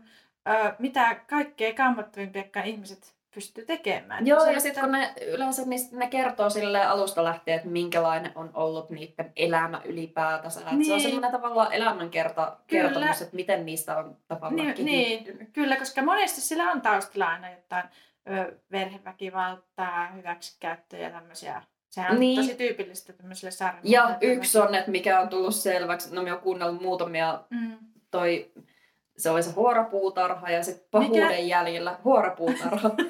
ö, 0.48 0.72
mitä 0.78 1.14
kaikkea 1.14 1.74
kammottavimpia 1.74 2.64
ihmiset 2.64 3.15
pystyy 3.36 3.64
tekemään. 3.64 4.26
Joo, 4.26 4.44
ja 4.44 4.60
sitten 4.60 4.82
kun 4.84 4.92
ne 4.92 5.12
yleensä 5.26 5.62
niistä, 5.66 5.96
ne 5.96 6.06
kertoo 6.08 6.50
sille 6.50 6.84
alusta 6.84 7.24
lähtien, 7.24 7.56
että 7.56 7.68
minkälainen 7.68 8.32
on 8.34 8.50
ollut 8.54 8.90
niiden 8.90 9.32
elämä 9.36 9.80
ylipäätänsä. 9.84 10.60
Niin. 10.60 10.84
Se 10.84 10.92
on 10.92 10.98
Niin. 10.98 11.00
semmoinen 11.00 11.30
tavallaan 11.32 11.72
elämänkerta, 11.72 12.56
Kyllä. 12.66 12.82
kertomus, 12.82 13.22
että 13.22 13.36
miten 13.36 13.66
niistä 13.66 13.96
on 13.98 14.16
tavallaan 14.28 14.66
Niin, 14.66 14.84
niin. 14.84 15.48
Kyllä, 15.52 15.76
koska 15.76 16.02
monesti 16.02 16.40
sillä 16.40 16.70
on 16.70 16.80
taustalla 16.80 17.26
aina 17.28 17.50
jotain 17.50 17.84
ö, 18.30 18.56
verheväkivaltaa, 18.72 20.06
hyväksikäyttöä 20.06 20.98
ja 20.98 21.10
tämmöisiä. 21.10 21.62
Sehän 21.88 22.12
on 22.12 22.20
Niin. 22.20 22.36
tosi 22.40 22.54
tyypillistä 22.54 23.12
tämmöiselle 23.12 23.50
sarjalle. 23.50 23.80
Ja 23.90 24.16
yksi 24.20 24.58
on, 24.58 24.74
että 24.74 24.90
mikä 24.90 25.20
on 25.20 25.28
tullut 25.28 25.54
selväksi, 25.54 26.14
no 26.14 26.22
me 26.22 26.32
on 26.32 26.40
kuunnellut 26.40 26.82
muutamia, 26.82 27.40
Mm. 27.50 27.76
toi, 28.10 28.50
se 29.18 29.30
oli 29.30 29.42
se 29.42 29.50
huorapuutarha 29.50 30.50
ja 30.50 30.62
sitten 30.62 30.88
pahuuden 30.90 31.22
Mikä? 31.22 31.38
jäljellä 31.38 31.98
huorapuutarha. 32.04 32.90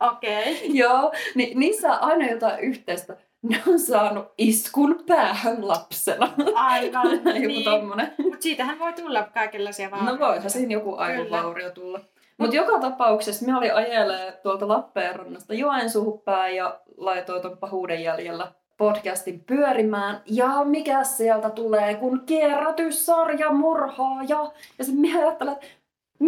Okei. 0.00 0.52
Okay. 0.54 0.66
Joo, 0.72 1.12
niin 1.34 1.58
niissä 1.60 1.92
on 1.92 1.98
aina 2.02 2.30
jotain 2.30 2.60
yhteistä. 2.60 3.16
ne 3.42 3.62
on 3.68 3.78
saanut 3.78 4.26
iskun 4.38 5.04
päähän 5.06 5.68
lapsena. 5.68 6.32
Aivan, 6.54 7.10
Joku 7.26 7.38
niin. 7.46 7.64
tommonen. 7.64 8.14
Mutta 8.22 8.42
siitähän 8.42 8.78
voi 8.78 8.92
tulla 8.92 9.22
kaikenlaisia 9.34 9.88
No 9.88 9.96
vaurioita. 9.96 10.26
voihan 10.26 10.50
siinä 10.50 10.72
joku 10.72 10.94
aivovaurio 10.96 11.70
tulla. 11.70 12.00
Mutta 12.38 12.56
joka 12.56 12.78
tapauksessa 12.78 13.46
me 13.46 13.56
oli 13.56 13.70
ajelee 13.70 14.32
tuolta 14.42 14.68
Lappeenrannasta 14.68 15.54
Joensuuhun 15.54 16.20
päin 16.20 16.56
ja 16.56 16.80
laitoin 16.96 17.42
ton 17.42 17.58
pahuuden 17.58 18.02
jäljellä 18.02 18.52
podcastin 18.76 19.40
pyörimään. 19.44 20.20
Ja 20.26 20.64
mikä 20.64 21.04
sieltä 21.04 21.50
tulee, 21.50 21.94
kun 21.94 22.22
kierrätyssarja 22.26 23.52
murhaaja. 23.52 24.52
Ja 24.78 24.84
sitten 24.84 25.00
minä 25.00 25.18
ajattelen, 25.18 25.52
että 25.52 25.66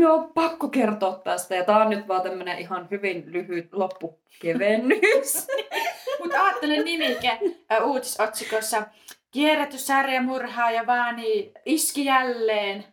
on 0.09 0.33
pakko 0.35 0.69
kertoa 0.69 1.21
tästä. 1.25 1.55
Ja 1.55 1.65
tää 1.65 1.79
on 1.79 1.91
nyt 1.91 2.09
vaan 2.09 2.23
tämmönen 2.23 2.59
ihan 2.59 2.89
hyvin 2.91 3.25
lyhyt 3.27 3.69
loppukevennys. 3.73 5.47
Mutta 6.21 6.45
ajattelen 6.45 6.85
nimike 6.85 7.39
uutisotsikossa. 7.85 8.83
Kierrätyssarja 9.31 10.23
murhaa 10.23 10.71
ja 10.71 10.87
vaani 10.87 11.53
iski 11.65 12.05
jälleen. 12.05 12.85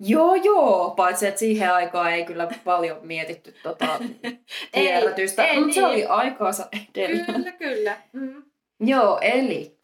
joo 0.00 0.34
joo, 0.34 0.90
paitsi 0.96 1.26
että 1.26 1.38
siihen 1.38 1.74
aikaan 1.74 2.12
ei 2.12 2.24
kyllä 2.24 2.48
paljon 2.64 2.98
mietitty 3.02 3.54
tota 3.62 3.86
kierrätystä. 4.74 5.44
ei 5.46 5.60
Mutta 5.60 5.74
se 5.74 5.80
niin. 5.80 5.90
oli 5.90 6.06
aikaansa 6.06 6.66
edellä. 6.94 7.24
Kyllä, 7.24 7.52
kyllä. 7.52 7.96
Mm. 8.12 8.42
Joo, 8.80 9.18
eli 9.22 9.78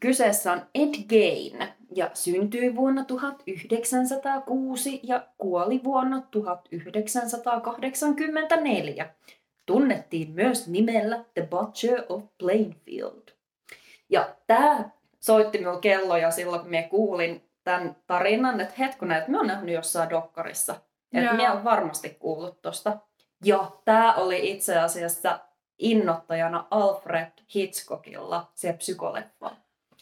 kyseessä 0.00 0.52
on 0.52 0.62
Ed 0.74 0.94
Gein 1.08 1.58
ja 1.94 2.10
syntyi 2.14 2.76
vuonna 2.76 3.04
1906 3.04 5.00
ja 5.02 5.26
kuoli 5.38 5.84
vuonna 5.84 6.22
1984. 6.30 9.14
Tunnettiin 9.66 10.30
myös 10.30 10.68
nimellä 10.68 11.24
The 11.34 11.48
Butcher 11.50 12.02
of 12.08 12.24
Plainfield. 12.38 13.28
Ja 14.10 14.36
tämä 14.46 14.90
soitti 15.20 15.58
minulle 15.58 15.80
kelloja 15.80 16.30
silloin, 16.30 16.60
kun 16.60 16.70
minä 16.70 16.88
kuulin 16.88 17.42
tämän 17.64 17.96
tarinan, 18.06 18.60
että 18.60 18.74
hetkonen, 18.78 19.18
että 19.18 19.30
minä 19.30 19.38
olen 19.38 19.48
nähnyt 19.48 19.74
jossain 19.74 20.10
dokkarissa. 20.10 20.74
Että 21.12 21.32
minä 21.32 21.52
olen 21.52 21.64
varmasti 21.64 22.16
kuullut 22.20 22.62
tosta. 22.62 22.98
Ja 23.44 23.70
tämä 23.84 24.14
oli 24.14 24.50
itse 24.50 24.78
asiassa 24.78 25.38
innottajana 25.78 26.66
Alfred 26.70 27.32
Hitchcockilla 27.54 28.50
se 28.54 28.72
psykoleffa. 28.72 29.50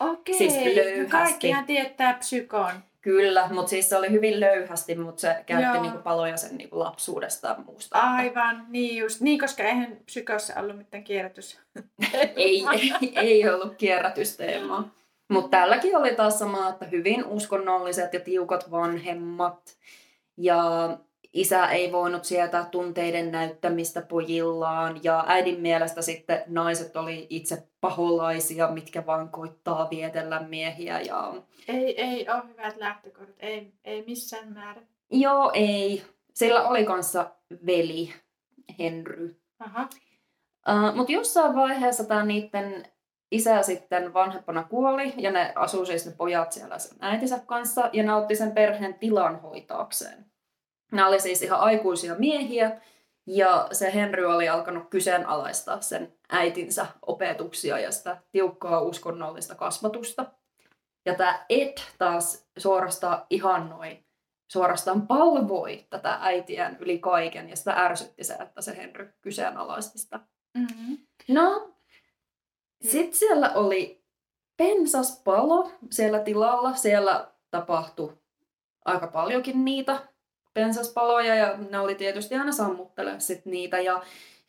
Okei, 0.00 0.34
Siis 0.34 0.54
no 0.54 0.60
löyhästi. 0.64 1.10
kaikkihan 1.10 1.64
tietää 1.66 2.14
psykon. 2.14 2.72
Kyllä, 3.00 3.48
mutta 3.52 3.70
siis 3.70 3.88
se 3.88 3.96
oli 3.96 4.10
hyvin 4.10 4.40
löyhästi, 4.40 4.94
mutta 4.94 5.20
se 5.20 5.42
käytti 5.46 5.76
Joo. 5.76 5.82
niinku 5.82 5.98
paloja 5.98 6.36
sen 6.36 6.56
niinku 6.56 6.78
lapsuudestaan 6.78 7.64
muusta. 7.66 7.98
Aivan, 7.98 8.66
niin 8.68 8.96
just. 8.96 9.20
Niin, 9.20 9.38
koska 9.38 9.62
eihän 9.62 9.96
psykossa 10.06 10.60
ollut 10.60 10.76
mitään 10.78 11.04
kierrätys. 11.04 11.60
ei, 12.36 12.64
ei, 12.72 13.12
ei 13.16 13.48
ollut 13.48 13.74
kierrätysteemaa. 13.74 14.88
Mutta 15.28 15.58
tälläkin 15.58 15.96
oli 15.96 16.14
taas 16.14 16.38
sama, 16.38 16.68
että 16.68 16.84
hyvin 16.84 17.24
uskonnolliset 17.24 18.12
ja 18.12 18.20
tiukat 18.20 18.70
vanhemmat. 18.70 19.76
Ja 20.36 20.90
isä 21.37 21.66
ei 21.66 21.93
voinut 21.93 22.24
sietää 22.24 22.64
tunteiden 22.64 23.32
näyttämistä 23.32 24.03
pojillaan. 24.03 25.01
Ja 25.03 25.24
äidin 25.26 25.61
mielestä 25.61 26.03
sitten 26.03 26.43
naiset 26.47 26.97
oli 26.97 27.26
itse 27.30 27.68
paholaisia, 27.80 28.68
mitkä 28.68 29.07
vaan 29.07 29.28
koittaa 29.28 29.91
vietellä 29.91 30.41
miehiä. 30.41 31.01
Ja... 31.01 31.34
Ei, 31.68 32.03
ei 32.03 32.28
ole 32.30 32.43
hyvät 32.49 32.76
lähtökohdat. 32.76 33.37
Ei, 33.39 33.72
ei 33.84 34.05
missään 34.07 34.53
määrin. 34.53 34.89
Joo, 35.11 35.51
ei. 35.55 36.03
Sillä 36.34 36.68
oli 36.68 36.84
kanssa 36.84 37.30
veli, 37.66 38.12
Henry. 38.78 39.41
Aha. 39.59 39.89
Uh, 40.68 40.97
Mutta 40.97 41.12
jossain 41.12 41.55
vaiheessa 41.55 42.05
tämä 42.05 42.24
niiden 42.24 42.87
isä 43.30 43.62
sitten 43.62 44.14
vanhempana 44.14 44.64
kuoli 44.64 45.14
ja 45.16 45.30
ne 45.30 45.53
asuu 45.55 45.87
siis 45.87 46.07
ne 46.07 46.12
pojat 46.12 46.53
siellä 46.53 46.78
sen 46.78 46.99
äitinsä 47.01 47.39
kanssa 47.47 47.91
ja 47.93 48.03
ne 48.03 48.14
otti 48.14 48.37
sen 48.37 48.53
perheen 48.53 48.95
tilan 48.95 49.41
hoitaakseen. 49.41 50.26
Nämä 50.93 51.09
oli 51.09 51.20
siis 51.20 51.43
ihan 51.43 51.61
aikuisia 51.61 52.14
miehiä 52.14 52.80
ja 53.26 53.68
se 53.72 53.95
Henry 53.95 54.24
oli 54.24 54.49
alkanut 54.49 54.91
kyseenalaistaa 54.91 55.80
sen 55.80 56.14
äitinsä 56.28 56.87
opetuksia 57.07 57.78
ja 57.78 57.93
sitä 57.93 58.16
tiukkaa 58.32 58.80
uskonnollista 58.80 59.55
kasvatusta. 59.55 60.26
Ja 61.05 61.14
tämä 61.14 61.45
Ed 61.49 61.78
taas 61.99 62.49
suorastaan 62.59 63.26
ihannoi, 63.30 64.05
suorastaan 64.49 65.07
palvoi 65.07 65.87
tätä 65.91 66.18
äitiään 66.20 66.76
yli 66.80 66.99
kaiken 66.99 67.49
ja 67.49 67.57
sitä 67.57 67.72
ärsytti 67.72 68.24
se, 68.24 68.34
että 68.34 68.62
se 68.62 68.76
Henry 68.76 69.12
kyseenalaisti 69.22 69.99
sitä 69.99 70.20
Mm-hmm. 70.57 70.99
No, 71.28 71.74
sitten 72.82 73.18
siellä 73.18 73.53
oli 73.55 74.05
pensaspalo 74.57 75.70
siellä 75.91 76.18
tilalla. 76.18 76.74
Siellä 76.74 77.32
tapahtui 77.51 78.18
aika 78.84 79.07
paljonkin 79.07 79.64
niitä 79.64 80.09
pensaspaloja 80.61 81.34
ja 81.34 81.54
ne 81.70 81.78
oli 81.78 81.94
tietysti 81.94 82.34
aina 82.34 82.52
sammuttelemaan 82.52 83.20
sit 83.20 83.46
niitä. 83.46 83.80
Ja 83.80 84.02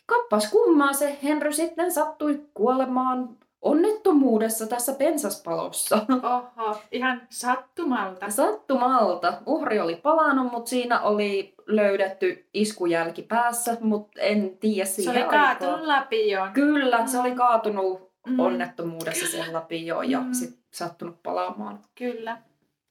kappas 0.05 0.51
kummaa 0.51 0.93
se 0.93 1.17
Henry 1.23 1.51
sitten 1.53 1.91
sattui 1.91 2.41
kuolemaan 2.53 3.29
onnettomuudessa 3.61 4.67
tässä 4.67 4.93
pensaspalossa. 4.93 5.99
Oho, 6.23 6.77
ihan 6.91 7.21
sattumalta. 7.29 8.29
Sattumalta. 8.29 9.33
Uhri 9.45 9.79
oli 9.79 9.95
palannut, 9.95 10.51
mutta 10.51 10.69
siinä 10.69 11.01
oli 11.01 11.53
löydetty 11.65 12.45
iskujälki 12.53 13.21
päässä, 13.21 13.77
mutta 13.81 14.21
en 14.21 14.57
tiedä 14.59 14.85
Se 14.85 14.93
siihen 14.93 15.13
oli 15.15 15.23
aikaan. 15.23 15.57
kaatunut 15.57 15.87
lapioon. 15.87 16.53
Kyllä, 16.53 17.07
se 17.07 17.19
oli 17.19 17.29
Mm. 17.29 17.35
kaatunut 17.35 18.07
Mm. 18.27 18.39
onnettomuudessa 18.39 19.27
sen 19.37 19.53
lapioon 19.53 20.11
ja 20.11 20.19
Mm. 20.19 20.33
sit 20.33 20.57
sattunut 20.73 21.23
palaamaan. 21.23 21.79
Kyllä. 21.95 22.37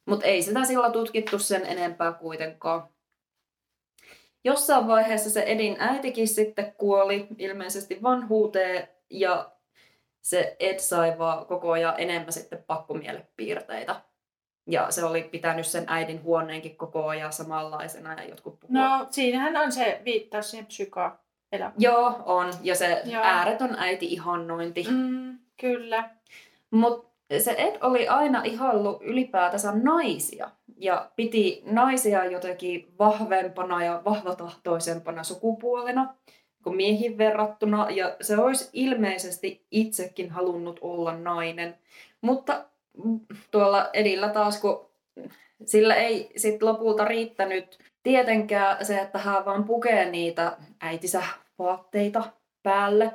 Mutta 0.07 0.27
ei 0.27 0.43
sitä 0.43 0.65
sillä 0.65 0.91
tutkittu 0.91 1.39
sen 1.39 1.67
enempää 1.67 2.13
kuitenkaan. 2.13 2.83
Jossain 4.47 4.87
vaiheessa 4.87 5.31
se 5.31 5.41
Edin 5.43 5.77
äitikin 5.79 6.29
sitten 6.29 6.73
kuoli 6.79 7.27
ilmeisesti 7.39 7.99
vanhuuteen 8.03 8.89
ja 9.11 9.51
se 10.23 10.57
Ed 10.61 10.79
sai 10.79 11.19
vaan 11.19 11.47
koko 11.47 11.71
ajan 11.71 11.95
enemmän 11.99 12.33
sitten 12.33 12.65
pakkomielepiirteitä. 12.67 14.01
Ja 14.67 14.91
se 14.91 15.05
oli 15.05 15.23
pitänyt 15.23 15.67
sen 15.67 15.85
äidin 15.87 16.23
huoneenkin 16.23 16.77
koko 16.77 17.07
ajan 17.07 17.33
samanlaisena 17.33 18.15
ja 18.15 18.29
jotkut 18.29 18.61
puhuu. 18.61 18.77
No, 18.77 19.07
siinähän 19.11 19.57
on 19.57 19.73
se 19.73 20.01
viittaus 20.05 20.51
siihen 20.51 20.67
psyko 20.67 21.11
Joo, 21.79 22.23
on. 22.27 22.53
Ja 22.63 22.75
se 22.75 23.03
Joo. 23.05 23.23
ääretön 23.23 23.77
äiti 23.79 24.07
ihannointi. 24.07 24.87
Mm, 24.91 25.39
kyllä. 25.61 26.11
Mutta 26.71 27.39
se 27.39 27.55
Ed 27.59 27.79
oli 27.81 28.09
aina 28.09 28.43
ihallut 28.45 29.03
ylipäätänsä 29.03 29.73
naisia 29.73 30.51
ja 30.77 31.11
piti 31.17 31.63
naisia 31.67 32.25
jotenkin 32.25 32.93
vahvempana 32.99 33.85
ja 33.85 34.03
vahvatahtoisempana 34.05 35.25
sukupuolena 35.25 36.15
kuin 36.63 36.77
miehiin 36.77 37.19
verrattuna. 37.19 37.91
Ja 37.91 38.17
se 38.21 38.37
olisi 38.39 38.71
ilmeisesti 38.73 39.67
itsekin 39.71 40.31
halunnut 40.31 40.79
olla 40.81 41.17
nainen. 41.17 41.79
Mutta 42.21 42.65
tuolla 43.51 43.91
Edillä 43.93 44.29
taas, 44.29 44.61
kun 44.61 44.87
sillä 45.65 45.95
ei 45.95 46.33
sit 46.37 46.63
lopulta 46.63 47.05
riittänyt 47.05 47.79
tietenkään 48.03 48.87
se, 48.87 48.99
että 48.99 49.19
hän 49.19 49.45
vaan 49.45 49.65
pukee 49.65 50.11
niitä 50.11 50.57
äitisä 50.81 51.23
vaatteita 51.59 52.25
päälle, 52.63 53.13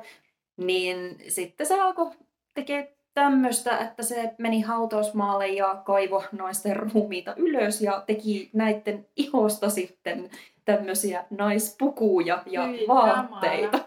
niin 0.56 1.18
sitten 1.28 1.66
se 1.66 1.80
alkoi 1.80 2.10
tekee 2.54 2.96
tämmöistä, 3.14 3.78
että 3.78 4.02
se 4.02 4.34
meni 4.38 4.60
hautausmaalle 4.60 5.48
ja 5.48 5.74
kaivo 5.84 6.24
naisten 6.32 6.76
ruumiita 6.76 7.34
ylös 7.36 7.80
ja 7.82 8.02
teki 8.06 8.50
näiden 8.52 9.06
ihosta 9.16 9.70
sitten 9.70 10.30
tämmöisiä 10.64 11.24
naispukuja 11.30 12.42
ja 12.46 12.66
Hyi 12.66 12.84
vaatteita. 12.88 13.78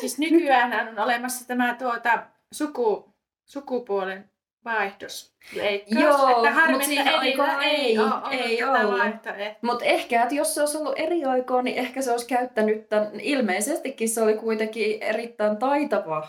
Siis 0.00 0.18
nykyään 0.18 0.88
on 0.88 0.98
olemassa 1.04 1.46
tämä 1.48 1.74
tuota, 1.78 2.22
suku, 2.52 3.08
sukupuolen 3.46 4.30
vaihdos. 4.64 5.34
Leikkaus, 5.54 6.00
Joo, 6.04 6.36
että 6.36 6.50
harmi, 6.50 6.72
mut 6.72 6.82
että 6.82 6.86
siihen 6.86 7.06
Edillä 7.14 7.44
aikaan 7.44 7.62
ei, 7.62 7.74
ei- 7.74 7.98
ole 7.98 8.32
ei 8.32 8.64
ollut. 8.64 8.98
vaihtoehtoa. 8.98 9.54
Mutta 9.62 9.84
ehkä, 9.84 10.22
että 10.22 10.34
jos 10.34 10.54
se 10.54 10.60
olisi 10.60 10.78
ollut 10.78 10.94
eri 10.98 11.24
aikaa, 11.24 11.62
niin 11.62 11.76
ehkä 11.78 12.02
se 12.02 12.10
olisi 12.12 12.26
käyttänyt 12.26 12.88
tämän. 12.88 13.20
Ilmeisestikin 13.20 14.08
se 14.08 14.22
oli 14.22 14.34
kuitenkin 14.34 15.02
erittäin 15.02 15.56
taitava 15.56 16.28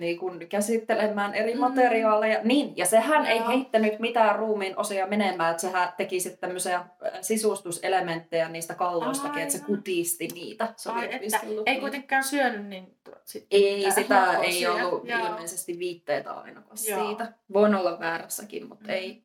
niin 0.00 0.18
kun 0.18 0.38
käsittelemään 0.48 1.34
eri 1.34 1.54
Mm. 1.54 1.60
materiaaleja. 1.60 2.40
Niin, 2.44 2.76
ja 2.76 2.86
sehän 2.86 3.26
ei 3.26 3.38
Joo. 3.38 3.48
heittänyt 3.48 3.98
mitään 3.98 4.36
ruumiin 4.36 4.78
osia 4.78 5.06
menemään, 5.06 5.50
että 5.50 5.60
sehän 5.60 5.92
teki 5.96 6.20
sitten 6.20 6.40
tämmöisiä 6.40 6.76
äh, 6.76 6.86
sisustuselementtejä 7.20 8.48
niistä 8.48 8.74
kalloistakin, 8.74 9.42
että 9.42 9.52
se 9.52 9.58
Aivan. 9.64 9.76
kutisti 9.76 10.28
niitä. 10.34 10.72
Se 10.76 10.90
Ai, 10.90 11.08
että 11.14 11.40
ei 11.66 11.80
kuitenkaan 11.80 12.24
syönyt 12.24 12.66
niin 12.66 12.96
sitten 13.24 13.58
Ei, 13.60 13.90
sitä 13.90 14.32
ei 14.42 14.66
ollut 14.66 15.08
Joo. 15.08 15.26
ilmeisesti 15.26 15.78
viitteitä 15.78 16.32
ainakaan 16.32 16.76
Joo. 16.88 17.06
siitä. 17.06 17.32
Voin 17.52 17.74
olla 17.74 18.00
väärässäkin, 18.00 18.68
mutta 18.68 18.84
Mm. 18.84 18.90
ei. 18.90 19.22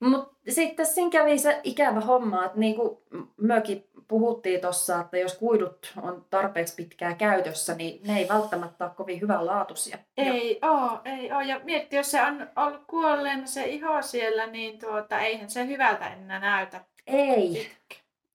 Mutta 0.00 0.34
sitten 0.48 0.86
siinä 0.86 1.10
kävi 1.10 1.38
se 1.38 1.60
ikävä 1.64 2.00
homma, 2.00 2.44
että 2.44 2.58
niin 2.58 2.74
kuin 2.76 2.98
mökin 3.36 3.84
puhuttiin 4.12 4.60
tuossa, 4.60 5.00
että 5.00 5.18
jos 5.18 5.38
kuidut 5.38 5.92
on 6.02 6.24
tarpeeksi 6.30 6.74
pitkää 6.74 7.14
käytössä, 7.14 7.74
niin 7.74 8.00
ne 8.06 8.18
ei 8.18 8.28
välttämättä 8.28 8.84
ole 8.84 8.92
kovin 8.96 9.20
hyvänlaatuisia. 9.20 9.98
Ei 10.16 10.58
oo, 10.62 11.00
ei 11.04 11.32
oo. 11.32 11.40
Ja 11.40 11.60
mietti, 11.64 11.96
jos 11.96 12.10
se 12.10 12.22
on 12.22 12.48
ollut 12.56 12.84
kuolleena 12.86 13.46
se 13.46 13.64
iho 13.64 14.02
siellä, 14.02 14.46
niin 14.46 14.78
tuota, 14.78 15.20
eihän 15.20 15.50
se 15.50 15.66
hyvältä 15.66 16.12
enää 16.12 16.38
näytä. 16.38 16.80
Ei, 17.06 17.70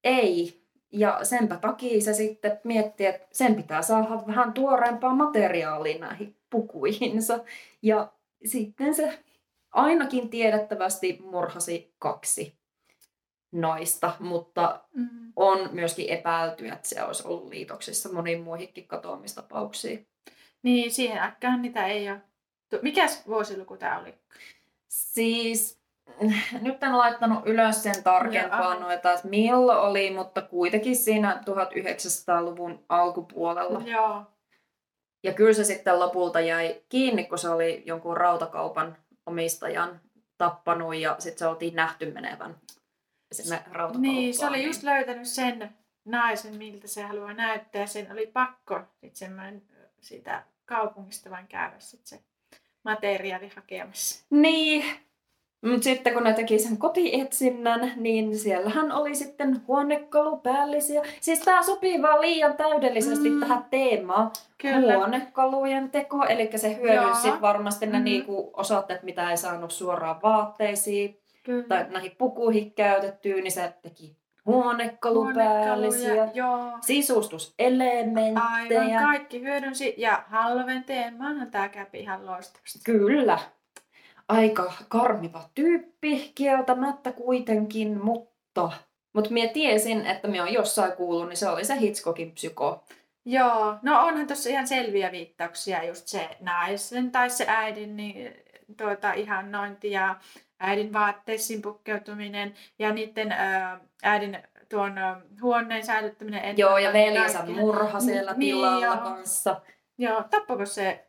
ei. 0.04 0.62
Ja 0.92 1.20
senpä 1.24 1.56
takia 1.56 2.02
se 2.02 2.14
sitten 2.14 2.60
mietti, 2.64 3.06
että 3.06 3.28
sen 3.32 3.56
pitää 3.56 3.82
saada 3.82 4.28
vähän 4.28 4.54
tuoreempaa 4.54 5.14
materiaalia 5.14 6.00
näihin 6.00 6.36
pukuihinsa. 6.50 7.40
Ja 7.82 8.12
sitten 8.46 8.96
se 8.96 9.20
ainakin 9.72 10.30
tiedettävästi 10.30 11.20
murhasi 11.24 11.94
kaksi 12.00 12.58
naista, 13.52 14.14
mutta 14.20 14.80
Mm. 14.94 15.34
on 15.36 15.70
myöskin 15.72 16.10
epäilty, 16.10 16.68
että 16.68 16.88
se 16.90 17.04
olisi 17.04 17.28
ollut 17.28 17.50
liitoksissa 17.50 18.14
moniin 18.14 18.42
muihinkin 18.42 18.88
katoamistapauksiin. 18.88 20.08
Niin, 20.64 20.92
siihen 20.92 21.22
aikaan 21.22 21.62
niitä 21.62 21.86
ei 21.88 22.10
ole. 22.12 22.22
Mikäs 22.82 23.28
vuosiluku 23.28 23.78
tämä 23.78 24.00
oli? 24.00 24.14
Siis 24.88 25.82
nyt 26.62 26.84
en 26.84 26.98
laittanut 26.98 27.40
ylös 27.46 27.84
sen 27.84 28.04
tarkempaa 28.04 28.74
Joo. 28.74 28.80
noita, 28.80 29.14
että 29.14 29.28
milloin 29.28 29.80
oli, 29.80 30.12
mutta 30.12 30.42
kuitenkin 30.42 30.96
siinä 30.96 31.44
1900-luvun 31.46 32.86
alkupuolella. 32.90 33.82
Joo. 33.86 34.22
Ja 35.24 35.34
kyllä 35.34 35.54
se 35.54 35.64
sitten 35.64 36.00
lopulta 36.00 36.40
jäi 36.40 36.82
kiinni, 36.90 37.24
kun 37.26 37.38
se 37.38 37.50
oli 37.50 37.84
jonkun 37.86 38.18
rautakaupan 38.18 38.98
omistajan 39.26 40.02
tappanut 40.38 40.96
ja 40.96 41.16
sitten 41.20 41.40
se 41.40 41.48
oltiin 41.48 41.76
nähty 41.76 42.12
menevän 42.12 42.56
sinne 43.32 43.56
rautakauppaan. 43.72 44.02
Niin, 44.02 44.34
se 44.34 44.48
oli 44.48 44.64
just 44.66 44.84
löytänyt 44.84 45.28
sen 45.28 45.70
naisen, 46.06 46.58
miltä 46.58 46.88
se 46.88 47.04
haluaa 47.04 47.34
näyttää. 47.34 47.82
ja 47.82 47.88
Sen 47.88 48.12
oli 48.12 48.28
pakko 48.28 48.80
sit 49.02 49.16
semmoinen 49.16 49.62
siitä 50.02 50.44
kaupungista 50.66 51.30
vain 51.30 51.48
käydä 51.48 51.76
sit 51.80 52.06
se 52.06 52.20
materiaali 52.84 53.52
hakemassa. 53.56 54.26
Niin, 54.30 54.86
mutta 55.66 55.84
sitten 55.84 56.14
kun 56.14 56.24
ne 56.24 56.34
teki 56.34 56.60
sen 56.60 56.78
kotietsinnän, 56.78 57.92
niin 57.96 58.38
siellähän 58.40 58.92
oli 58.92 59.16
sitten 59.16 59.62
huonekalupäällisiä. 59.68 61.02
Siis 61.22 61.40
tämä 61.40 61.64
sopii 61.64 62.02
vaan 62.02 62.22
liian 62.22 62.58
täydellisesti 62.58 63.30
Mm. 63.30 63.36
mm. 63.36 63.40
tähän 63.40 63.66
teemaan. 63.70 64.32
Kyllä. 64.58 64.96
Huonekalujen 64.96 65.90
teko, 65.92 66.24
eli 66.26 66.50
se 66.58 66.76
hyödynsi 66.76 67.28
varmasti 67.42 67.86
ne 67.86 67.94
Mhm. 67.98 68.04
niinku 68.04 68.50
osoitteet, 68.54 69.04
mitä 69.04 69.32
ei 69.32 69.38
saanut 69.38 69.72
suoraan 69.72 70.22
vaatteisiin 70.24 71.20
Kyllä. 71.48 71.68
tai 71.68 71.86
näihin 71.90 72.16
pukuihin 72.18 72.74
käytettyä, 72.74 73.36
niin 73.36 73.52
se 73.52 73.74
teki 73.82 74.16
huonekalupäällisiä, 74.46 76.28
sisustuselementtejä. 76.82 78.42
Aivan, 78.54 79.04
kaikki 79.04 79.42
hyödynsi. 79.42 79.94
Ja 79.98 80.24
Halloween 80.28 80.84
teemaanhan 80.84 81.52
tämä 81.52 81.70
käpi 81.70 82.00
ihan 82.00 82.26
loistavasti. 82.26 82.80
Kyllä. 82.84 83.40
Aika 84.28 84.74
karmiva 84.88 85.50
tyyppi 85.56 86.32
kieltämättä 86.36 87.12
kuitenkin, 87.12 88.04
mutta... 88.04 88.72
Mutta 89.14 89.32
minä 89.32 89.54
tiesin, 89.54 90.06
että 90.06 90.28
minä 90.28 90.44
olen 90.44 90.54
jossain 90.54 90.92
kuullut, 90.92 91.28
niin 91.28 91.38
se 91.38 91.50
oli 91.50 91.66
se 91.66 91.80
Hitchcockin 91.80 92.32
psyko. 92.32 92.84
Joo, 93.26 93.76
no 93.82 94.06
onhan 94.06 94.28
tuossa 94.28 94.50
ihan 94.50 94.68
selviä 94.68 95.12
viittauksia, 95.12 95.84
just 95.84 96.08
se 96.08 96.30
naisen 96.40 97.12
tai 97.12 97.30
se 97.30 97.46
äidin 97.48 97.98
niin, 97.98 98.34
tuota, 98.78 99.14
ihannointi 99.14 99.92
ja 99.92 100.16
äidin 100.60 100.94
vaatteisiin 100.94 101.62
pukkeutuminen 101.62 102.56
ja 102.80 102.92
niiden 102.94 103.32
ää, 103.32 103.80
äidin 104.04 104.38
tuon 104.70 104.96
huoneen 105.42 105.86
säilyttäminen. 105.86 106.58
Joo, 106.58 106.78
ja 106.78 106.94
veljensä 106.94 107.38
kaikki. 107.38 107.56
murha 107.60 108.00
siellä 108.00 108.34
Niin, 108.34 108.56
tilalla 108.56 108.86
joo. 108.86 108.98
kanssa. 108.98 109.62
Joo, 109.98 110.24
tappako 110.24 110.66
se 110.66 111.08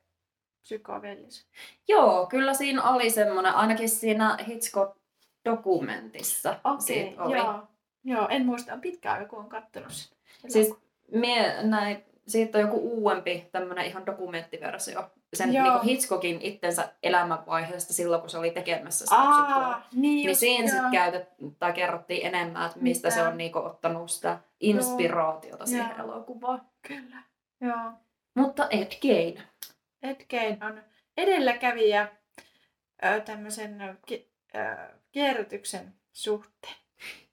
psykoveljensä? 0.63 1.47
Joo, 1.89 2.27
kyllä 2.27 2.55
siinä 2.55 2.83
oli 2.83 3.11
semmoinen, 3.11 3.55
ainakin 3.55 3.89
siinä 3.89 4.37
Hitchcock-dokumentissa 4.49 6.57
Okei, 6.65 6.81
siitä 6.87 7.23
oli. 7.23 7.37
joo. 7.37 7.63
Joo, 8.05 8.27
en 8.31 8.47
muista, 8.47 8.73
on 8.73 8.81
pitkä 8.81 9.13
aika, 9.13 9.25
kun 9.29 9.39
on 9.39 9.49
kattonut 9.49 9.93
sen. 9.93 10.19
Siis 10.49 10.75
mie 11.13 11.63
näin, 11.63 12.05
siitä 12.29 12.59
on 12.59 12.63
joku 12.63 12.77
uudempi 12.81 13.49
tämmöinen 13.53 13.87
ihan 13.87 14.07
dokumenttiversio. 14.07 15.11
Sen 15.35 15.55
Joo. 15.55 15.65
niin 15.73 15.83
Hitchcockin 15.83 16.43
itsensä 16.43 16.93
elämänvaiheesta 17.03 17.93
silloin, 17.93 18.21
kun 18.21 18.31
se 18.31 18.39
oli 18.39 18.51
tekemässä 18.51 19.05
sitä. 19.05 19.17
Aa, 19.17 19.89
niin, 19.93 20.01
Niin 20.03 20.29
just, 20.29 20.41
siinä 20.41 20.65
joo. 20.65 20.69
sitten 20.71 20.91
käytet, 20.93 21.29
tai 21.59 21.73
kerrottiin 21.73 22.27
enemmän, 22.27 22.67
että 22.67 22.79
mistä 22.79 23.09
Mitä? 23.09 23.15
se 23.21 23.23
on 23.29 23.37
niinku 23.39 23.59
ottanut 23.59 24.11
sitä 24.11 24.39
inspiraatiota 24.61 25.67
siihen 25.67 25.95
Joo. 25.99 26.05
elokuvaan. 26.13 26.63
Kyllä, 26.89 27.23
joo. 27.61 27.93
Mutta 28.35 28.67
Ed 28.71 28.93
Gein. 29.01 29.43
Ed 30.03 30.25
Gein 30.29 30.65
on 30.65 30.83
edelläkävijä 31.17 32.09
tämmöisen 33.25 33.99
ki- 34.07 34.33
kierrätyksen 35.13 35.95
suhteen. 36.13 36.75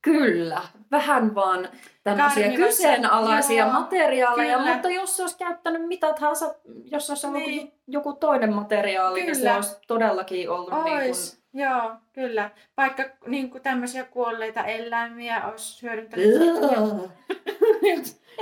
Kyllä, 0.05 0.61
vähän 0.91 1.35
vaan 1.35 1.69
tämmöisiä 2.03 2.51
kyseenalaisia 2.51 3.63
joo, 3.65 3.73
materiaaleja, 3.73 4.57
kyllä. 4.57 4.73
mutta 4.73 4.89
jos 4.89 5.17
se 5.17 5.23
olisi 5.23 5.37
käyttänyt 5.37 5.87
mitä 5.87 6.13
tahansa, 6.13 6.55
jos 6.91 7.09
olisi 7.09 7.27
ollut 7.27 7.41
Niin. 7.41 7.71
joku 7.87 8.13
toinen 8.13 8.53
materiaali, 8.53 9.21
niin 9.21 9.35
se 9.35 9.41
Kyllä. 9.41 9.55
olisi 9.55 9.77
todellakin 9.87 10.49
ollut 10.49 10.73
niin 10.73 10.83
kuin, 10.83 10.93
Ois, 10.93 11.43
joo, 11.53 11.91
kyllä. 12.13 12.49
Vaikka 12.77 13.03
niin 13.25 13.49
kuin 13.49 13.63
tämmöisiä 13.63 14.03
kuolleita 14.03 14.63
eläimiä 14.63 15.47
olisi 15.47 15.81
hyödyntänyt. 15.81 16.25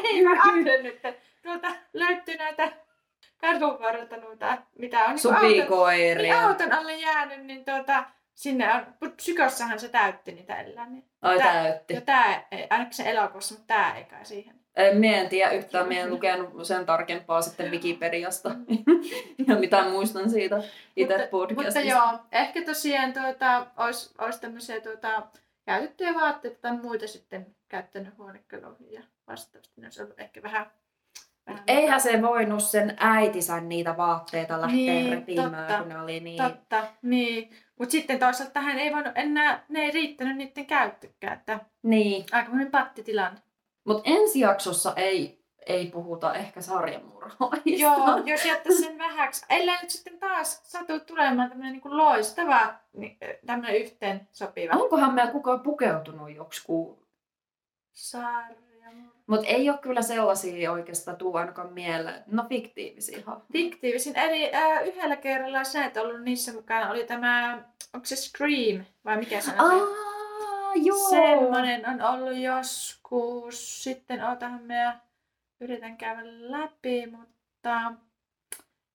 Ei 0.04 0.24
mä 0.24 0.30
nyt, 0.84 1.02
tuolta 1.44 1.68
löytyy 1.94 2.38
näitä 2.38 2.72
kadun 3.38 3.80
varrelta 3.80 4.18
noita, 4.18 4.58
mitä 4.80 5.06
on 5.06 5.16
niin 5.42 5.64
auton, 5.64 5.94
niin 6.18 6.36
auton 6.36 6.74
alle 6.74 6.96
jäänyt, 6.96 7.46
niin 7.46 7.66
tuota, 7.66 8.04
sinne 8.36 8.74
on, 8.74 9.12
psykossahan 9.16 9.80
se 9.80 9.90
täytti 9.90 10.32
niitä 10.32 10.62
eläimiä. 10.62 11.02
Ai 11.22 11.38
Tää- 11.38 11.54
täytti. 11.54 11.94
Ja 11.94 12.02
tää, 12.02 12.48
ainakin 12.70 12.94
se 12.94 13.12
elokuvassa, 13.12 13.56
mutta 13.56 13.74
tää 13.74 13.98
ei 13.98 14.04
kai 14.04 14.26
siihen. 14.26 14.64
En, 14.76 14.98
mie 14.98 15.20
en 15.20 15.30
tiedä 15.30 15.52
yhtään, 15.52 15.88
mie 15.88 16.02
en 16.02 16.10
lukenut 16.10 16.68
sen 16.68 16.86
tarkempaa 16.86 17.42
sitten 17.42 17.72
Wikipediasta. 17.72 18.50
ja 19.48 19.56
mitä 19.56 19.84
muistan 19.90 20.30
siitä 20.30 20.64
itse 20.96 21.18
mutta, 21.18 21.30
podcastista. 21.32 21.80
mutta 21.80 21.92
joo, 21.92 22.20
ehkä 22.32 22.62
tosiaan 22.66 23.14
tuota, 23.14 23.68
olisi, 23.78 24.14
olisi 24.18 24.42
tämmöisiä 24.42 24.82
tuota, 24.82 25.28
käytettyjä 25.66 26.14
vaatteita 26.14 26.58
tai 26.62 26.78
muita 26.78 27.08
sitten 27.08 27.56
käyttänyt 27.68 28.18
huonekaluihin 28.18 28.92
ja 28.92 29.02
vastaavasti. 29.28 29.82
Ne 29.82 29.88
olisi 29.88 30.04
ollut 30.04 30.20
ehkä 30.20 30.44
vähän... 30.44 30.72
vähän 31.48 31.64
Eihän 31.68 32.02
se 32.02 32.22
voinut 32.22 32.64
sen 32.64 32.96
äitinsä 33.00 33.62
niitä 33.62 33.98
vaatteita 33.98 34.62
lähteä 34.62 34.76
Niin, 34.76 35.14
repimään, 35.14 35.68
totta, 35.68 35.78
kun 35.78 35.90
ne 35.90 36.02
oli 36.02 36.20
niin... 36.20 36.44
Totta, 36.44 36.84
niin. 37.02 37.50
Mutta 37.80 37.92
sitten 37.92 38.20
toisaalta 38.20 38.62
hän 38.62 38.80
ei 38.80 38.94
voinut 38.94 39.14
enää, 39.16 39.66
ne 39.70 39.80
ei 39.82 39.92
riittänyt 39.92 40.38
niiden 40.38 40.66
käyttökään, 40.66 41.34
että 41.40 41.60
Niin. 41.84 42.26
aikamoinen 42.32 42.72
pattitilanne. 42.72 43.40
Mutta 43.86 44.02
ensi 44.06 44.40
jaksossa 44.40 44.94
ei, 44.96 45.44
ei 45.66 45.88
puhuta 45.88 46.34
ehkä 46.34 46.62
sarjamurhaajista. 46.62 47.82
Joo, 47.82 48.18
jos 48.26 48.46
jättäisi 48.46 48.84
sen 48.84 48.98
vähäksi. 48.98 49.46
Ellei 49.50 49.78
nyt 49.82 49.90
sitten 49.90 50.20
taas 50.20 50.62
satu 50.72 51.00
tulemaan 51.00 51.50
tämmöinen 51.50 51.74
niin 51.74 51.98
loistava, 51.98 52.74
niin, 52.94 53.18
tämmöinen 53.46 53.82
yhteen 53.82 54.28
sopiva 54.32 54.74
Onkohan 54.74 55.14
meillä 55.14 55.32
kukaan 55.32 55.60
pukeutunut 55.62 56.36
joksikin? 56.36 56.76
sarja. 57.92 58.73
Mutta 59.28 59.48
ei 59.48 59.70
ole 59.70 59.78
kyllä 59.78 60.02
sellaisia 60.02 60.72
oikeastaan 60.72 61.18
tuu 61.18 61.36
ainakaan 61.36 61.74
mieleen. 61.74 62.24
No 62.28 62.46
fiktiivisiä 62.50 63.18
hahmoja. 63.26 63.46
Fiktiivisin. 63.52 64.18
Eli 64.18 64.56
äh, 64.56 64.88
yhdellä 64.88 65.16
kerralla 65.16 65.64
sä 65.64 65.86
et 65.86 65.98
ollut 65.98 66.22
niissä 66.22 66.54
mukana. 66.54 66.92
Oli 66.92 67.04
tämä, 67.04 67.64
onko 67.94 68.06
se 68.06 68.16
Scream 68.16 68.86
vai 69.06 69.18
mikä 69.18 69.42
se 69.42 69.52
on? 69.52 69.60
Aa, 69.60 70.74
joo. 70.76 71.10
Semmoinen 71.10 71.90
on 71.90 72.02
ollut 72.02 72.38
joskus. 72.38 73.84
Sitten 73.84 74.24
ootahan 74.24 74.64
me 74.64 74.94
yritän 75.60 75.98
käydä 75.98 76.22
läpi, 76.26 77.08
mutta 77.08 77.92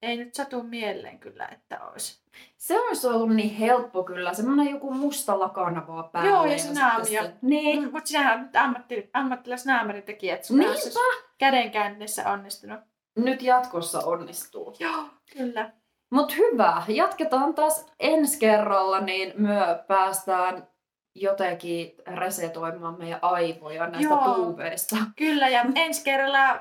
ei 0.02 0.16
nyt 0.16 0.34
satu 0.34 0.62
mieleen 0.62 1.18
kyllä, 1.18 1.48
että 1.52 1.84
olisi. 1.84 2.22
Se 2.56 2.80
olisi 2.80 3.06
ollut 3.06 3.34
niin 3.34 3.54
helppo 3.54 4.04
kyllä. 4.04 4.34
Semmoinen 4.34 4.70
joku 4.70 4.90
musta 4.94 5.38
lakana 5.38 5.86
vaan 5.86 6.10
päällä. 6.10 6.30
Joo, 6.30 6.44
ja 6.46 6.58
se 6.58 6.72
naamio. 6.80 7.04
se- 7.04 7.32
Niin. 7.42 7.82
Mm, 7.82 7.90
mutta 7.92 8.08
sinähän 8.08 8.38
on 8.38 8.44
nyt 8.44 8.56
ammatti, 8.56 9.10
ammattilaisnaamaritekijä, 9.12 10.34
että 10.34 10.46
sun 10.46 10.58
Niinpä. 10.58 11.00
kädenkäännissä 11.38 12.30
onnistunut. 12.30 12.80
Nyt 13.16 13.42
jatkossa 13.42 14.00
onnistuu. 14.00 14.76
Joo, 14.78 15.04
kyllä. 15.36 15.70
Mutta 16.10 16.34
hyvä. 16.34 16.82
Jatketaan 16.88 17.54
taas 17.54 17.86
ensi 18.00 18.38
kerralla, 18.38 19.00
niin 19.00 19.32
myö 19.36 19.84
päästään 19.88 20.68
jotenkin 21.14 21.94
resetoimaan 22.16 22.98
meidän 22.98 23.18
aivoja 23.22 23.86
näistä 23.86 24.14
Joo. 24.14 24.34
tuuveista. 24.34 24.96
Kyllä, 25.16 25.48
ja 25.48 25.64
ensi 25.74 26.04
kerralla 26.04 26.60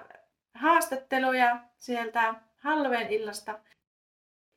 haastatteluja 0.56 1.60
sieltä 1.78 2.36
Halloween 2.68 3.08
illasta. 3.10 3.60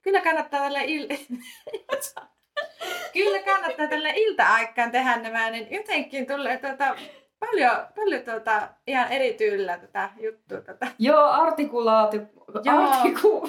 Kyllä 0.03 0.21
kannattaa 0.21 0.61
tälle 0.61 0.85
il... 0.85 1.09
kyllä 3.13 3.43
kannattaa 3.43 3.87
tälle 3.87 4.13
ilta-aikaan 4.17 4.91
tehdä 4.91 5.17
nämä, 5.17 5.51
niin 5.51 5.67
jotenkin 5.71 6.27
tulee 6.27 6.59
tuota, 6.59 6.97
paljon, 7.39 7.87
paljon 7.97 8.23
tuota, 8.23 8.69
ihan 8.87 9.13
eri 9.13 9.33
tyylillä 9.33 9.79
tätä 9.79 10.11
juttua. 10.21 10.61
Tätä. 10.61 10.87
Joo, 10.99 11.25
artikulaatio. 11.25 12.21
Joo. 12.65 12.91
Artiku... 12.91 13.49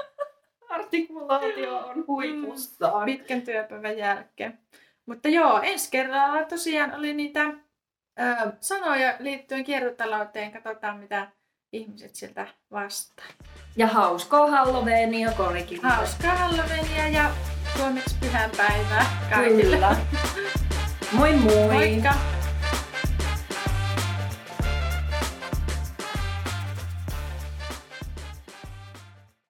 Artikulaatio 0.68 1.78
on 1.78 2.04
huipussaan. 2.06 3.04
Pitkän 3.04 3.42
työpäivän 3.42 3.98
jälkeen. 3.98 4.58
Mutta 5.06 5.28
joo, 5.28 5.60
ensi 5.62 5.90
kerralla 5.90 6.44
tosiaan 6.44 6.94
oli 6.94 7.14
niitä 7.14 7.44
ö, 8.20 8.52
sanoja 8.60 9.14
liittyen 9.18 9.64
kiertotalouteen. 9.64 10.52
Katsotaan, 10.52 10.98
mitä 10.98 11.28
ihmiset 11.72 12.14
sieltä 12.14 12.46
vastaa. 12.70 13.26
Ja 13.76 13.86
hauskaa 13.86 14.50
Halloweenia 14.50 15.32
korikin. 15.32 15.80
Hauskaa 15.82 16.36
Halloweenia 16.36 17.08
ja 17.08 17.30
suomeksi 17.76 18.16
pyhänpäivää 18.20 19.06
kaikille. 19.30 19.62
Kyllä. 19.62 19.96
Moi 21.12 21.32
moi! 21.32 21.68
Moikka! 21.72 22.14